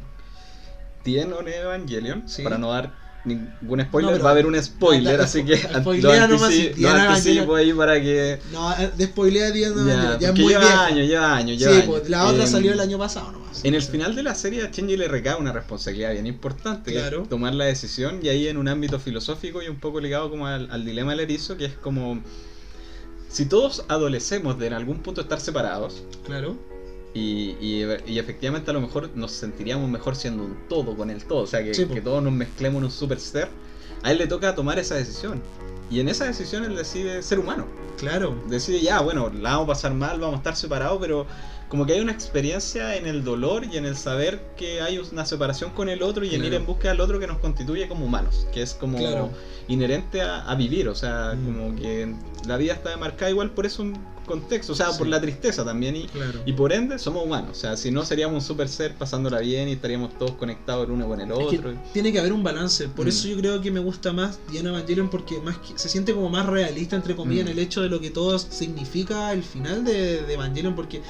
Tien 1.03 1.31
on 1.33 1.47
Evangelion, 1.47 2.23
Sí. 2.27 2.41
para 2.43 2.57
no 2.57 2.71
dar 2.71 2.93
ningún 3.25 3.81
spoiler, 3.81 4.11
No, 4.11 4.11
pero- 4.13 4.23
va 4.23 4.29
a 4.29 4.33
haber 4.33 4.45
un 4.45 4.61
spoiler, 4.63 5.17
no, 5.17 5.23
así 5.23 5.43
que 5.43 5.57
spoilea 5.81 6.27
lo 6.27 6.35
anticipo, 6.43 6.75
si 6.75 6.81
lo 6.81 6.89
anticipo 6.89 7.55
ahí 7.55 7.73
para 7.73 8.01
que... 8.01 8.39
No, 8.51 8.71
eh, 8.73 8.91
de 8.97 9.05
Ya, 9.07 9.67
Evangelion, 9.67 10.19
ya 10.19 10.29
es 10.29 10.33
muy 10.35 10.47
lleva 10.53 10.59
vieja. 10.61 10.85
años, 10.85 11.07
lleva 11.07 11.35
años, 11.35 11.57
Sí, 11.57 11.63
lleva 11.63 11.73
años. 11.73 11.85
pues, 11.85 12.09
la 12.09 12.25
otra 12.25 12.47
salió 12.47 12.71
el 12.73 12.79
año 12.79 12.97
pasado 12.97 13.31
nomás. 13.33 13.63
En 13.63 13.75
el 13.75 13.81
final 13.81 14.15
de 14.15 14.23
la 14.23 14.35
serie 14.35 14.63
a 14.63 14.71
Shinji 14.71 14.95
le 14.97 15.07
recae 15.09 15.35
una 15.35 15.51
responsabilidad 15.51 16.11
bien 16.13 16.27
importante, 16.27 16.91
que 16.93 16.97
Claro. 16.97 17.23
es 17.23 17.29
tomar 17.29 17.53
la 17.53 17.65
decisión 17.65 18.19
y 18.23 18.29
ahí 18.29 18.47
en 18.47 18.57
un 18.57 18.67
ámbito 18.69 18.99
filosófico 18.99 19.61
y 19.61 19.67
un 19.67 19.79
poco 19.79 19.99
ligado 19.99 20.29
como 20.29 20.47
al, 20.47 20.71
al 20.71 20.85
dilema 20.85 21.11
del 21.11 21.19
erizo, 21.21 21.57
que 21.57 21.65
es 21.65 21.73
como 21.73 22.21
si 23.29 23.45
todos 23.45 23.85
adolecemos 23.87 24.57
de 24.59 24.67
en 24.67 24.73
algún 24.73 24.97
punto 24.99 25.21
estar 25.21 25.39
separados 25.39 26.03
Claro. 26.25 26.57
y, 27.13 27.51
y- 27.61 27.85
y 28.05 28.19
efectivamente 28.19 28.69
a 28.71 28.73
lo 28.73 28.81
mejor 28.81 29.09
nos 29.15 29.31
sentiríamos 29.31 29.89
mejor 29.89 30.15
siendo 30.15 30.43
un 30.43 30.57
todo 30.67 30.95
con 30.97 31.09
el 31.09 31.23
todo, 31.23 31.39
o 31.43 31.47
sea 31.47 31.63
que, 31.63 31.73
Sí, 31.73 31.85
que 31.85 32.01
todos 32.01 32.21
nos 32.23 32.33
mezclemos 32.33 32.79
en 32.79 32.85
un 32.85 32.91
super 32.91 33.19
ser, 33.19 33.49
a 34.03 34.11
él 34.11 34.17
le 34.17 34.27
toca 34.27 34.53
tomar 34.55 34.77
esa 34.79 34.95
decisión. 34.95 35.41
Y 35.91 35.99
en 36.01 36.07
esa 36.09 36.25
decisión 36.25 36.63
él 36.65 36.75
decide 36.75 37.23
ser 37.23 37.39
humano 37.39 37.65
Claro. 37.97 38.35
decide 38.47 38.79
ya, 38.79 39.01
bueno, 39.01 39.29
la 39.33 39.51
vamos 39.51 39.63
a 39.65 39.67
pasar 39.67 39.93
mal, 39.93 40.19
vamos 40.19 40.35
a 40.35 40.37
estar 40.37 40.55
separados, 40.55 40.99
pero 41.01 41.25
como 41.69 41.85
que 41.85 41.93
hay 41.93 41.99
una 42.01 42.11
experiencia 42.11 42.95
en 42.95 43.05
el 43.05 43.23
dolor 43.23 43.63
y 43.71 43.77
en 43.77 43.85
el 43.85 43.95
saber 43.95 44.41
que 44.57 44.81
hay 44.81 44.97
una 44.97 45.23
separación 45.25 45.69
con 45.71 45.87
el 45.87 46.01
otro 46.01 46.25
y 46.25 46.29
en 46.29 46.41
Claro. 46.41 46.47
ir 46.47 46.53
en 46.55 46.65
busca 46.65 46.89
del 46.89 46.99
otro 46.99 47.19
que 47.19 47.27
nos 47.27 47.37
constituye 47.37 47.87
como 47.87 48.05
humanos, 48.05 48.47
que 48.51 48.61
es 48.63 48.73
como 48.73 48.97
Claro. 48.97 49.29
inherente 49.67 50.21
a, 50.21 50.41
a 50.49 50.55
vivir, 50.55 50.89
o 50.89 50.95
sea, 50.95 51.35
Mm. 51.35 51.45
como 51.45 51.75
que 51.75 52.13
la 52.47 52.57
vida 52.57 52.73
está 52.73 52.89
demarcada 52.89 53.29
igual 53.29 53.51
por 53.51 53.65
eso 53.67 53.85
contexto, 54.29 54.73
o 54.73 54.75
sea, 54.75 54.91
Sí. 54.91 54.97
por 54.99 55.07
la 55.07 55.19
tristeza 55.19 55.65
también 55.65 55.95
y, 55.95 56.07
Claro. 56.07 56.39
y 56.45 56.53
por 56.53 56.71
ende 56.71 56.97
somos 56.99 57.25
humanos, 57.25 57.49
o 57.51 57.59
sea, 57.59 57.75
si 57.75 57.91
no 57.91 58.05
seríamos 58.05 58.35
un 58.35 58.47
super 58.47 58.69
ser 58.69 58.93
pasándola 58.95 59.39
bien 59.39 59.67
y 59.67 59.73
estaríamos 59.73 60.17
todos 60.17 60.31
conectados 60.33 60.85
el 60.85 60.91
uno 60.91 61.07
con 61.07 61.19
el 61.19 61.29
Es 61.31 61.37
que 61.49 61.57
otro. 61.57 61.73
tiene 61.93 62.11
que 62.13 62.19
haber 62.19 62.31
un 62.31 62.43
balance. 62.43 62.87
Por 62.87 63.05
Mm. 63.05 63.09
eso 63.09 63.27
yo 63.27 63.37
creo 63.37 63.61
que 63.61 63.71
me 63.71 63.79
gusta 63.79 64.13
más 64.13 64.39
Diana 64.51 64.69
Evangelion 64.69 65.09
porque 65.09 65.39
más 65.41 65.57
que- 65.57 65.77
se 65.77 65.89
siente 65.89 66.13
como 66.13 66.29
más 66.29 66.45
realista, 66.45 66.95
entre 66.95 67.15
comillas, 67.15 67.45
Mm. 67.45 67.49
en 67.49 67.53
el 67.57 67.59
hecho 67.59 67.81
de 67.81 67.89
lo 67.89 67.99
que 67.99 68.11
todo 68.11 68.37
significa 68.39 69.33
el 69.33 69.43
final 69.43 69.83
de, 69.83 70.21
de 70.23 70.33
Evangelion. 70.33 70.75
Porque 70.75 71.01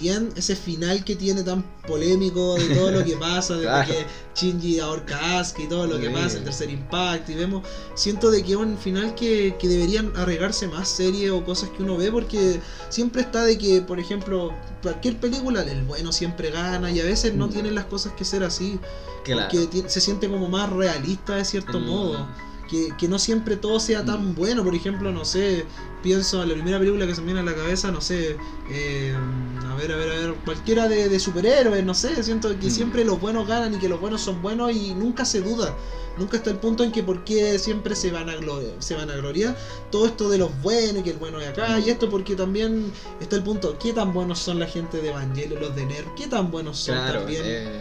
Dian, 0.00 0.30
ese 0.36 0.54
final 0.54 1.04
que 1.04 1.16
tiene 1.16 1.42
tan 1.42 1.64
polémico 1.86 2.54
de 2.54 2.74
todo 2.74 2.90
lo 2.92 3.04
que 3.04 3.16
pasa, 3.20 3.56
de 3.56 3.62
Claro. 3.62 3.88
que 3.88 4.06
Shinji 4.38 4.78
ahorca 4.80 5.38
Asuka 5.40 5.62
y 5.62 5.68
todo 5.68 5.86
lo 5.86 5.98
que 5.98 6.06
Sí. 6.08 6.12
pasa, 6.12 6.38
el 6.38 6.44
tercer 6.44 6.70
impacto, 6.70 7.32
y 7.32 7.34
vemos, 7.34 7.62
siento 7.94 8.30
de 8.30 8.42
que 8.44 8.52
es 8.52 8.56
un 8.56 8.78
final 8.78 9.14
que, 9.14 9.56
que 9.58 9.66
deberían 9.68 10.12
arreglarse 10.16 10.68
más 10.68 10.88
series 10.88 11.30
o 11.32 11.44
cosas 11.44 11.70
que 11.70 11.82
uno 11.82 11.96
ve, 11.96 12.12
porque 12.12 12.60
siempre 12.88 13.22
está 13.22 13.44
de 13.44 13.58
que, 13.58 13.80
por 13.82 13.98
ejemplo, 14.00 14.52
cualquier 14.82 15.16
película, 15.18 15.62
el 15.62 15.82
bueno 15.84 16.12
siempre 16.12 16.50
gana, 16.50 16.90
y 16.90 17.00
a 17.00 17.04
veces 17.04 17.34
no 17.34 17.46
Mm. 17.46 17.50
tienen 17.50 17.74
las 17.74 17.84
cosas 17.86 18.12
que 18.14 18.24
ser 18.24 18.44
así. 18.44 18.78
Claro. 19.24 19.48
Porque 19.50 19.88
se 19.88 20.00
siente 20.00 20.28
como 20.28 20.48
más 20.48 20.70
realista 20.70 21.36
de 21.36 21.44
cierto 21.44 21.78
Mm. 21.80 21.86
modo. 21.86 22.28
Que, 22.68 22.92
que 22.98 23.08
no 23.08 23.18
siempre 23.18 23.56
todo 23.56 23.80
sea 23.80 24.04
tan 24.04 24.32
Mm. 24.32 24.34
bueno. 24.34 24.62
Por 24.62 24.74
ejemplo, 24.74 25.10
no 25.10 25.24
sé, 25.24 25.64
pienso 26.02 26.42
en 26.42 26.48
la 26.50 26.54
primera 26.54 26.78
película 26.78 27.06
que 27.06 27.14
se 27.14 27.20
me 27.22 27.26
viene 27.32 27.40
a 27.40 27.42
la 27.42 27.54
cabeza, 27.54 27.90
no 27.90 28.00
sé, 28.00 28.36
eh, 28.70 29.14
a 29.68 29.74
ver, 29.74 29.90
a 29.92 29.96
ver, 29.96 30.10
a 30.10 30.14
ver, 30.20 30.34
cualquiera 30.44 30.86
de, 30.88 31.08
de 31.08 31.18
superhéroes, 31.18 31.82
no 31.84 31.94
sé, 31.94 32.22
siento 32.22 32.50
que 32.60 32.66
Mm. 32.66 32.70
siempre 32.70 33.04
los 33.04 33.20
buenos 33.20 33.48
ganan 33.48 33.74
y 33.74 33.78
que 33.78 33.88
los 33.88 33.98
buenos 34.00 34.20
son 34.20 34.42
buenos 34.42 34.70
y 34.72 34.94
nunca 34.94 35.24
se 35.24 35.40
duda. 35.40 35.74
Nunca 36.18 36.36
está 36.36 36.50
el 36.50 36.56
punto 36.58 36.82
en 36.84 36.90
que 36.92 37.02
por 37.02 37.24
qué 37.24 37.58
siempre 37.58 37.94
se 37.96 38.10
van 38.10 38.28
a 38.28 38.34
glo- 38.36 38.74
se 38.80 38.94
van 38.96 39.08
a 39.08 39.14
gloriar 39.16 39.56
todo 39.90 40.04
esto 40.06 40.28
de 40.28 40.36
los 40.38 40.50
buenos 40.62 41.00
y 41.00 41.02
que 41.04 41.10
el 41.10 41.16
bueno 41.16 41.40
es 41.40 41.48
acá 41.48 41.78
y 41.78 41.88
esto 41.90 42.10
porque 42.10 42.34
también 42.34 42.92
está 43.20 43.36
el 43.36 43.44
punto, 43.44 43.78
¿qué 43.78 43.92
tan 43.92 44.12
buenos 44.12 44.38
son 44.40 44.58
la 44.58 44.66
gente 44.66 45.00
de 45.00 45.08
Evangelion, 45.10 45.60
los 45.60 45.74
de 45.76 45.86
NERV? 45.86 46.14
¿Qué 46.16 46.26
tan 46.26 46.50
buenos 46.50 46.76
son 46.78 46.96
Claro, 46.96 47.20
también? 47.20 47.42
eh, 47.44 47.80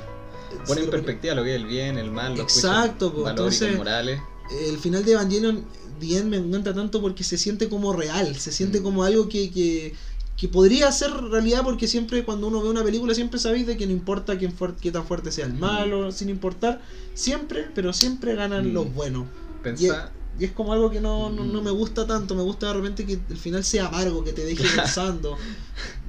pone 0.68 0.82
en 0.84 0.90
perspectiva 0.92 1.34
lo 1.36 1.44
que 1.44 1.56
es 1.56 1.62
el 1.62 1.66
bien, 1.66 1.98
el 1.98 2.12
mal, 2.12 2.32
los 2.38 2.42
Exacto, 2.42 3.10
juicios 3.10 3.14
pues, 3.14 3.24
valóricos, 3.26 3.62
entonces- 3.62 3.78
morales. 3.78 4.22
El 4.50 4.78
final 4.78 5.04
de 5.06 5.14
Evangelion 5.14 5.66
bien 6.00 6.30
me 6.30 6.38
encanta 6.38 6.74
tanto 6.74 7.02
porque 7.02 7.24
se 7.24 7.38
siente 7.38 7.70
como 7.70 7.94
real, 7.94 8.36
se 8.36 8.52
siente 8.52 8.80
Mm. 8.80 8.84
como 8.84 9.04
algo 9.04 9.28
que, 9.30 9.52
que, 9.52 9.94
que 10.38 10.48
podría 10.48 10.92
ser 10.92 11.12
realidad 11.12 11.64
porque 11.64 11.88
siempre 11.88 12.24
cuando 12.24 12.48
uno 12.48 12.62
ve 12.62 12.70
una 12.70 12.84
película 12.84 13.14
siempre 13.14 13.40
sabéis 13.40 13.66
de 13.68 13.78
que 13.78 13.86
no 13.88 13.92
importa 13.94 14.38
quién 14.38 14.54
qué 14.82 14.92
tan 14.92 15.06
fuerte 15.06 15.32
sea 15.32 15.46
el 15.46 15.54
Mm. 15.54 15.60
malo, 15.60 16.12
sin 16.12 16.30
importar, 16.30 16.82
siempre, 17.14 17.66
pero 17.74 17.92
siempre 17.94 18.36
ganan 18.36 18.70
Mm. 18.70 18.74
los 18.74 18.94
buenos. 18.94 19.28
Pensá, 19.64 20.12
Y 20.40 20.46
es 20.46 20.52
como 20.52 20.72
algo 20.72 20.92
que 20.92 21.02
no, 21.02 21.32
no, 21.32 21.44
no 21.46 21.62
me 21.64 21.72
gusta 21.72 22.06
tanto, 22.06 22.36
me 22.36 22.44
gusta 22.44 22.68
de 22.68 22.74
repente 22.76 23.06
que 23.08 23.14
el 23.28 23.38
final 23.38 23.64
sea 23.64 23.88
amargo, 23.88 24.24
que 24.24 24.34
te 24.34 24.46
deje 24.46 24.64
pensando, 24.76 25.36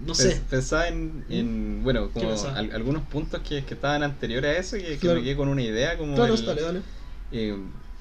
no 0.06 0.14
sé. 0.14 0.36
Pens- 0.36 0.40
Pensaba 0.50 0.88
en, 0.88 1.24
en, 1.30 1.82
bueno, 1.82 2.10
como 2.12 2.30
al- 2.30 2.72
algunos 2.72 3.02
puntos 3.04 3.40
que, 3.40 3.64
que 3.64 3.74
estaban 3.74 4.02
anteriores 4.02 4.56
a 4.56 4.60
eso 4.60 4.76
que, 4.76 4.84
que 4.84 4.98
Claro. 4.98 5.18
me 5.20 5.24
quedé 5.24 5.36
con 5.36 5.48
una 5.48 5.62
idea 5.62 5.96
como 5.96 6.14
Claro, 6.14 6.34
el- 6.34 6.44
dale, 6.44 6.60
dale. 6.62 6.82
eh, 7.32 7.56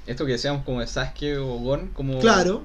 esto 0.07 0.25
que 0.25 0.33
decíamos 0.33 0.63
como 0.63 0.79
de 0.79 0.87
Sasuke 0.87 1.37
o 1.37 1.59
Gon 1.59 1.89
como 1.89 2.19
Claro, 2.19 2.63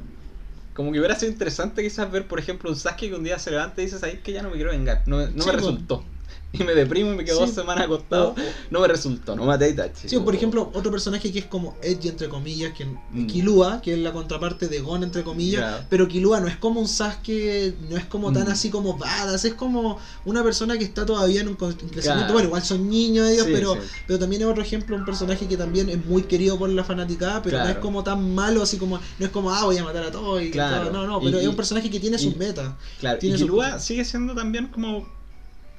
como 0.75 0.91
que 0.93 0.99
hubiera 0.99 1.17
sido 1.17 1.33
interesante 1.33 1.83
quizás 1.83 2.11
ver 2.11 2.27
por 2.27 2.39
ejemplo 2.39 2.71
un 2.71 2.77
Sasuke 2.77 3.09
que 3.09 3.15
un 3.15 3.25
día 3.25 3.39
se 3.39 3.51
levanta 3.51 3.83
y 3.83 3.87
dice 3.87 4.05
ahí 4.07 4.19
que 4.19 4.33
ya 4.33 4.43
no 4.43 4.49
me 4.51 4.57
quiero 4.57 4.71
vengar 4.71 5.03
no, 5.07 5.19
no 5.27 5.43
Sí, 5.43 5.51
me 5.51 5.53
resultó 5.53 6.05
y 6.59 6.63
me 6.65 6.75
deprimo 6.75 7.13
y 7.13 7.17
me 7.17 7.25
quedo 7.25 7.39
Sí. 7.41 7.47
dos 7.47 7.55
semanas 7.55 7.85
acostado 7.85 8.35
no 8.71 8.81
me 8.81 8.89
resultó 8.89 9.35
no 9.35 9.45
maté 9.47 9.65
a 9.65 9.69
Itachi 9.69 10.09
Sí, 10.09 10.17
o 10.17 10.25
por 10.25 10.35
ejemplo, 10.35 10.71
otro 10.75 10.91
personaje 10.91 11.33
que 11.33 11.39
es 11.39 11.47
como 11.47 11.77
Edgy, 11.83 12.09
entre 12.09 12.29
comillas, 12.29 12.73
que 12.75 12.85
Mm. 12.85 13.27
Killua, 13.27 13.81
que 13.83 13.93
es 13.95 13.99
la 13.99 14.13
contraparte 14.13 14.69
de 14.69 14.81
Gon, 14.81 15.03
entre 15.03 15.23
comillas, 15.23 15.85
pero 15.89 16.07
Killua 16.09 16.41
no 16.41 16.49
es 16.49 16.57
como 16.57 16.81
un 16.81 16.89
Sasuke, 16.89 17.75
no 17.89 17.97
es 17.97 18.05
como 18.07 18.33
tan 18.33 18.49
Mm. 18.49 18.51
así 18.53 18.71
como 18.71 18.97
badass, 18.99 19.45
es 19.47 19.55
como 19.55 19.99
una 20.25 20.43
persona 20.43 20.77
que 20.79 20.85
está 20.85 21.07
todavía 21.07 21.41
en 21.41 21.49
un 21.49 21.55
crecimiento. 21.57 22.01
Claro. 22.03 22.33
Bueno, 22.33 22.49
igual 22.49 22.63
son 22.63 22.89
niños 22.89 23.29
ellos, 23.29 23.47
Sí, 23.47 23.53
pero, 23.55 23.75
sí. 23.75 23.81
pero 24.07 24.19
también 24.19 24.43
es 24.43 24.49
otro 24.49 24.63
ejemplo, 24.63 24.97
un 24.97 25.05
personaje 25.05 25.47
que 25.47 25.57
también 25.57 25.89
es 25.89 26.05
muy 26.05 26.23
querido 26.23 26.59
por 26.59 26.69
la 26.71 26.85
fanaticada, 26.85 27.43
pero 27.43 27.59
no 27.59 27.69
es 27.69 27.79
como 27.79 28.03
tan 28.05 28.35
malo, 28.35 28.63
así 28.63 28.77
como, 28.77 28.99
no 29.19 29.27
es 29.27 29.31
como, 29.33 29.51
ah, 29.51 29.65
voy 29.65 29.79
a 29.79 29.85
matar 29.85 30.05
a 30.05 30.11
todos 30.11 30.43
y 30.43 30.51
Claro. 30.51 30.89
todo. 30.91 30.93
No, 30.93 31.07
no, 31.07 31.21
Y- 31.23 31.25
pero 31.27 31.39
es 31.39 31.45
y- 31.45 31.49
un 31.49 31.57
personaje 31.57 31.89
que 31.91 31.99
tiene 32.01 32.17
y- 32.17 32.19
sus 32.19 32.37
metas. 32.37 32.73
Claro, 33.01 33.17
y 33.19 33.21
Tiene 33.21 33.39
su- 33.39 33.45
Killua 33.45 33.79
sigue 33.79 34.05
siendo 34.05 34.35
también 34.35 34.67
como. 34.69 35.22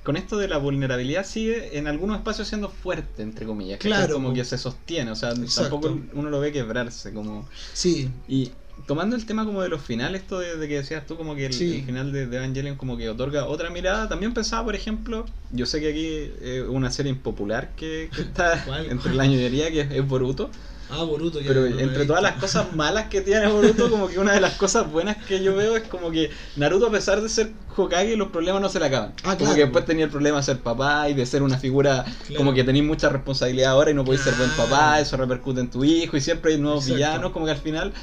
Con 0.04 0.18
esto 0.18 0.38
de 0.38 0.48
la 0.50 0.58
vulnerabilidad, 0.58 1.26
sigue 1.26 1.78
en 1.78 1.88
algunos 1.88 2.18
espacios 2.18 2.48
siendo 2.50 2.70
fuerte, 2.70 3.24
entre 3.24 3.46
comillas. 3.46 3.80
Claro, 3.80 4.16
Como 4.16 4.34
que 4.34 4.44
se 4.44 4.58
sostiene, 4.58 5.12
o 5.12 5.16
sea, 5.16 5.32
Exacto. 5.32 5.80
tampoco 5.80 5.98
uno 6.14 6.30
lo 6.30 6.40
ve 6.40 6.52
quebrarse. 6.52 7.14
como 7.14 7.48
Sí, 7.74 8.10
Y 8.28 8.52
tomando 8.88 9.16
el 9.16 9.26
tema 9.26 9.46
como 9.46 9.62
de 9.62 9.70
los 9.70 9.82
finales, 9.82 10.22
esto 10.22 10.40
de, 10.40 10.58
de 10.58 10.68
que 10.68 10.76
decías 10.76 11.06
tú, 11.06 11.16
como 11.16 11.36
que 11.36 11.46
el, 11.46 11.54
Sí. 11.54 11.78
el 11.80 11.86
final 11.86 12.12
de, 12.12 12.28
de 12.28 12.38
Evangelion 12.38 12.76
como 12.76 12.98
que 12.98 13.10
otorga 13.10 13.46
otra 13.46 13.70
mirada, 13.70 14.10
también 14.10 14.34
pensaba, 14.34 14.64
por 14.66 14.76
ejemplo, 14.76 15.26
yo 15.52 15.66
sé 15.66 15.80
que 15.80 15.90
aquí 15.90 16.32
es 16.46 16.64
una 16.68 16.92
serie 16.92 17.12
impopular 17.12 17.72
que, 17.76 18.10
que 18.14 18.22
está 18.22 18.64
¿Cuál? 18.66 18.88
entre 18.90 19.14
la 19.14 19.26
ñoñería, 19.26 19.72
que 19.72 19.82
es, 19.82 19.92
es 19.92 20.08
Boruto, 20.08 20.50
Ah, 20.90 21.04
Boruto. 21.04 21.40
ya 21.40 21.48
pero 21.48 21.62
no 21.62 21.80
entre 21.80 22.06
todas 22.06 22.22
las 22.22 22.36
cosas 22.36 22.76
malas 22.76 23.08
que 23.08 23.22
tiene 23.22 23.48
Boruto, 23.48 23.90
como 23.90 24.10
que 24.10 24.20
una 24.20 24.34
de 24.34 24.42
las 24.42 24.54
cosas 24.56 24.92
buenas 24.92 25.18
que 25.26 25.42
yo 25.42 25.56
veo 25.56 25.76
es 25.78 25.84
como 25.84 26.12
que 26.12 26.30
Naruto, 26.58 26.88
a 26.88 26.92
pesar 26.92 27.20
de 27.22 27.30
ser 27.30 27.52
Hokage, 27.76 28.16
los 28.16 28.28
problemas 28.30 28.62
no 28.62 28.70
se 28.70 28.80
le 28.80 28.86
acaban. 28.88 29.14
Ah, 29.24 29.36
Como 29.36 29.38
claro. 29.38 29.56
que 29.56 29.62
después 29.62 29.86
tenía 29.86 30.06
el 30.06 30.12
problema 30.12 30.38
de 30.38 30.44
ser 30.44 30.60
papá 30.60 31.10
y 31.10 31.14
de 31.16 31.26
ser 31.26 31.42
una 31.42 31.58
figura 31.58 32.04
Claro. 32.04 32.36
como 32.38 32.54
que 32.54 32.64
tenéis 32.64 32.86
mucha 32.86 33.10
responsabilidad 33.10 33.72
ahora 33.72 33.90
y 33.90 33.94
no 33.96 34.04
podéis 34.04 34.24
ser 34.24 34.36
buen 34.36 34.50
papá, 34.52 35.00
eso 35.00 35.16
repercute 35.18 35.62
en 35.62 35.72
tu 35.72 35.84
hijo 35.84 36.16
y 36.18 36.22
siempre 36.22 36.54
hay 36.54 36.60
nuevos 36.60 36.84
Exacto. 36.84 36.96
villanos, 36.96 37.32
como 37.32 37.46
que 37.46 37.52
al 37.54 37.58
final 37.58 37.94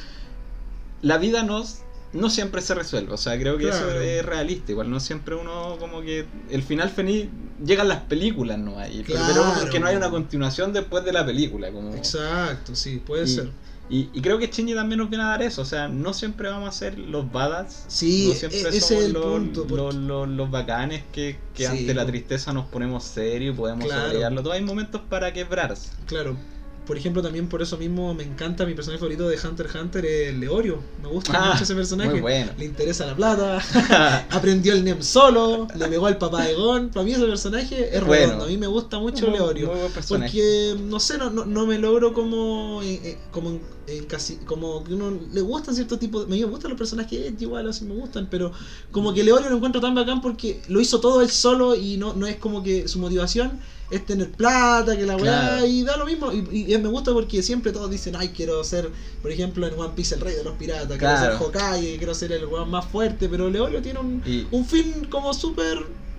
la 1.02 1.18
vida 1.18 1.42
no, 1.42 1.64
no 2.12 2.30
siempre 2.30 2.60
se 2.60 2.74
resuelve. 2.74 3.12
O 3.12 3.16
sea, 3.16 3.38
creo 3.38 3.56
que 3.58 3.64
Claro. 3.68 3.88
eso 3.90 4.00
es 4.00 4.24
realista. 4.24 4.72
Igual 4.72 4.90
no 4.90 5.00
siempre 5.00 5.34
uno 5.34 5.76
como 5.78 6.00
que 6.02 6.26
el 6.50 6.62
final 6.62 6.90
feliz 6.90 7.28
llegan 7.64 7.88
las 7.88 8.00
películas, 8.02 8.58
¿no? 8.58 8.78
hay 8.78 9.02
pero- 9.06 9.20
pero 9.26 9.42
Claro. 9.42 9.60
porque 9.60 9.80
no 9.80 9.86
hay 9.86 9.96
una 9.96 10.10
continuación 10.10 10.72
después 10.72 11.04
de 11.04 11.12
la 11.12 11.24
película. 11.24 11.70
Como... 11.70 11.94
Exacto, 11.94 12.74
sí, 12.74 13.02
puede 13.04 13.24
Y- 13.24 13.28
ser. 13.28 13.50
Y, 13.92 14.08
y 14.14 14.20
creo 14.22 14.38
que 14.38 14.46
Shinji 14.46 14.72
también 14.74 15.00
nos 15.00 15.10
viene 15.10 15.24
a 15.24 15.28
dar 15.30 15.42
eso, 15.42 15.62
o 15.62 15.64
sea, 15.64 15.88
no 15.88 16.14
siempre 16.14 16.48
vamos 16.48 16.68
a 16.68 16.72
ser 16.72 16.96
los 16.96 17.32
badass, 17.32 17.86
Sí, 17.88 18.26
no 18.28 18.34
siempre 18.34 18.60
e- 18.60 18.68
ese 18.68 18.80
somos 18.82 19.02
es 19.02 19.06
el 19.08 19.12
los, 19.14 19.24
punto, 19.24 19.60
porque- 19.66 19.74
los, 19.82 19.94
los- 19.96 20.28
los 20.28 20.48
bacanes 20.48 21.02
que, 21.12 21.40
que 21.54 21.64
Sí, 21.66 21.78
ante 21.80 21.94
la 21.94 22.06
tristeza 22.06 22.52
nos 22.52 22.66
ponemos 22.66 23.02
serios 23.02 23.52
y 23.52 23.58
podemos 23.58 23.86
Claro. 23.86 24.02
sobrellevarlo. 24.02 24.42
Todo 24.44 24.52
hay 24.52 24.62
momentos 24.62 25.00
para 25.10 25.32
quebrarse. 25.32 25.90
Claro. 26.06 26.36
Por 26.90 26.96
ejemplo, 26.98 27.22
también 27.22 27.48
por 27.48 27.62
eso 27.62 27.76
mismo 27.78 28.12
me 28.14 28.24
encanta 28.24 28.66
mi 28.66 28.74
personaje 28.74 28.98
favorito 28.98 29.28
de 29.28 29.36
Hunter 29.38 29.66
x 29.66 29.80
Hunter, 29.80 30.04
es 30.04 30.36
Leorio. 30.36 30.80
Me 31.00 31.06
gusta 31.06 31.32
Ah, 31.36 31.50
mucho 31.52 31.62
ese 31.62 31.76
personaje. 31.76 32.10
muy 32.10 32.20
bueno. 32.20 32.50
Le 32.58 32.64
interesa 32.64 33.06
la 33.06 33.14
plata, 33.14 33.62
aprendió 34.30 34.72
el 34.72 34.82
NEM 34.82 35.00
solo, 35.00 35.68
le 35.76 35.86
pegó 35.86 36.06
al 36.06 36.18
papá 36.18 36.42
de 36.46 36.54
Gon. 36.54 36.88
Para 36.88 37.04
mí 37.04 37.12
ese 37.12 37.24
personaje 37.26 37.96
es 37.96 38.04
Bueno. 38.04 38.24
redondo. 38.24 38.44
A 38.46 38.48
mí 38.48 38.56
me 38.56 38.66
gusta 38.66 38.98
mucho 38.98 39.28
Muy- 39.28 39.36
Leorio. 39.38 39.68
muy 39.68 39.78
buen 39.78 39.92
personaje. 39.92 40.32
Porque, 40.32 40.82
no 40.82 40.98
sé, 40.98 41.16
no, 41.16 41.30
no, 41.30 41.44
no 41.46 41.64
me 41.64 41.78
logro 41.78 42.12
como, 42.12 42.80
eh, 42.82 43.00
eh, 43.04 43.18
como, 43.30 43.50
en- 43.86 44.04
casi, 44.08 44.38
como 44.38 44.82
que 44.82 44.92
uno 44.94 45.16
le 45.32 45.40
gustan 45.42 45.76
ciertos 45.76 46.00
tipos, 46.00 46.26
de, 46.28 46.36
me 46.36 46.42
gustan 46.44 46.70
los 46.72 46.78
personajes 46.78 47.34
igual 47.38 47.68
así 47.68 47.84
me 47.84 47.94
gustan, 47.94 48.26
pero 48.28 48.50
como 48.90 49.14
que 49.14 49.22
Leorio 49.22 49.48
lo 49.48 49.54
encuentro 49.58 49.80
tan 49.80 49.94
bacán 49.94 50.20
porque 50.20 50.60
lo 50.66 50.80
hizo 50.80 50.98
todo 50.98 51.22
él 51.22 51.30
solo 51.30 51.76
y 51.76 51.98
no, 51.98 52.14
no 52.14 52.26
es 52.26 52.34
como 52.38 52.64
que 52.64 52.88
su 52.88 52.98
motivación 52.98 53.60
es 53.90 54.06
tener 54.06 54.30
plata, 54.30 54.96
que 54.96 55.04
la 55.06 55.16
weá, 55.16 55.66
y 55.66 55.82
da 55.84 55.96
lo 55.96 56.06
mismo. 56.06 56.32
Y, 56.32 56.72
y 56.72 56.78
me 56.78 56.88
gusta 56.88 57.12
porque 57.12 57.42
siempre 57.42 57.72
todos 57.72 57.90
dicen, 57.90 58.14
ay, 58.16 58.28
quiero 58.28 58.62
ser, 58.64 58.88
por 59.22 59.30
ejemplo, 59.30 59.66
en 59.66 59.74
One 59.78 59.92
Piece 59.96 60.14
el 60.14 60.20
rey 60.20 60.34
de 60.34 60.44
los 60.44 60.54
piratas, 60.56 60.96
Claro. 60.98 61.18
quiero 61.38 61.38
ser 61.38 61.48
Hokage, 61.48 61.96
quiero 61.98 62.14
ser 62.14 62.32
el 62.32 62.44
weón 62.46 62.70
más 62.70 62.84
fuerte, 62.86 63.28
pero 63.28 63.50
Leorio 63.50 63.82
tiene 63.82 63.98
un, 63.98 64.22
Y, 64.24 64.46
un 64.50 64.64
fin 64.64 65.06
como 65.10 65.34
súper 65.34 65.78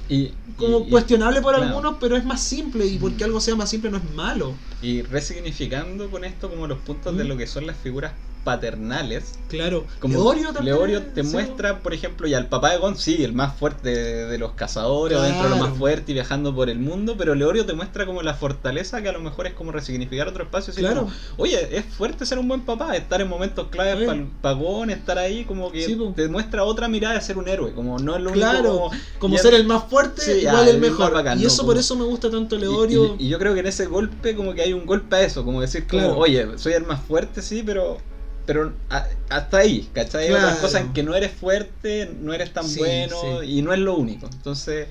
y, 0.10 0.32
como 0.58 0.90
cuestionable 0.90 1.42
por 1.42 1.54
claro. 1.56 1.70
algunos, 1.70 1.96
pero 2.02 2.18
es 2.18 2.26
más 2.26 2.42
simple 2.44 2.86
y 2.86 2.98
porque 2.98 3.24
algo 3.24 3.40
sea 3.40 3.56
más 3.56 3.70
simple 3.70 3.90
no 3.90 3.98
es 3.98 4.04
malo. 4.14 4.54
y 4.82 5.02
resignificando 5.04 6.10
con 6.12 6.26
esto 6.26 6.50
como 6.50 6.68
los 6.68 6.80
puntos 6.80 7.16
de 7.16 7.24
lo 7.24 7.38
que 7.38 7.48
son 7.48 7.66
las 7.66 7.78
figuras 7.78 8.12
paternales. 8.44 9.38
Claro. 9.50 9.86
Como 10.00 10.34
Leorio 10.62 11.02
te 11.04 11.24
sí. 11.24 11.30
muestra, 11.30 11.80
por 11.80 11.94
ejemplo, 11.94 12.28
y 12.28 12.34
al 12.34 12.48
papá 12.48 12.72
de 12.72 12.78
Gon, 12.78 12.98
sí, 12.98 13.24
el 13.24 13.34
más 13.34 13.56
fuerte 13.58 13.90
de, 13.90 14.26
de 14.28 14.38
los 14.38 14.52
cazadores, 14.54 15.18
o 15.18 15.22
dentro 15.22 15.44
de 15.44 15.50
lo 15.50 15.56
Claro. 15.56 15.70
más 15.70 15.78
fuerte 15.78 16.12
y 16.12 16.14
viajando 16.14 16.56
por 16.56 16.70
el 16.70 16.80
mundo, 16.80 17.16
pero 17.18 17.36
Leorio 17.36 17.66
te 17.66 17.74
muestra 17.74 18.06
como 18.06 18.22
la 18.22 18.34
fortaleza 18.34 19.02
que 19.02 19.10
a 19.10 19.12
lo 19.12 19.20
mejor 19.20 19.48
es 19.48 19.54
como 19.54 19.72
resignificar 19.72 20.28
otro 20.28 20.44
espacio. 20.44 20.74
Claro. 20.74 21.02
como, 21.02 21.12
Oye, 21.38 21.78
es 21.78 21.86
fuerte 21.86 22.26
ser 22.26 22.40
un 22.40 22.48
buen 22.48 22.62
papá, 22.62 22.96
estar 22.96 23.20
en 23.22 23.28
momentos 23.28 23.68
claves 23.70 24.06
para 24.06 24.18
el 24.20 24.26
pagón, 24.42 24.90
estar 24.90 25.18
ahí, 25.18 25.44
como 25.46 25.72
que 25.72 25.84
Sí, 25.86 25.98
te 26.16 26.28
muestra 26.30 26.64
otra 26.64 26.88
mirada 26.88 27.16
de 27.16 27.22
ser 27.22 27.38
un 27.38 27.48
héroe, 27.48 27.74
como 27.74 28.00
no 28.00 28.16
es 28.16 28.22
lo 28.22 28.30
único 28.32 28.46
Claro, 28.50 28.90
como- 29.20 29.38
ser 29.38 29.54
el 29.56 29.66
más 29.66 29.84
fuerte, 29.90 30.22
Sí, 30.22 30.32
igual 30.42 30.66
ya, 30.66 30.72
el 30.72 30.80
mejor. 30.80 31.14
bacán, 31.14 31.40
y 31.40 31.42
¿no? 31.42 31.48
eso 31.48 31.58
Como- 31.58 31.68
por 31.72 31.78
eso 31.78 31.96
me 31.96 32.06
gusta 32.06 32.30
tanto 32.32 32.56
Y- 32.56 32.60
Leorio. 32.60 33.16
Y, 33.20 33.26
y 33.26 33.30
yo 33.30 33.40
creo 33.40 33.54
que 33.54 33.60
en 33.62 33.66
ese 33.68 33.86
golpe 33.88 34.36
como 34.36 34.54
que 34.54 34.62
hay 34.62 34.74
un 34.74 34.86
golpe 34.86 35.16
a 35.16 35.22
eso, 35.24 35.44
como 35.44 35.60
decir 35.62 35.88
como, 35.88 36.02
Claro. 36.04 36.18
oye, 36.18 36.48
soy 36.58 36.74
el 36.74 36.86
más 36.86 37.02
fuerte, 37.02 37.42
sí, 37.42 37.64
pero 37.66 37.98
pero 38.46 38.74
a- 38.90 39.08
hasta 39.30 39.58
ahí, 39.58 39.90
¿cachai? 39.94 40.24
Hay 40.26 40.30
Claro. 40.30 40.46
otras 40.48 40.60
cosas 40.60 40.82
en 40.82 40.94
que 40.94 41.04
no 41.04 41.16
eres 41.16 41.32
fuerte, 41.32 42.12
no 42.20 42.34
eres 42.34 42.52
tan 42.54 42.68
Sí, 42.68 42.80
bueno 42.80 43.18
sí. 43.42 43.58
y 43.58 43.62
no 43.62 43.74
es 43.74 43.80
lo 43.80 43.96
único. 43.96 44.28
Entonces, 44.32 44.88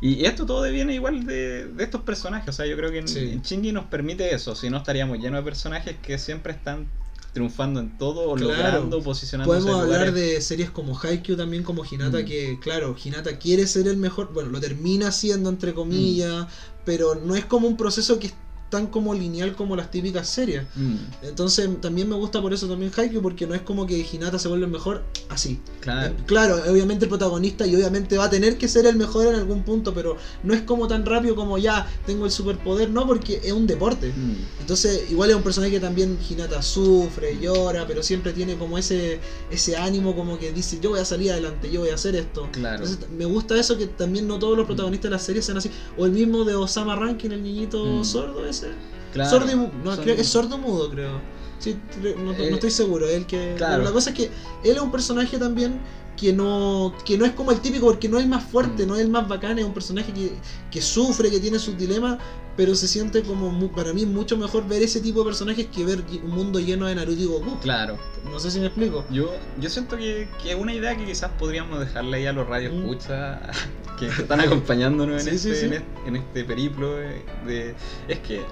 y 0.00 0.24
esto 0.26 0.44
todo 0.46 0.62
viene 0.70 0.94
igual 0.94 1.24
de, 1.26 1.66
de 1.66 1.84
estos 1.84 2.02
personajes, 2.02 2.48
o 2.48 2.52
sea, 2.52 2.66
yo 2.66 2.76
creo 2.76 2.90
que 2.90 2.98
en, 2.98 3.08
Sí. 3.08 3.18
en 3.20 3.42
Shinji 3.42 3.72
nos 3.72 3.86
permite 3.86 4.34
eso, 4.34 4.54
si 4.54 4.68
no 4.70 4.76
estaríamos 4.78 5.18
llenos 5.18 5.40
de 5.40 5.44
personajes 5.50 5.96
que 6.02 6.18
siempre 6.18 6.52
están 6.52 6.86
triunfando 7.32 7.80
en 7.80 7.96
todo 7.98 8.30
o 8.30 8.36
Claro. 8.36 8.52
logrando 8.52 9.02
posicionándose 9.02 9.60
Podemos 9.60 9.84
en 9.88 9.92
hablar 9.92 10.12
de 10.14 10.40
series 10.40 10.70
como 10.70 10.96
Haikyuu 10.96 11.36
también 11.36 11.64
como 11.64 11.84
Hinata 11.84 12.20
Mm. 12.20 12.24
que 12.26 12.58
claro, 12.60 12.94
Hinata 13.02 13.38
quiere 13.38 13.66
ser 13.66 13.88
el 13.88 13.96
mejor, 13.96 14.32
bueno, 14.32 14.50
lo 14.50 14.60
termina 14.60 15.10
siendo 15.10 15.48
entre 15.48 15.74
comillas, 15.74 16.44
Mm. 16.44 16.48
pero 16.84 17.14
no 17.16 17.34
es 17.34 17.44
como 17.44 17.66
un 17.66 17.76
proceso 17.76 18.18
que 18.20 18.30
tan 18.74 18.88
como 18.88 19.14
lineal 19.14 19.54
como 19.54 19.76
las 19.76 19.88
típicas 19.90 20.28
series. 20.28 20.64
Mm, 20.74 20.96
Entonces 21.22 21.68
también 21.80 22.08
me 22.08 22.16
gusta 22.16 22.42
por 22.42 22.52
eso 22.52 22.66
también 22.68 22.90
Haikyuu 22.96 23.22
porque 23.22 23.46
no 23.46 23.54
es 23.54 23.60
como 23.62 23.86
que 23.86 24.04
Hinata 24.12 24.38
se 24.38 24.48
vuelve 24.48 24.64
el 24.66 24.72
mejor 24.72 25.02
así. 25.28 25.60
claro. 25.80 26.08
Eh, 26.08 26.14
Claro, 26.26 26.56
obviamente 26.70 27.04
el 27.04 27.08
protagonista 27.08 27.66
y 27.66 27.74
obviamente 27.76 28.16
va 28.18 28.24
a 28.24 28.30
tener 28.30 28.58
que 28.58 28.66
ser 28.68 28.86
el 28.86 28.96
mejor 28.96 29.26
en 29.28 29.36
algún 29.36 29.62
punto, 29.62 29.94
pero 29.94 30.16
no 30.42 30.54
es 30.54 30.62
como 30.62 30.88
tan 30.88 31.06
rápido 31.06 31.36
como 31.36 31.56
ya 31.58 31.86
tengo 32.06 32.24
el 32.26 32.32
superpoder, 32.32 32.90
no, 32.90 33.06
porque 33.06 33.40
es 33.44 33.52
un 33.52 33.66
deporte. 33.66 34.08
Mm, 34.08 34.60
Entonces, 34.62 35.10
igual 35.10 35.30
es 35.30 35.36
un 35.36 35.42
personaje 35.42 35.70
que 35.72 35.80
también 35.80 36.18
Hinata 36.28 36.60
sufre, 36.62 37.38
llora, 37.40 37.86
pero 37.86 38.02
siempre 38.02 38.32
tiene 38.32 38.56
como 38.56 38.76
ese 38.78 39.20
ese 39.50 39.76
ánimo 39.76 40.16
como 40.16 40.38
que 40.38 40.50
dice, 40.52 40.78
yo 40.82 40.90
voy 40.90 40.98
a 41.00 41.04
salir 41.04 41.30
adelante, 41.30 41.70
yo 41.70 41.80
voy 41.80 41.90
a 41.90 41.94
hacer 41.94 42.16
esto. 42.16 42.48
Claro. 42.50 42.84
Entonces, 42.84 43.08
me 43.10 43.24
gusta 43.24 43.56
eso 43.58 43.76
que 43.78 43.86
también 43.86 44.26
no 44.26 44.38
todos 44.38 44.56
los 44.56 44.66
protagonistas 44.66 45.10
de 45.10 45.16
la 45.16 45.22
serie 45.22 45.42
sean 45.42 45.58
así. 45.58 45.70
O 45.96 46.06
el 46.06 46.12
mismo 46.12 46.44
de 46.44 46.54
Osama 46.56 46.96
Rankin, 46.96 47.30
el 47.32 47.42
niñito 47.42 47.84
Mm. 47.84 48.04
sordo 48.04 48.44
ese. 48.46 48.63
Claro. 49.12 49.30
Sordo 49.30 49.50
y 49.52 49.54
mu- 49.56 49.70
no, 49.84 49.94
Son- 49.94 50.04
creo 50.04 50.16
que 50.16 50.22
es 50.22 50.28
sordo 50.28 50.58
mudo, 50.58 50.90
creo. 50.90 51.20
Sí, 51.58 51.76
no, 52.18 52.24
no 52.24 52.32
Eh, 52.32 52.50
estoy 52.52 52.70
seguro, 52.70 53.08
el 53.08 53.26
que 53.26 53.54
claro. 53.56 53.82
la 53.84 53.92
cosa 53.92 54.10
es 54.10 54.16
que 54.16 54.24
él 54.64 54.76
es 54.76 54.80
un 54.80 54.90
personaje 54.90 55.38
también 55.38 55.78
que 56.16 56.32
no 56.32 56.94
que 57.04 57.18
no 57.18 57.24
es 57.24 57.32
como 57.32 57.50
el 57.50 57.60
típico 57.60 57.86
porque 57.86 58.08
no 58.08 58.18
es 58.18 58.24
el 58.24 58.30
más 58.30 58.44
fuerte, 58.44 58.84
Mm. 58.84 58.88
no 58.88 58.94
es 58.96 59.00
el 59.02 59.08
más 59.10 59.26
bacán, 59.28 59.58
es 59.58 59.64
un 59.64 59.74
personaje 59.74 60.12
que, 60.12 60.32
que 60.70 60.80
sufre, 60.82 61.30
que 61.30 61.40
tiene 61.40 61.58
sus 61.58 61.76
dilemas, 61.76 62.18
pero 62.56 62.74
se 62.76 62.86
siente 62.86 63.22
como 63.22 63.50
mu- 63.50 63.72
para 63.72 63.92
mí 63.92 64.06
mucho 64.06 64.36
mejor 64.36 64.66
ver 64.68 64.82
ese 64.82 65.00
tipo 65.00 65.20
de 65.20 65.24
personajes 65.26 65.66
que 65.66 65.84
ver 65.84 66.04
un 66.22 66.30
mundo 66.30 66.60
lleno 66.60 66.86
de 66.86 66.94
Naruto 66.94 67.20
y 67.20 67.24
Goku. 67.26 67.58
Claro. 67.60 67.98
No 68.30 68.38
sé 68.38 68.50
si 68.50 68.60
me 68.60 68.66
explico. 68.66 69.04
Yo, 69.10 69.32
yo 69.60 69.68
siento 69.68 69.96
que, 69.96 70.28
que 70.42 70.50
es 70.52 70.56
una 70.56 70.72
idea 70.72 70.96
que 70.96 71.04
quizás 71.04 71.30
podríamos 71.38 71.80
dejarle 71.80 72.16
ahí 72.18 72.26
a 72.26 72.32
los 72.32 72.46
radios 72.46 72.72
Mm. 72.74 72.84
que 73.98 74.06
están 74.22 74.40
acompañándonos 74.40 75.26
en, 75.26 75.32
Sí, 75.32 75.38
sí, 75.38 75.50
este, 75.50 75.60
sí. 75.60 75.66
En, 75.66 75.72
este, 75.74 76.08
en 76.08 76.16
este 76.16 76.44
periplo 76.44 76.94
de, 76.96 77.22
de- 77.46 77.74
Es 78.08 78.18
que 78.20 78.42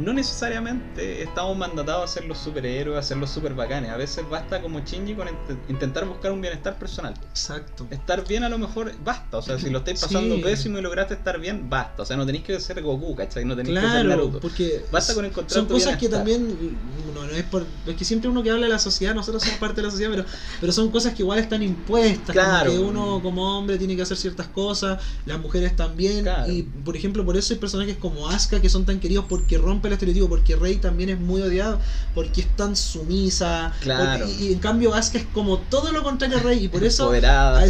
no 0.00 0.12
necesariamente 0.12 1.22
estamos 1.22 1.56
mandatados 1.56 2.04
a 2.10 2.12
ser 2.12 2.24
los 2.24 2.38
superhéroes, 2.38 2.98
a 2.98 3.02
ser 3.02 3.16
los 3.18 3.30
super 3.30 3.54
bacanes. 3.54 3.90
A 3.90 3.96
veces 3.96 4.24
basta 4.28 4.60
como 4.62 4.80
Shinji 4.80 5.14
con 5.14 5.28
int- 5.28 5.58
intentar 5.68 6.06
buscar 6.06 6.32
un 6.32 6.40
bienestar 6.40 6.78
personal. 6.78 7.14
Exacto. 7.30 7.86
Estar 7.90 8.26
bien 8.26 8.42
a 8.44 8.48
lo 8.48 8.58
mejor 8.58 8.92
basta. 9.04 9.38
O 9.38 9.42
sea, 9.42 9.58
si 9.58 9.68
lo 9.70 9.78
estáis 9.78 10.00
pasando 10.00 10.36
Sí. 10.36 10.42
pésimo 10.42 10.78
y 10.78 10.82
lograste 10.82 11.14
estar 11.14 11.38
bien, 11.38 11.68
basta. 11.68 12.02
O 12.02 12.06
sea, 12.06 12.16
no 12.16 12.24
tenéis 12.24 12.44
que 12.44 12.58
ser 12.60 12.80
Goku, 12.82 13.14
¿cachai? 13.14 13.44
No 13.44 13.54
tenéis 13.54 13.76
que 13.76 13.80
ser 13.82 13.90
Claro, 13.90 14.08
Naruto. 14.08 14.40
porque 14.40 14.84
Basta 14.90 15.14
con 15.14 15.24
encontrar 15.24 15.54
son 15.60 15.68
tu 15.68 15.74
cosas 15.74 15.96
que 15.98 16.08
también 16.08 16.78
no, 17.14 17.24
no 17.26 17.32
es 17.32 17.44
por 17.44 17.66
es 17.86 17.96
que 17.96 18.04
siempre 18.04 18.30
uno 18.30 18.42
que 18.42 18.50
habla 18.50 18.66
de 18.66 18.72
la 18.72 18.78
sociedad 18.78 19.14
nosotros 19.14 19.42
somos 19.42 19.58
parte 19.58 19.76
de 19.76 19.82
la 19.82 19.90
sociedad 19.90 20.10
pero 20.10 20.24
pero 20.60 20.72
son 20.72 20.90
cosas 20.90 21.12
que 21.14 21.22
igual 21.22 21.38
están 21.38 21.62
impuestas 21.62 22.32
Claro. 22.32 22.70
como 22.70 22.82
que 22.82 22.90
uno 22.90 23.20
como 23.22 23.58
hombre 23.58 23.76
tiene 23.78 23.96
que 23.96 24.02
hacer 24.02 24.16
ciertas 24.16 24.46
cosas 24.48 25.02
las 25.26 25.38
mujeres 25.38 25.76
también 25.76 26.22
Claro. 26.22 26.50
y 26.50 26.62
por 26.62 26.96
ejemplo 26.96 27.24
por 27.24 27.36
eso 27.36 27.52
hay 27.52 27.58
personajes 27.58 27.96
como 27.96 28.28
Asuka 28.28 28.60
que 28.62 28.68
son 28.70 28.84
tan 28.86 29.00
queridos 29.00 29.26
porque 29.28 29.58
rompe 29.58 29.89
el 29.90 29.94
estereotipo 29.94 30.28
porque 30.28 30.56
Rey 30.56 30.76
también 30.76 31.10
es 31.10 31.18
muy 31.20 31.42
odiado 31.42 31.80
porque 32.14 32.40
es 32.42 32.56
tan 32.56 32.74
sumisa 32.76 33.72
Claro. 33.80 34.24
porque- 34.26 34.44
y, 34.44 34.52
en 34.52 34.58
cambio 34.58 34.94
Asuka 34.94 35.18
es 35.18 35.26
como 35.26 35.58
todo 35.58 35.92
lo 35.92 36.02
contrario 36.02 36.38
a 36.38 36.40
Rey 36.40 36.64
y 36.64 36.68
por 36.68 36.84
eso 36.84 37.08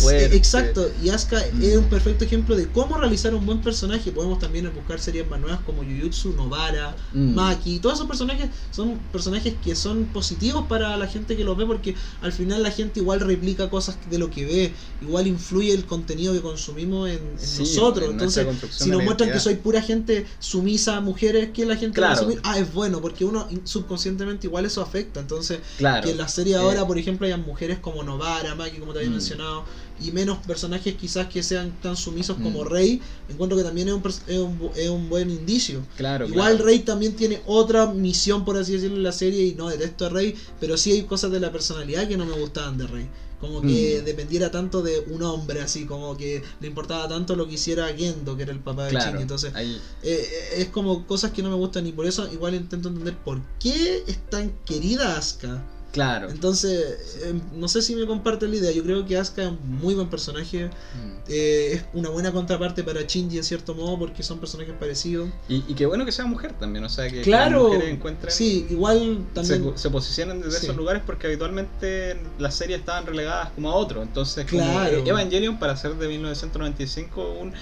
fuerte. 0.01 0.37
exacto, 0.37 0.91
y 1.03 1.09
Asuka 1.11 1.43
Mm. 1.53 1.63
es 1.63 1.77
un 1.77 1.85
perfecto 1.89 2.25
ejemplo 2.25 2.57
de 2.57 2.71
cómo 2.71 2.97
realizar 2.97 3.35
un 3.35 3.45
buen 3.47 3.61
personaje. 3.61 4.13
Podemos 4.13 4.39
también 4.39 4.71
buscar 4.75 5.01
series 5.01 5.29
más 5.29 5.41
nuevas 5.41 5.61
como 5.65 5.83
Jujutsu, 5.83 6.33
Novara, 6.35 6.97
Mm. 7.13 7.35
Maki. 7.35 7.79
Todos 7.81 7.97
esos 7.97 8.07
personajes 8.07 8.51
son 8.71 8.99
personajes 9.13 9.55
que 9.63 9.75
son 9.75 10.07
positivos 10.07 10.67
para 10.69 10.97
la 10.97 11.07
gente 11.07 11.37
que 11.37 11.45
los 11.45 11.57
ve 11.57 11.67
porque 11.67 11.95
al 12.21 12.33
final 12.33 12.63
la 12.63 12.71
gente 12.71 13.01
igual 13.01 13.21
replica 13.21 13.71
cosas 13.71 13.99
de 14.09 14.19
lo 14.19 14.31
que 14.31 14.45
ve, 14.45 14.75
igual 15.01 15.27
influye 15.27 15.73
el 15.73 15.87
contenido 15.87 16.33
que 16.33 16.41
consumimos 16.41 17.09
en, 17.09 17.17
en 17.33 17.39
Sí, 17.39 17.61
nosotros. 17.61 18.07
en 18.07 18.13
Entonces, 18.13 18.47
si 18.71 18.91
nos 18.91 19.03
muestran 19.05 19.31
que 19.33 19.41
soy 19.41 19.55
pura 19.57 19.83
gente 19.83 20.27
sumisa, 20.39 21.01
mujeres, 21.01 21.51
¿qué 21.55 21.65
la 21.67 21.77
gente 21.77 22.00
Claro. 22.01 22.35
ah, 22.45 22.59
es 22.59 22.73
bueno, 22.75 23.01
porque 23.01 23.25
uno 23.25 23.49
subconscientemente 23.65 24.47
igual 24.47 24.65
eso 24.67 24.83
afecta. 24.83 25.21
Entonces, 25.21 25.61
Claro. 25.79 26.05
que 26.05 26.11
en 26.13 26.19
la 26.19 26.29
serie 26.29 26.55
Eh, 26.55 26.59
ahora, 26.59 26.87
por 26.87 26.99
ejemplo, 26.99 27.27
hayan 27.27 27.43
mujeres 27.43 27.79
como 27.79 28.03
Novara, 28.03 28.55
Maki, 28.55 28.79
como 28.79 28.93
te 28.93 28.99
había 29.01 29.11
Mm. 29.11 29.15
mencionado, 29.15 29.65
y 30.01 30.13
menos 30.13 30.39
personajes 30.47 30.95
quizás 30.97 31.27
que 31.29 31.43
sean 31.43 31.73
tan 31.83 31.97
sumisos 31.97 32.37
como 32.43 32.65
Mm. 32.65 32.69
Rey, 32.69 33.03
encuentro 33.29 33.57
que 33.59 33.65
también 33.65 33.89
es 33.89 33.95
un, 33.95 34.03
es 34.27 34.39
un, 34.39 34.71
es 34.75 34.89
un 34.89 35.09
buen 35.09 35.31
indicio. 35.31 35.83
Claro, 35.97 36.27
Igual 36.27 36.53
claro. 36.57 36.65
Rey 36.65 36.79
también 36.81 37.15
tiene 37.17 37.41
otra 37.47 37.87
misión, 37.87 38.45
por 38.45 38.57
así 38.57 38.73
decirlo, 38.73 38.97
en 38.97 39.03
la 39.03 39.13
serie, 39.13 39.45
y 39.45 39.55
no 39.55 39.69
detesto 39.69 40.07
a 40.07 40.09
Rey, 40.09 40.35
pero 40.59 40.77
sí 40.77 40.93
hay 40.93 41.03
cosas 41.03 41.31
de 41.31 41.41
la 41.41 41.53
personalidad 41.53 42.09
que 42.09 42.17
no 42.17 42.25
me 42.25 42.33
gustaban 42.33 42.79
de 42.79 42.87
Rey. 42.87 43.09
Como 43.41 43.63
que 43.63 44.01
Mm. 44.01 44.05
dependiera 44.05 44.51
tanto 44.51 44.83
de 44.83 45.01
un 45.09 45.23
hombre, 45.23 45.63
así 45.63 45.87
como 45.87 46.15
que 46.17 46.43
le 46.61 46.67
importaba 46.67 47.09
tanto 47.09 47.35
lo 47.37 47.47
que 47.49 47.55
hiciera 47.55 47.89
Gendo, 47.97 48.37
que 48.37 48.43
era 48.43 48.53
el 48.53 48.61
papá 48.61 48.85
de 48.85 48.91
Claro. 48.91 49.07
Shinji. 49.13 49.23
Entonces, 49.23 49.55
Ahí- 49.55 49.81
eh, 50.03 50.29
eh, 50.31 50.49
es 50.59 50.69
como 50.69 51.07
cosas 51.07 51.31
que 51.33 51.43
no 51.43 51.49
me 51.49 51.57
gustan 51.57 51.87
y 51.87 51.93
por 51.93 52.05
eso 52.07 52.31
igual 52.31 52.55
intento 52.55 52.89
entender 52.89 53.17
por 53.17 53.41
qué 53.59 54.05
es 54.07 54.19
tan 54.29 54.51
querida 54.67 55.17
Asuka. 55.17 55.63
Claro. 55.93 56.31
Entonces, 56.31 57.19
eh, 57.25 57.35
no 57.55 57.69
sé 57.69 57.83
si 57.83 57.95
me 57.97 58.07
comparte 58.07 58.47
la 58.49 58.57
idea. 58.57 58.71
Yo 58.73 58.83
creo 58.83 59.05
que 59.07 59.17
Asuka 59.17 59.43
es 59.43 59.49
un 59.49 59.79
muy 59.81 59.95
buen 59.95 60.09
personaje. 60.09 60.67
Mm. 60.67 61.21
eh, 61.29 61.73
es 61.75 61.85
una 61.93 62.09
buena 62.09 62.33
contraparte 62.33 62.83
para 62.83 63.03
Shinji 63.03 63.39
en 63.39 63.45
cierto 63.45 63.75
modo 63.75 63.99
porque 63.99 64.23
son 64.23 64.39
personajes 64.41 64.75
parecidos. 64.79 65.29
Y, 65.49 65.65
y 65.69 65.75
qué 65.75 65.87
bueno 65.87 66.05
que 66.05 66.13
sea 66.13 66.25
mujer 66.27 66.53
también, 66.59 66.85
o 66.85 66.89
sea, 66.89 67.09
que, 67.09 67.23
Claro. 67.23 67.63
las 67.65 67.73
mujeres 67.75 67.95
encuentren. 67.95 68.33
Sí, 68.33 68.67
igual 68.71 69.25
Se, 69.35 69.35
también. 69.59 69.79
se 69.79 69.91
posicionan 69.91 70.41
desde 70.41 70.59
Sí. 70.59 70.67
esos 70.67 70.77
lugares 70.77 71.03
porque 71.07 71.27
habitualmente 71.29 72.19
las 72.39 72.55
series 72.55 72.81
estaban 72.81 73.07
relegadas 73.07 73.51
como 73.55 73.71
a 73.71 73.75
otro. 73.75 74.03
Entonces, 74.03 74.47
como 74.51 74.63
Claro. 74.63 75.05
Evangelion, 75.07 75.59
para 75.59 75.77
ser 75.77 75.95
de 75.97 76.09
1995, 76.09 77.37
un, 77.41 77.53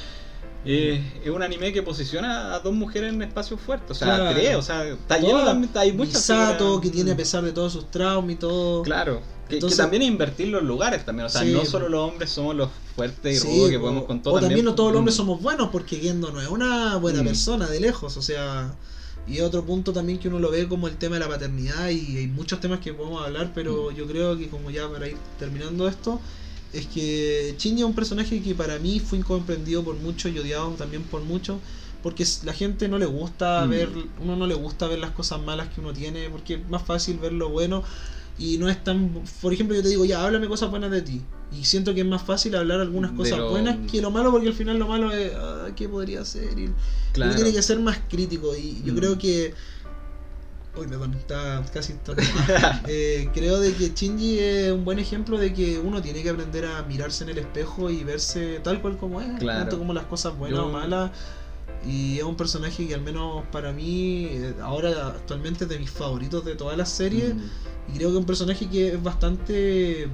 eh, 0.65 1.03
es 1.25 1.31
un 1.31 1.43
anime 1.43 1.73
que 1.73 1.83
posiciona 1.83 2.55
a 2.55 2.59
dos 2.61 2.75
mujeres 2.75 3.13
en 3.13 3.23
espacios 3.23 3.61
fuertes. 3.61 3.91
O 3.93 3.95
sea, 3.95 4.17
Claro. 4.17 4.31
tres, 4.35 4.57
o 4.57 4.63
sea, 4.63 4.85
está 4.87 5.19
lleno 5.19 5.45
también, 5.45 5.71
hay 5.77 5.93
muchas. 5.93 6.15
Misato, 6.15 6.65
figuras- 6.65 6.81
que 6.83 6.91
tiene 6.91 7.13
a 7.13 7.17
pesar 7.17 7.45
de 7.45 7.53
todos 7.53 7.73
sus 7.73 7.91
traumas 7.91 8.33
y 8.33 8.37
todo. 8.37 8.83
Claro. 8.83 9.21
Que, 9.49 9.61
también 9.61 10.03
es 10.03 10.09
invertir 10.09 10.49
los 10.49 10.63
lugares 10.63 11.07
también. 11.07 11.25
O 11.27 11.29
sea, 11.31 11.41
Sí, 11.43 11.53
no 11.53 11.61
po. 11.61 11.65
solo 11.67 11.89
los 11.89 12.11
hombres 12.11 12.29
somos 12.31 12.55
los 12.55 12.69
fuertes 12.95 13.37
y 13.37 13.41
Sí, 13.41 13.49
rudos 13.49 13.71
que 13.71 13.77
o- 13.79 13.81
podemos 13.81 14.05
con 14.05 14.21
todo. 14.23 14.35
o 14.35 14.41
también 14.41 14.65
no 14.65 14.75
todos 14.75 14.93
los 14.93 14.99
hombres 14.99 15.15
mm, 15.15 15.17
somos 15.17 15.41
buenos 15.41 15.69
porque 15.71 15.97
Gendo 15.97 16.31
no 16.33 16.41
es 16.43 16.49
una 16.49 16.97
buena 16.97 17.23
Mm. 17.23 17.27
persona 17.27 17.67
de 17.67 17.81
lejos, 17.81 18.15
o 18.19 18.21
sea, 18.23 18.75
y 19.27 19.41
otro 19.41 19.65
punto 19.65 19.93
también 19.95 20.19
que 20.19 20.29
uno 20.29 20.39
lo 20.39 20.51
ve 20.51 20.69
como 20.69 20.87
el 20.87 20.97
tema 20.97 21.15
de 21.17 21.21
la 21.21 21.29
paternidad 21.29 21.89
y 21.89 22.19
hay 22.19 22.27
muchos 22.27 22.61
temas 22.61 22.81
que 22.81 22.93
podemos 22.93 23.25
hablar, 23.25 23.47
Mm. 23.47 23.53
pero 23.55 23.91
yo 23.91 24.07
creo 24.07 24.37
que 24.37 24.49
como 24.51 24.71
ya 24.71 24.87
para 24.87 25.09
ir 25.09 25.17
terminando 25.39 25.89
esto, 25.89 26.21
es 26.73 26.87
que 26.87 27.55
Shinji 27.59 27.81
es 27.83 27.87
un 27.87 27.95
personaje 27.95 28.43
que 28.43 28.55
para 28.55 28.79
mí 28.79 29.01
fue 29.01 29.19
incomprendido 29.19 29.83
por 29.85 29.97
muchos 29.97 30.33
y 30.33 30.39
odiado 30.39 30.71
también 30.75 31.03
por 31.05 31.23
muchos. 31.23 31.61
Porque 32.03 32.25
la 32.45 32.53
gente 32.53 32.89
no 32.89 32.97
le 32.99 33.07
gusta 33.07 33.65
Mm. 33.67 33.71
ver, 33.71 33.89
uno 34.21 34.37
no 34.37 34.47
le 34.47 34.55
gusta 34.55 34.87
ver 34.87 35.01
las 35.01 35.11
cosas 35.11 35.41
malas 35.43 35.69
que 35.69 35.81
uno 35.81 35.93
tiene, 35.93 36.31
porque 36.31 36.55
es 36.55 36.69
más 36.69 36.83
fácil 36.83 37.19
ver 37.19 37.33
lo 37.33 37.49
bueno 37.49 37.83
y 38.39 38.57
no 38.59 38.69
es 38.69 38.83
tan, 38.85 39.25
por 39.43 39.53
ejemplo 39.53 39.75
yo 39.75 39.83
te 39.83 39.89
digo, 39.89 40.05
ya, 40.05 40.25
háblame 40.25 40.47
cosas 40.47 40.71
buenas 40.71 40.93
de 40.93 41.03
ti. 41.03 41.23
Y 41.51 41.65
siento 41.65 41.93
que 41.95 42.03
es 42.03 42.07
más 42.07 42.23
fácil 42.23 42.55
hablar 42.55 42.81
algunas 42.81 43.11
cosas 43.13 43.39
lo- 43.39 43.51
buenas 43.51 43.79
que 43.91 44.01
lo 44.01 44.13
malo, 44.13 44.31
porque 44.31 44.47
al 44.47 44.55
final 44.55 44.79
lo 44.79 44.87
malo 44.87 45.11
es, 45.11 45.33
ah, 45.35 45.69
¿qué 45.75 45.89
podría 45.89 46.25
ser? 46.25 46.57
Y 46.57 46.71
Claro. 47.13 47.33
uno 47.33 47.35
tiene 47.43 47.53
que 47.53 47.63
ser 47.63 47.81
más 47.81 47.99
crítico 48.09 48.55
y 48.55 48.81
yo 48.85 48.93
Mm. 48.93 48.97
creo 48.97 49.19
que... 49.19 49.55
Uy, 50.79 50.87
perdón, 50.87 51.15
está 51.15 51.65
casi... 51.73 51.93
Está, 51.93 52.15
Eh, 52.89 53.29
creo 53.35 53.59
de 53.61 53.75
que 53.75 53.91
Shinji 53.95 54.39
es 54.39 54.73
un 54.73 54.85
buen 54.85 54.99
ejemplo 54.99 55.39
de 55.39 55.53
que 55.53 55.79
uno 55.79 56.01
tiene 56.03 56.23
que 56.23 56.31
aprender 56.31 56.65
a 56.67 56.83
mirarse 56.83 57.25
en 57.25 57.31
el 57.31 57.39
espejo 57.39 57.91
y 57.91 58.05
verse 58.05 58.61
tal 58.63 58.81
cual 58.81 58.97
como 58.97 59.21
es, 59.21 59.29
Claro. 59.39 59.61
tanto 59.61 59.79
como 59.79 59.93
las 59.93 60.05
cosas 60.07 60.37
buenas 60.37 60.59
Yo- 60.61 60.67
o 60.67 60.73
malas. 60.73 61.11
Y 61.87 62.19
es 62.19 62.25
un 62.25 62.37
personaje 62.37 62.87
que 62.89 62.95
al 62.95 63.03
menos 63.03 63.45
para 63.53 63.73
mí, 63.73 64.27
eh, 64.31 64.55
ahora 64.63 65.09
actualmente 65.09 65.65
es 65.65 65.71
de 65.71 65.79
mis 65.79 65.91
favoritos 65.91 66.45
de 66.45 66.55
todas 66.55 66.77
las 66.77 66.89
series. 66.91 67.35
Mm. 67.35 67.39
Y 67.91 67.93
creo 67.97 68.09
que 68.09 68.15
es 68.15 68.21
un 68.21 68.27
personaje 68.27 68.69
que 68.69 68.89
es 68.95 69.03
bastante... 69.03 70.09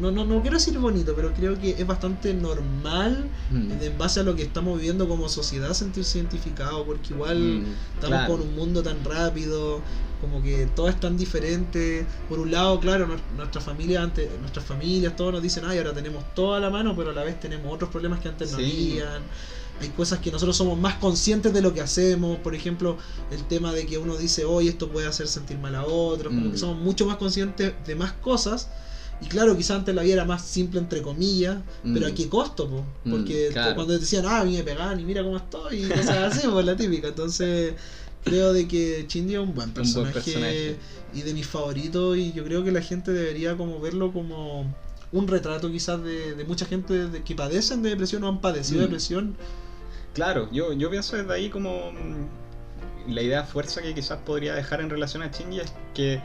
No, 0.00 0.10
no, 0.12 0.24
no 0.24 0.40
quiero 0.42 0.56
decir 0.58 0.78
bonito, 0.78 1.12
pero 1.16 1.32
creo 1.34 1.58
que 1.60 1.70
es 1.70 1.86
bastante 1.86 2.32
normal 2.34 3.28
Mm. 3.50 3.72
en 3.82 3.98
base 3.98 4.20
a 4.20 4.22
lo 4.22 4.34
que 4.36 4.42
estamos 4.42 4.76
viviendo 4.78 5.08
como 5.08 5.28
sociedad 5.28 5.72
sentirse 5.74 6.18
identificado, 6.18 6.84
porque 6.84 7.12
igual 7.14 7.38
Mm, 7.38 7.64
estamos 7.94 8.18
claro. 8.18 8.32
con 8.32 8.42
un 8.42 8.54
mundo 8.54 8.82
tan 8.82 9.02
rápido, 9.04 9.80
como 10.20 10.42
que 10.42 10.66
todo 10.74 10.88
es 10.88 10.98
tan 11.00 11.16
diferente. 11.16 12.06
Por 12.28 12.38
un 12.38 12.50
lado, 12.50 12.78
claro, 12.80 13.06
nues- 13.08 13.20
nuestra 13.36 13.60
familia 13.60 14.02
antes, 14.02 14.28
nuestras 14.40 14.64
familias, 14.64 15.16
todos 15.16 15.32
nos 15.32 15.42
dicen, 15.42 15.64
ay, 15.66 15.78
ahora 15.78 15.92
tenemos 15.94 16.22
todo 16.34 16.54
a 16.54 16.60
la 16.60 16.70
mano, 16.70 16.94
pero 16.96 17.10
a 17.10 17.12
la 17.12 17.24
vez 17.24 17.38
tenemos 17.40 17.72
otros 17.72 17.90
problemas 17.90 18.20
que 18.20 18.28
antes 18.28 18.52
no 18.52 18.58
Sí. 18.58 18.92
habían. 19.00 19.22
Hay 19.80 19.88
cosas 19.90 20.18
que 20.18 20.32
nosotros 20.32 20.56
somos 20.56 20.76
más 20.78 20.94
conscientes 20.96 21.52
de 21.52 21.62
lo 21.62 21.72
que 21.72 21.80
hacemos, 21.80 22.38
por 22.38 22.54
ejemplo, 22.54 22.96
el 23.30 23.44
tema 23.44 23.72
de 23.72 23.86
que 23.86 23.96
uno 23.98 24.16
dice, 24.16 24.44
hoy 24.44 24.66
esto 24.68 24.88
puede 24.88 25.06
hacer 25.06 25.28
sentir 25.28 25.56
mal 25.58 25.74
a 25.76 25.84
otros, 25.86 26.32
como 26.34 26.46
Mm. 26.48 26.52
que 26.52 26.58
somos 26.58 26.78
mucho 26.78 27.06
más 27.06 27.16
conscientes 27.16 27.74
de 27.86 27.94
más 27.94 28.12
cosas. 28.12 28.68
Y 29.20 29.26
claro, 29.26 29.56
quizás 29.56 29.78
antes 29.78 29.94
la 29.94 30.02
vida 30.02 30.14
era 30.14 30.24
más 30.24 30.44
simple 30.46 30.78
entre 30.78 31.02
comillas, 31.02 31.56
pero 31.82 32.06
Mm. 32.06 32.10
¿a 32.10 32.14
qué 32.14 32.28
costo? 32.28 32.68
Po? 32.70 32.84
Mm, 33.04 33.10
Porque 33.10 33.48
claro. 33.52 33.74
cuando 33.74 33.94
te 33.94 34.00
decían, 34.00 34.24
ah, 34.26 34.40
a 34.40 34.44
mí 34.44 34.56
me 34.56 34.62
pegaban 34.62 35.00
y 35.00 35.04
mira 35.04 35.22
cómo 35.24 35.36
estoy, 35.36 35.84
y 35.84 35.88
cosas 35.88 36.36
así, 36.36 36.46
pues 36.48 36.64
la 36.64 36.76
típica. 36.76 37.08
Entonces, 37.08 37.74
creo 38.24 38.52
de 38.52 38.68
que 38.68 39.06
Shinji 39.08 39.34
es 39.34 39.40
un 39.40 39.54
buen 39.54 39.72
buen 39.74 39.74
personaje, 39.74 40.76
y 41.14 41.22
de 41.22 41.34
mis 41.34 41.46
favoritos, 41.46 42.16
y 42.16 42.32
yo 42.32 42.44
creo 42.44 42.62
que 42.62 42.70
la 42.70 42.82
gente 42.82 43.12
debería 43.12 43.56
como 43.56 43.80
verlo 43.80 44.12
como 44.12 44.72
un 45.10 45.26
retrato 45.26 45.70
quizás 45.70 46.02
de, 46.04 46.34
de 46.34 46.44
mucha 46.44 46.66
gente 46.66 47.08
de- 47.08 47.22
que 47.22 47.34
padecen 47.34 47.82
de 47.82 47.90
depresión 47.90 48.22
o 48.24 48.28
han 48.28 48.40
padecido 48.40 48.80
Mm. 48.80 48.84
depresión. 48.84 49.36
Claro, 50.14 50.48
yo, 50.52 50.72
yo 50.74 50.90
pienso 50.90 51.16
desde 51.16 51.32
ahí 51.32 51.48
como 51.48 51.90
mm, 51.92 53.10
la 53.14 53.22
idea 53.22 53.42
fuerza 53.44 53.80
que 53.82 53.94
quizás 53.94 54.18
podría 54.24 54.54
dejar 54.54 54.80
en 54.80 54.90
relación 54.90 55.22
a 55.22 55.28
Shinji 55.30 55.60
es 55.60 55.72
que 55.94 56.20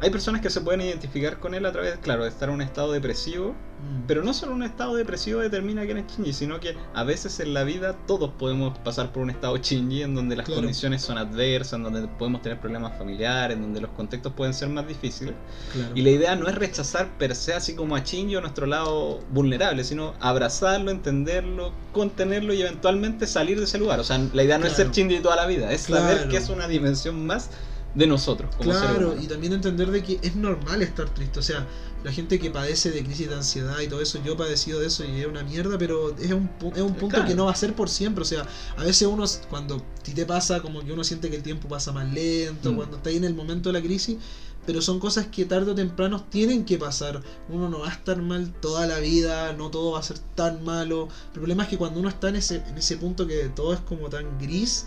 hay 0.00 0.10
personas 0.10 0.40
que 0.40 0.50
se 0.50 0.60
pueden 0.60 0.80
identificar 0.80 1.38
con 1.38 1.54
él 1.54 1.66
a 1.66 1.72
través, 1.72 1.96
claro, 1.98 2.22
de 2.24 2.28
estar 2.30 2.48
en 2.48 2.56
un 2.56 2.62
estado 2.62 2.92
depresivo, 2.92 3.54
Mm. 3.78 4.06
pero 4.08 4.24
no 4.24 4.34
solo 4.34 4.54
un 4.54 4.64
estado 4.64 4.96
depresivo 4.96 5.38
determina 5.38 5.84
quién 5.84 5.98
es 5.98 6.06
Shinji, 6.08 6.32
sino 6.32 6.58
que 6.58 6.74
a 6.94 7.04
veces 7.04 7.38
en 7.38 7.54
la 7.54 7.62
vida 7.62 7.92
todos 8.08 8.30
podemos 8.36 8.76
pasar 8.78 9.12
por 9.12 9.22
un 9.22 9.30
estado 9.30 9.56
Shinji 9.56 10.02
en 10.02 10.16
donde 10.16 10.34
las 10.34 10.46
Claro. 10.46 10.62
condiciones 10.62 11.00
son 11.02 11.16
adversas, 11.16 11.74
en 11.74 11.84
donde 11.84 12.08
podemos 12.08 12.42
tener 12.42 12.58
problemas 12.58 12.98
familiares, 12.98 13.56
en 13.56 13.62
donde 13.62 13.80
los 13.80 13.90
contextos 13.92 14.32
pueden 14.32 14.52
ser 14.52 14.68
más 14.68 14.86
difíciles. 14.88 15.34
Claro. 15.72 15.92
Y 15.94 16.02
la 16.02 16.10
idea 16.10 16.34
no 16.34 16.48
es 16.48 16.56
rechazar 16.56 17.16
per 17.18 17.36
se 17.36 17.54
así 17.54 17.76
como 17.76 17.94
a 17.94 18.00
Shinji 18.00 18.34
o 18.34 18.40
nuestro 18.40 18.66
lado 18.66 19.20
vulnerable, 19.30 19.84
sino 19.84 20.14
abrazarlo, 20.18 20.90
entenderlo, 20.90 21.72
contenerlo 21.92 22.52
y 22.54 22.62
eventualmente 22.62 23.28
salir 23.28 23.58
de 23.58 23.64
ese 23.64 23.78
lugar. 23.78 24.00
O 24.00 24.04
sea, 24.04 24.18
la 24.32 24.42
idea 24.42 24.58
no 24.58 24.66
es 24.66 24.74
Claro. 24.74 24.92
ser 24.92 25.02
Shinji 25.04 25.20
toda 25.20 25.36
la 25.36 25.46
vida, 25.46 25.70
es 25.70 25.82
saber 25.82 26.26
que 26.28 26.36
es 26.38 26.48
una 26.48 26.66
dimensión 26.66 27.24
más 27.26 27.50
de 27.98 28.06
nosotros. 28.06 28.54
Como 28.56 28.70
Claro, 28.70 29.16
y 29.20 29.26
también 29.26 29.52
entender 29.52 29.90
de 29.90 30.02
que 30.02 30.18
es 30.22 30.36
normal 30.36 30.82
estar 30.82 31.08
triste. 31.10 31.40
O 31.40 31.42
sea, 31.42 31.66
la 32.04 32.12
gente 32.12 32.38
que 32.38 32.50
padece 32.50 32.92
de 32.92 33.02
crisis 33.04 33.28
de 33.28 33.34
ansiedad 33.34 33.80
y 33.80 33.88
todo 33.88 34.00
eso, 34.00 34.20
yo 34.24 34.34
he 34.34 34.36
padecido 34.36 34.78
de 34.80 34.86
eso 34.86 35.04
y 35.04 35.20
es 35.20 35.26
una 35.26 35.42
mierda, 35.42 35.76
pero 35.78 36.14
es 36.16 36.30
un, 36.32 36.48
es 36.74 36.80
un 36.82 36.94
punto 36.94 37.16
Claro. 37.16 37.26
que 37.26 37.34
no 37.34 37.46
va 37.46 37.52
a 37.52 37.56
ser 37.56 37.74
por 37.74 37.90
siempre. 37.90 38.22
O 38.22 38.24
sea, 38.24 38.46
a 38.76 38.84
veces 38.84 39.08
uno, 39.08 39.24
cuando 39.50 39.76
a 39.76 40.02
ti 40.02 40.12
te 40.12 40.24
pasa, 40.24 40.60
como 40.62 40.80
que 40.84 40.92
uno 40.92 41.02
siente 41.02 41.28
que 41.28 41.36
el 41.36 41.42
tiempo 41.42 41.68
pasa 41.68 41.90
más 41.92 42.10
lento, 42.12 42.72
Mm. 42.72 42.76
cuando 42.76 42.96
está 42.98 43.10
ahí 43.10 43.16
en 43.16 43.24
el 43.24 43.34
momento 43.34 43.68
de 43.70 43.72
la 43.80 43.84
crisis, 43.84 44.16
pero 44.64 44.80
son 44.82 45.00
cosas 45.00 45.26
que 45.26 45.44
tarde 45.46 45.70
o 45.72 45.74
temprano 45.74 46.24
tienen 46.30 46.64
que 46.64 46.78
pasar. 46.78 47.22
Uno 47.48 47.68
no 47.68 47.80
va 47.80 47.88
a 47.88 47.92
estar 47.92 48.20
mal 48.22 48.52
toda 48.60 48.86
la 48.86 48.98
vida, 49.00 49.54
no 49.54 49.70
todo 49.70 49.92
va 49.92 49.98
a 49.98 50.02
ser 50.02 50.18
tan 50.36 50.62
malo. 50.62 51.08
El 51.28 51.32
problema 51.40 51.64
es 51.64 51.68
que 51.70 51.78
cuando 51.78 51.98
uno 52.00 52.08
está 52.10 52.28
en 52.28 52.36
ese, 52.36 52.56
en 52.68 52.76
ese 52.78 52.96
punto 52.98 53.26
que 53.26 53.48
todo 53.48 53.72
es 53.74 53.80
como 53.80 54.08
tan 54.10 54.38
gris, 54.38 54.86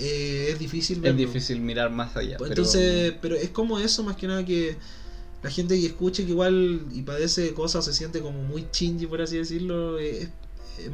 eh, 0.00 0.48
es 0.52 0.58
difícil 0.58 1.04
Es 1.04 1.16
difícil 1.16 1.60
mirar 1.60 1.90
más 1.90 2.16
allá. 2.16 2.36
Pues 2.38 2.48
pero- 2.50 2.62
Entonces, 2.62 3.14
pero 3.20 3.36
es 3.36 3.50
como 3.50 3.78
eso 3.78 4.02
más 4.02 4.16
que 4.16 4.26
nada 4.26 4.44
que 4.44 4.76
la 5.42 5.50
gente 5.50 5.78
que 5.80 5.86
escuche 5.86 6.24
que 6.24 6.30
igual 6.32 6.82
y 6.92 7.02
padece 7.02 7.42
de 7.42 7.54
cosas 7.54 7.84
se 7.84 7.92
siente 7.92 8.20
como 8.20 8.42
muy 8.42 8.66
chingy 8.70 9.06
por 9.06 9.22
así 9.22 9.36
decirlo, 9.36 9.98
es- 9.98 10.28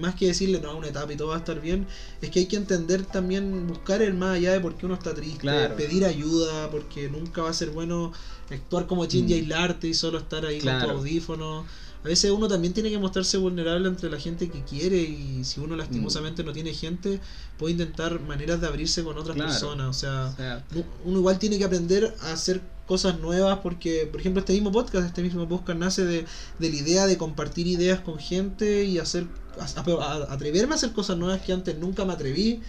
más 0.01 0.17
que 0.17 0.27
decirle 0.27 0.59
no, 0.61 0.77
una 0.77 0.89
etapa 0.89 1.13
y 1.13 1.17
todo 1.17 1.29
va 1.29 1.37
a 1.37 1.39
estar 1.39 1.61
bien, 1.61 1.87
es 2.21 2.31
que 2.31 2.41
hay 2.41 2.47
que 2.47 2.57
entender 2.57 3.05
también, 3.05 3.69
buscar 3.69 4.03
el 4.03 4.15
más 4.15 4.37
allá 4.37 4.53
de 4.53 4.59
por 4.61 4.75
qué 4.77 4.87
uno 4.87 4.97
está 4.97 5.15
triste, 5.15 5.39
Claro. 5.39 5.77
pedir 5.77 6.05
ayuda, 6.05 6.71
porque 6.73 7.09
nunca 7.09 7.43
va 7.43 7.51
a 7.51 7.53
ser 7.53 7.71
bueno 7.71 8.13
actuar 8.51 8.87
como 8.89 9.07
chingy, 9.07 9.35
Mm. 9.35 9.37
aislarte 9.37 9.87
y 9.89 9.95
solo 9.95 10.19
estar 10.19 10.45
ahí 10.45 10.61
con 10.61 10.81
tu 10.81 10.91
audífono. 10.91 11.67
A 12.07 12.09
veces 12.09 12.31
uno 12.31 12.47
también 12.47 12.73
tiene 12.73 12.89
que 12.89 13.01
mostrarse 13.01 13.37
vulnerable 13.37 13.89
entre 13.89 14.09
la 14.09 14.17
gente 14.21 14.49
que 14.49 14.63
quiere 14.63 14.97
y 14.97 15.43
si 15.43 15.59
uno 15.59 15.75
lastimosamente 15.75 16.45
no 16.45 16.53
tiene 16.53 16.73
gente, 16.73 17.21
puede 17.59 17.73
intentar 17.73 18.21
maneras 18.21 18.61
de 18.61 18.69
abrirse 18.69 19.03
con 19.03 19.19
otras 19.19 19.35
Mm. 19.35 19.41
Claro. 19.41 19.51
personas. 19.51 19.89
O 19.89 19.93
sea, 19.93 20.27
o 20.33 20.37
sea, 20.37 20.65
uno 21.05 21.19
igual 21.19 21.41
tiene 21.41 21.59
que 21.59 21.65
aprender 21.65 22.15
a 22.23 22.33
hacer 22.33 22.61
cosas 22.87 23.19
nuevas 23.19 23.59
porque, 23.59 24.07
por 24.09 24.21
ejemplo, 24.21 24.39
este 24.39 24.53
mismo 24.53 24.71
podcast, 24.71 25.05
este 25.05 25.21
mismo 25.21 25.49
podcast 25.49 25.77
nace 25.81 26.05
de, 26.05 26.25
de 26.61 26.71
la 26.71 26.77
idea 26.77 27.07
de 27.09 27.19
compartir 27.19 27.67
ideas 27.67 27.99
con 27.99 28.21
gente 28.21 28.85
y 28.85 28.99
hacer 28.99 29.27
a- 29.59 29.91
a- 29.91 30.33
atreverme 30.33 30.75
a 30.75 30.77
hacer 30.77 30.93
cosas 30.93 31.19
nuevas 31.19 31.41
que 31.41 31.53
antes 31.53 31.77
nunca 31.77 32.05
me 32.05 32.13
atreví. 32.13 32.61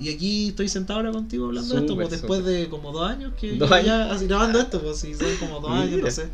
Y 0.00 0.14
aquí 0.14 0.48
estoy 0.48 0.70
sentado 0.70 1.00
ahora 1.00 1.12
contigo 1.12 1.44
hablando 1.44 1.74
de 1.74 1.80
esto, 1.82 1.94
pues 1.94 2.08
después 2.10 2.42
de 2.42 2.70
como 2.70 2.90
dos 2.92 3.06
años 3.10 3.34
que 3.38 3.56
Dos 3.56 3.68
llevo 3.68 3.82
ya 3.84 4.16
grabando 4.22 4.60
esto, 4.60 4.80
pues 4.80 4.98
sí, 4.98 5.12
son 5.14 5.28
como 5.40 5.60
dos 5.60 5.72
años, 5.72 6.00
no 6.00 6.10
sé. 6.10 6.28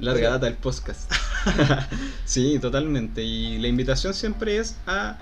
Larga 0.00 0.20
Pero- 0.20 0.30
data 0.30 0.46
del 0.46 0.54
podcast. 0.54 1.10
sí, 2.24 2.58
totalmente. 2.58 3.22
Y 3.22 3.58
la 3.58 3.68
invitación 3.68 4.14
siempre 4.14 4.58
es 4.58 4.76
a 4.86 5.18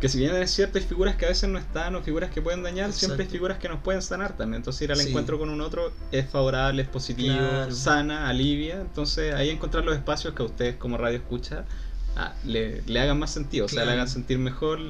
que 0.00 0.10
si 0.10 0.18
bien 0.18 0.36
es 0.36 0.50
cierto, 0.50 0.76
hay 0.78 0.84
figuras 0.84 1.16
que 1.16 1.24
a 1.24 1.28
veces 1.28 1.48
no 1.48 1.58
están 1.58 1.94
o 1.96 2.02
figuras 2.02 2.30
que 2.30 2.42
pueden 2.42 2.62
dañar, 2.62 2.92
siempre 2.92 3.24
hay 3.24 3.30
figuras 3.30 3.58
que 3.58 3.68
nos 3.68 3.80
pueden 3.80 4.02
sanar 4.02 4.36
también. 4.36 4.56
Entonces 4.60 4.82
ir 4.82 4.92
al 4.92 4.98
Sí. 4.98 5.08
encuentro 5.08 5.38
con 5.38 5.48
un 5.48 5.60
otro 5.62 5.90
es 6.12 6.28
favorable, 6.28 6.82
es 6.82 6.88
positivo, 6.88 7.34
Claro. 7.34 7.72
sana, 7.74 8.28
alivia. 8.28 8.80
Entonces 8.80 9.34
ahí 9.34 9.48
encontrar 9.48 9.84
los 9.84 9.96
espacios 9.96 10.34
que 10.34 10.42
a 10.42 10.46
ustedes 10.46 10.76
como 10.76 10.98
radio 10.98 11.16
escucha 11.16 11.64
ah, 12.14 12.34
le, 12.44 12.82
le 12.86 13.00
hagan 13.00 13.18
más 13.18 13.30
sentido, 13.30 13.66
o 13.66 13.68
sea, 13.68 13.84
le 13.86 13.92
hagan 13.92 14.08
sentir 14.08 14.38
mejor 14.38 14.80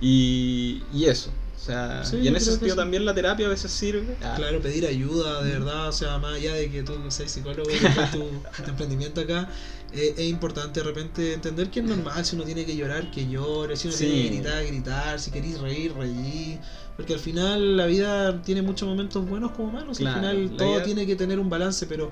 y, 0.00 0.82
y 0.92 1.04
eso. 1.06 1.32
Sea, 1.64 2.04
Sí, 2.04 2.18
y 2.18 2.28
en 2.28 2.36
ese 2.36 2.50
sentido 2.52 2.76
también 2.76 3.04
la 3.06 3.14
terapia 3.14 3.46
a 3.46 3.48
veces 3.48 3.70
sirve. 3.72 4.16
Ah, 4.22 4.34
Claro, 4.36 4.60
pedir 4.60 4.86
ayuda, 4.86 5.42
de 5.42 5.52
verdad, 5.52 5.88
o 5.88 5.92
sea, 5.92 6.18
más 6.18 6.34
allá 6.34 6.54
de 6.54 6.70
que 6.70 6.82
tú 6.82 6.92
seas 7.10 7.30
psicólogo 7.30 7.70
y 7.70 7.78
tu, 8.12 8.18
tu 8.64 8.70
emprendimiento 8.70 9.22
acá, 9.22 9.48
eh, 9.92 10.14
es 10.18 10.26
importante 10.28 10.80
de 10.80 10.86
repente 10.86 11.32
entender 11.32 11.70
que 11.70 11.80
es 11.80 11.86
normal, 11.86 12.22
si 12.24 12.36
uno 12.36 12.44
tiene 12.44 12.66
que 12.66 12.76
llorar, 12.76 13.10
que 13.10 13.26
llore, 13.28 13.76
si 13.76 13.88
uno 13.88 13.96
Sí. 13.96 14.04
tiene 14.04 14.22
que 14.22 14.28
gritar, 14.36 14.66
gritar, 14.66 15.20
si 15.20 15.30
queréis 15.30 15.58
reír, 15.60 15.94
reír, 15.94 16.58
porque 16.96 17.14
al 17.14 17.20
final 17.20 17.76
la 17.78 17.86
vida 17.86 18.42
tiene 18.42 18.60
muchos 18.60 18.86
momentos 18.88 19.26
buenos 19.26 19.52
como 19.52 19.72
malos, 19.72 19.98
Claro, 19.98 20.26
al 20.28 20.34
final 20.36 20.56
todo 20.58 20.72
vida- 20.74 20.82
tiene 20.82 21.06
que 21.06 21.16
tener 21.16 21.38
un 21.38 21.48
balance, 21.48 21.86
pero 21.86 22.10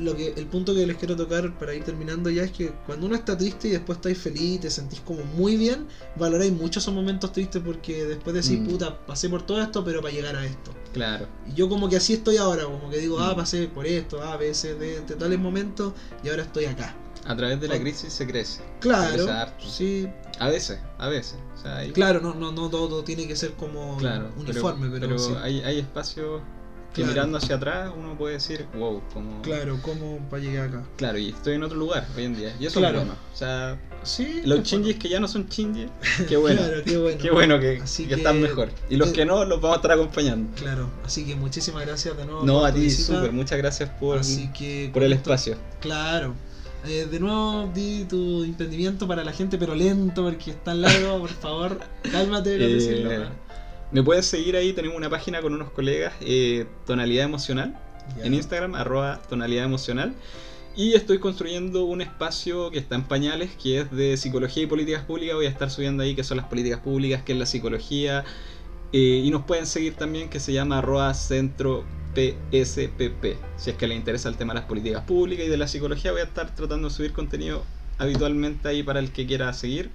lo 0.00 0.16
que 0.16 0.32
el 0.36 0.46
punto 0.46 0.74
que 0.74 0.86
les 0.86 0.96
quiero 0.96 1.14
tocar 1.16 1.56
para 1.58 1.74
ir 1.74 1.84
terminando 1.84 2.30
ya 2.30 2.42
es 2.44 2.50
que 2.52 2.72
cuando 2.86 3.06
uno 3.06 3.14
está 3.14 3.36
triste 3.36 3.68
y 3.68 3.70
después 3.72 3.98
estáis 3.98 4.18
feliz, 4.18 4.60
te 4.60 4.70
sentís 4.70 5.00
como 5.00 5.24
muy 5.24 5.56
bien, 5.56 5.86
valoráis 6.16 6.52
mucho 6.52 6.78
esos 6.80 6.92
momentos 6.94 7.32
tristes 7.32 7.62
porque 7.64 8.04
después 8.04 8.34
decís, 8.34 8.60
Mm. 8.60 8.66
puta, 8.66 9.06
pasé 9.06 9.28
por 9.28 9.42
todo 9.42 9.60
esto, 9.62 9.84
pero 9.84 10.00
para 10.00 10.12
llegar 10.14 10.36
a 10.36 10.44
esto. 10.44 10.72
Claro. 10.92 11.26
Y 11.48 11.54
yo 11.54 11.68
como 11.68 11.88
que 11.88 11.96
así 11.96 12.14
estoy 12.14 12.36
ahora, 12.38 12.64
como 12.64 12.90
que 12.90 12.98
digo, 12.98 13.20
ah, 13.20 13.32
Mm. 13.34 13.36
pasé 13.36 13.68
por 13.68 13.86
esto, 13.86 14.22
A, 14.22 14.36
B, 14.36 14.52
C, 14.54 14.74
D, 14.74 15.00
de 15.02 15.14
tales 15.16 15.38
momentos 15.38 15.92
y 16.24 16.28
ahora 16.28 16.42
estoy 16.42 16.64
acá. 16.64 16.94
A 17.26 17.36
través 17.36 17.60
de 17.60 17.68
la 17.68 17.78
crisis 17.78 18.12
se 18.12 18.26
crece. 18.26 18.62
Claro, 18.80 19.26
sí, 19.60 20.08
A 20.38 20.48
veces, 20.48 20.78
a 20.96 21.08
veces. 21.08 21.36
O 21.54 21.62
sea, 21.62 21.76
hay- 21.76 21.90
claro, 21.90 22.20
no, 22.22 22.32
no, 22.34 22.50
no 22.50 22.70
todo 22.70 23.04
tiene 23.04 23.28
que 23.28 23.36
ser 23.36 23.52
como 23.52 23.98
Claro, 23.98 24.30
uniforme, 24.38 24.88
pero, 24.88 25.18
sí. 25.18 25.34
hay, 25.42 25.60
hay 25.60 25.80
espacios 25.80 26.40
que 26.94 27.02
Claro. 27.02 27.12
mirando 27.12 27.38
hacia 27.38 27.56
atrás 27.56 27.90
uno 27.96 28.16
puede 28.18 28.34
decir, 28.34 28.66
wow, 28.76 29.00
como... 29.12 29.42
Claro, 29.42 29.78
¿cómo 29.82 30.18
para 30.28 30.42
llegar 30.42 30.68
acá? 30.68 30.82
Claro, 30.96 31.18
y 31.18 31.28
estoy 31.28 31.54
en 31.54 31.62
otro 31.62 31.76
lugar 31.78 32.06
hoy 32.16 32.24
en 32.24 32.34
día. 32.36 32.54
Y 32.58 32.66
eso 32.66 32.80
Claro. 32.80 32.98
es 33.00 33.04
bueno. 33.06 33.20
O 33.32 33.36
sea, 33.36 33.78
Sí, 34.02 34.40
los 34.44 34.60
es 34.60 34.64
chinjis 34.64 34.96
que 34.96 35.08
ya 35.10 35.20
no 35.20 35.28
son 35.28 35.46
chinjis, 35.48 35.88
qué 36.28 36.36
bueno. 36.36 36.60
Claro, 36.62 36.82
qué 36.84 36.96
bueno. 36.96 37.18
Qué 37.22 37.30
bueno 37.30 37.60
que, 37.60 37.80
Así 37.82 38.06
que 38.06 38.14
están 38.14 38.40
mejor. 38.40 38.70
Y 38.88 38.96
los 38.96 39.10
que 39.10 39.24
no, 39.26 39.44
los 39.44 39.60
vamos 39.60 39.76
a 39.76 39.80
estar 39.80 39.92
acompañando. 39.92 40.50
Claro, 40.56 40.88
así 41.04 41.24
que 41.26 41.36
muchísimas 41.36 41.84
gracias 41.86 42.16
de 42.16 42.24
nuevo. 42.24 42.42
No, 42.44 42.60
por 42.60 42.68
a 42.70 42.72
ti, 42.74 42.90
súper. 42.90 43.30
Muchas 43.32 43.58
gracias 43.58 43.90
por, 44.00 44.18
Así 44.18 44.50
que 44.52 44.90
por 44.92 45.02
el 45.02 45.12
espacio. 45.12 45.56
Claro. 45.80 46.34
Eh, 46.86 47.06
de 47.10 47.20
nuevo, 47.20 47.70
di 47.74 48.04
tu 48.04 48.42
emprendimiento 48.42 49.06
para 49.06 49.22
la 49.22 49.32
gente, 49.34 49.58
pero 49.58 49.74
lento, 49.74 50.24
porque 50.24 50.52
es 50.52 50.64
tan 50.64 50.80
largo, 50.80 51.18
por 51.20 51.28
favor, 51.28 51.78
cálmate 52.10 52.54
Eh, 52.54 52.74
decirlo. 52.74 53.10
Me 53.92 54.02
pueden 54.02 54.22
seguir 54.22 54.56
ahí, 54.56 54.72
tenemos 54.72 54.96
una 54.96 55.10
página 55.10 55.40
con 55.40 55.52
unos 55.52 55.70
colegas, 55.70 56.14
eh, 56.20 56.66
Tonalidad 56.86 57.24
Emocional. 57.24 57.76
En 58.22 58.34
Instagram, 58.34 58.74
arroba 58.74 59.20
tonalidad 59.28 59.64
emocional. 59.64 60.14
Y 60.76 60.94
estoy 60.94 61.18
construyendo 61.18 61.84
un 61.84 62.00
espacio 62.00 62.70
que 62.70 62.78
está 62.78 62.94
en 62.94 63.04
pañales, 63.04 63.50
que 63.62 63.80
es 63.80 63.90
de 63.90 64.16
psicología 64.16 64.62
y 64.64 64.66
políticas 64.66 65.04
públicas. 65.04 65.36
Voy 65.36 65.46
a 65.46 65.48
estar 65.48 65.70
subiendo 65.70 66.02
ahí 66.02 66.14
qué 66.14 66.24
son 66.24 66.36
las 66.36 66.46
políticas 66.46 66.80
públicas, 66.80 67.22
qué 67.24 67.32
es 67.32 67.38
la 67.38 67.46
psicología. 67.46 68.24
eh, 68.92 69.22
y 69.24 69.30
nos 69.30 69.44
pueden 69.44 69.66
seguir 69.66 69.94
también 69.94 70.28
que 70.28 70.40
se 70.40 70.52
llama 70.52 70.78
arroba 70.78 71.14
centro 71.14 71.84
PSPP. 72.14 73.36
Si 73.56 73.70
es 73.70 73.76
que 73.76 73.86
les 73.86 73.96
interesa 73.96 74.28
el 74.28 74.36
tema 74.36 74.52
de 74.52 74.60
las 74.60 74.68
políticas 74.68 75.04
públicas 75.04 75.46
y 75.46 75.48
de 75.48 75.56
la 75.56 75.68
psicología, 75.68 76.10
voy 76.10 76.22
a 76.22 76.24
estar 76.24 76.54
tratando 76.56 76.88
de 76.88 76.94
subir 76.94 77.12
contenido 77.12 77.64
habitualmente 77.98 78.68
ahí 78.68 78.82
para 78.82 78.98
el 78.98 79.12
que 79.12 79.26
quiera 79.26 79.52
seguir. 79.52 79.90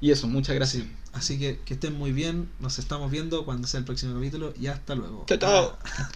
Y 0.00 0.12
eso, 0.12 0.28
muchas 0.28 0.54
gracias. 0.54 0.84
Sí. 1.20 1.34
Así 1.34 1.38
que 1.38 1.60
que 1.64 1.74
estén 1.74 1.94
muy 1.94 2.12
bien. 2.12 2.48
Nos 2.60 2.78
estamos 2.78 3.10
viendo 3.10 3.44
cuando 3.44 3.66
sea 3.66 3.78
el 3.78 3.84
próximo 3.84 4.14
capítulo 4.14 4.52
y 4.58 4.66
hasta 4.68 4.94
luego. 4.94 5.24
Chao, 5.26 5.38
chao. 5.38 5.78
Ah. 5.84 6.10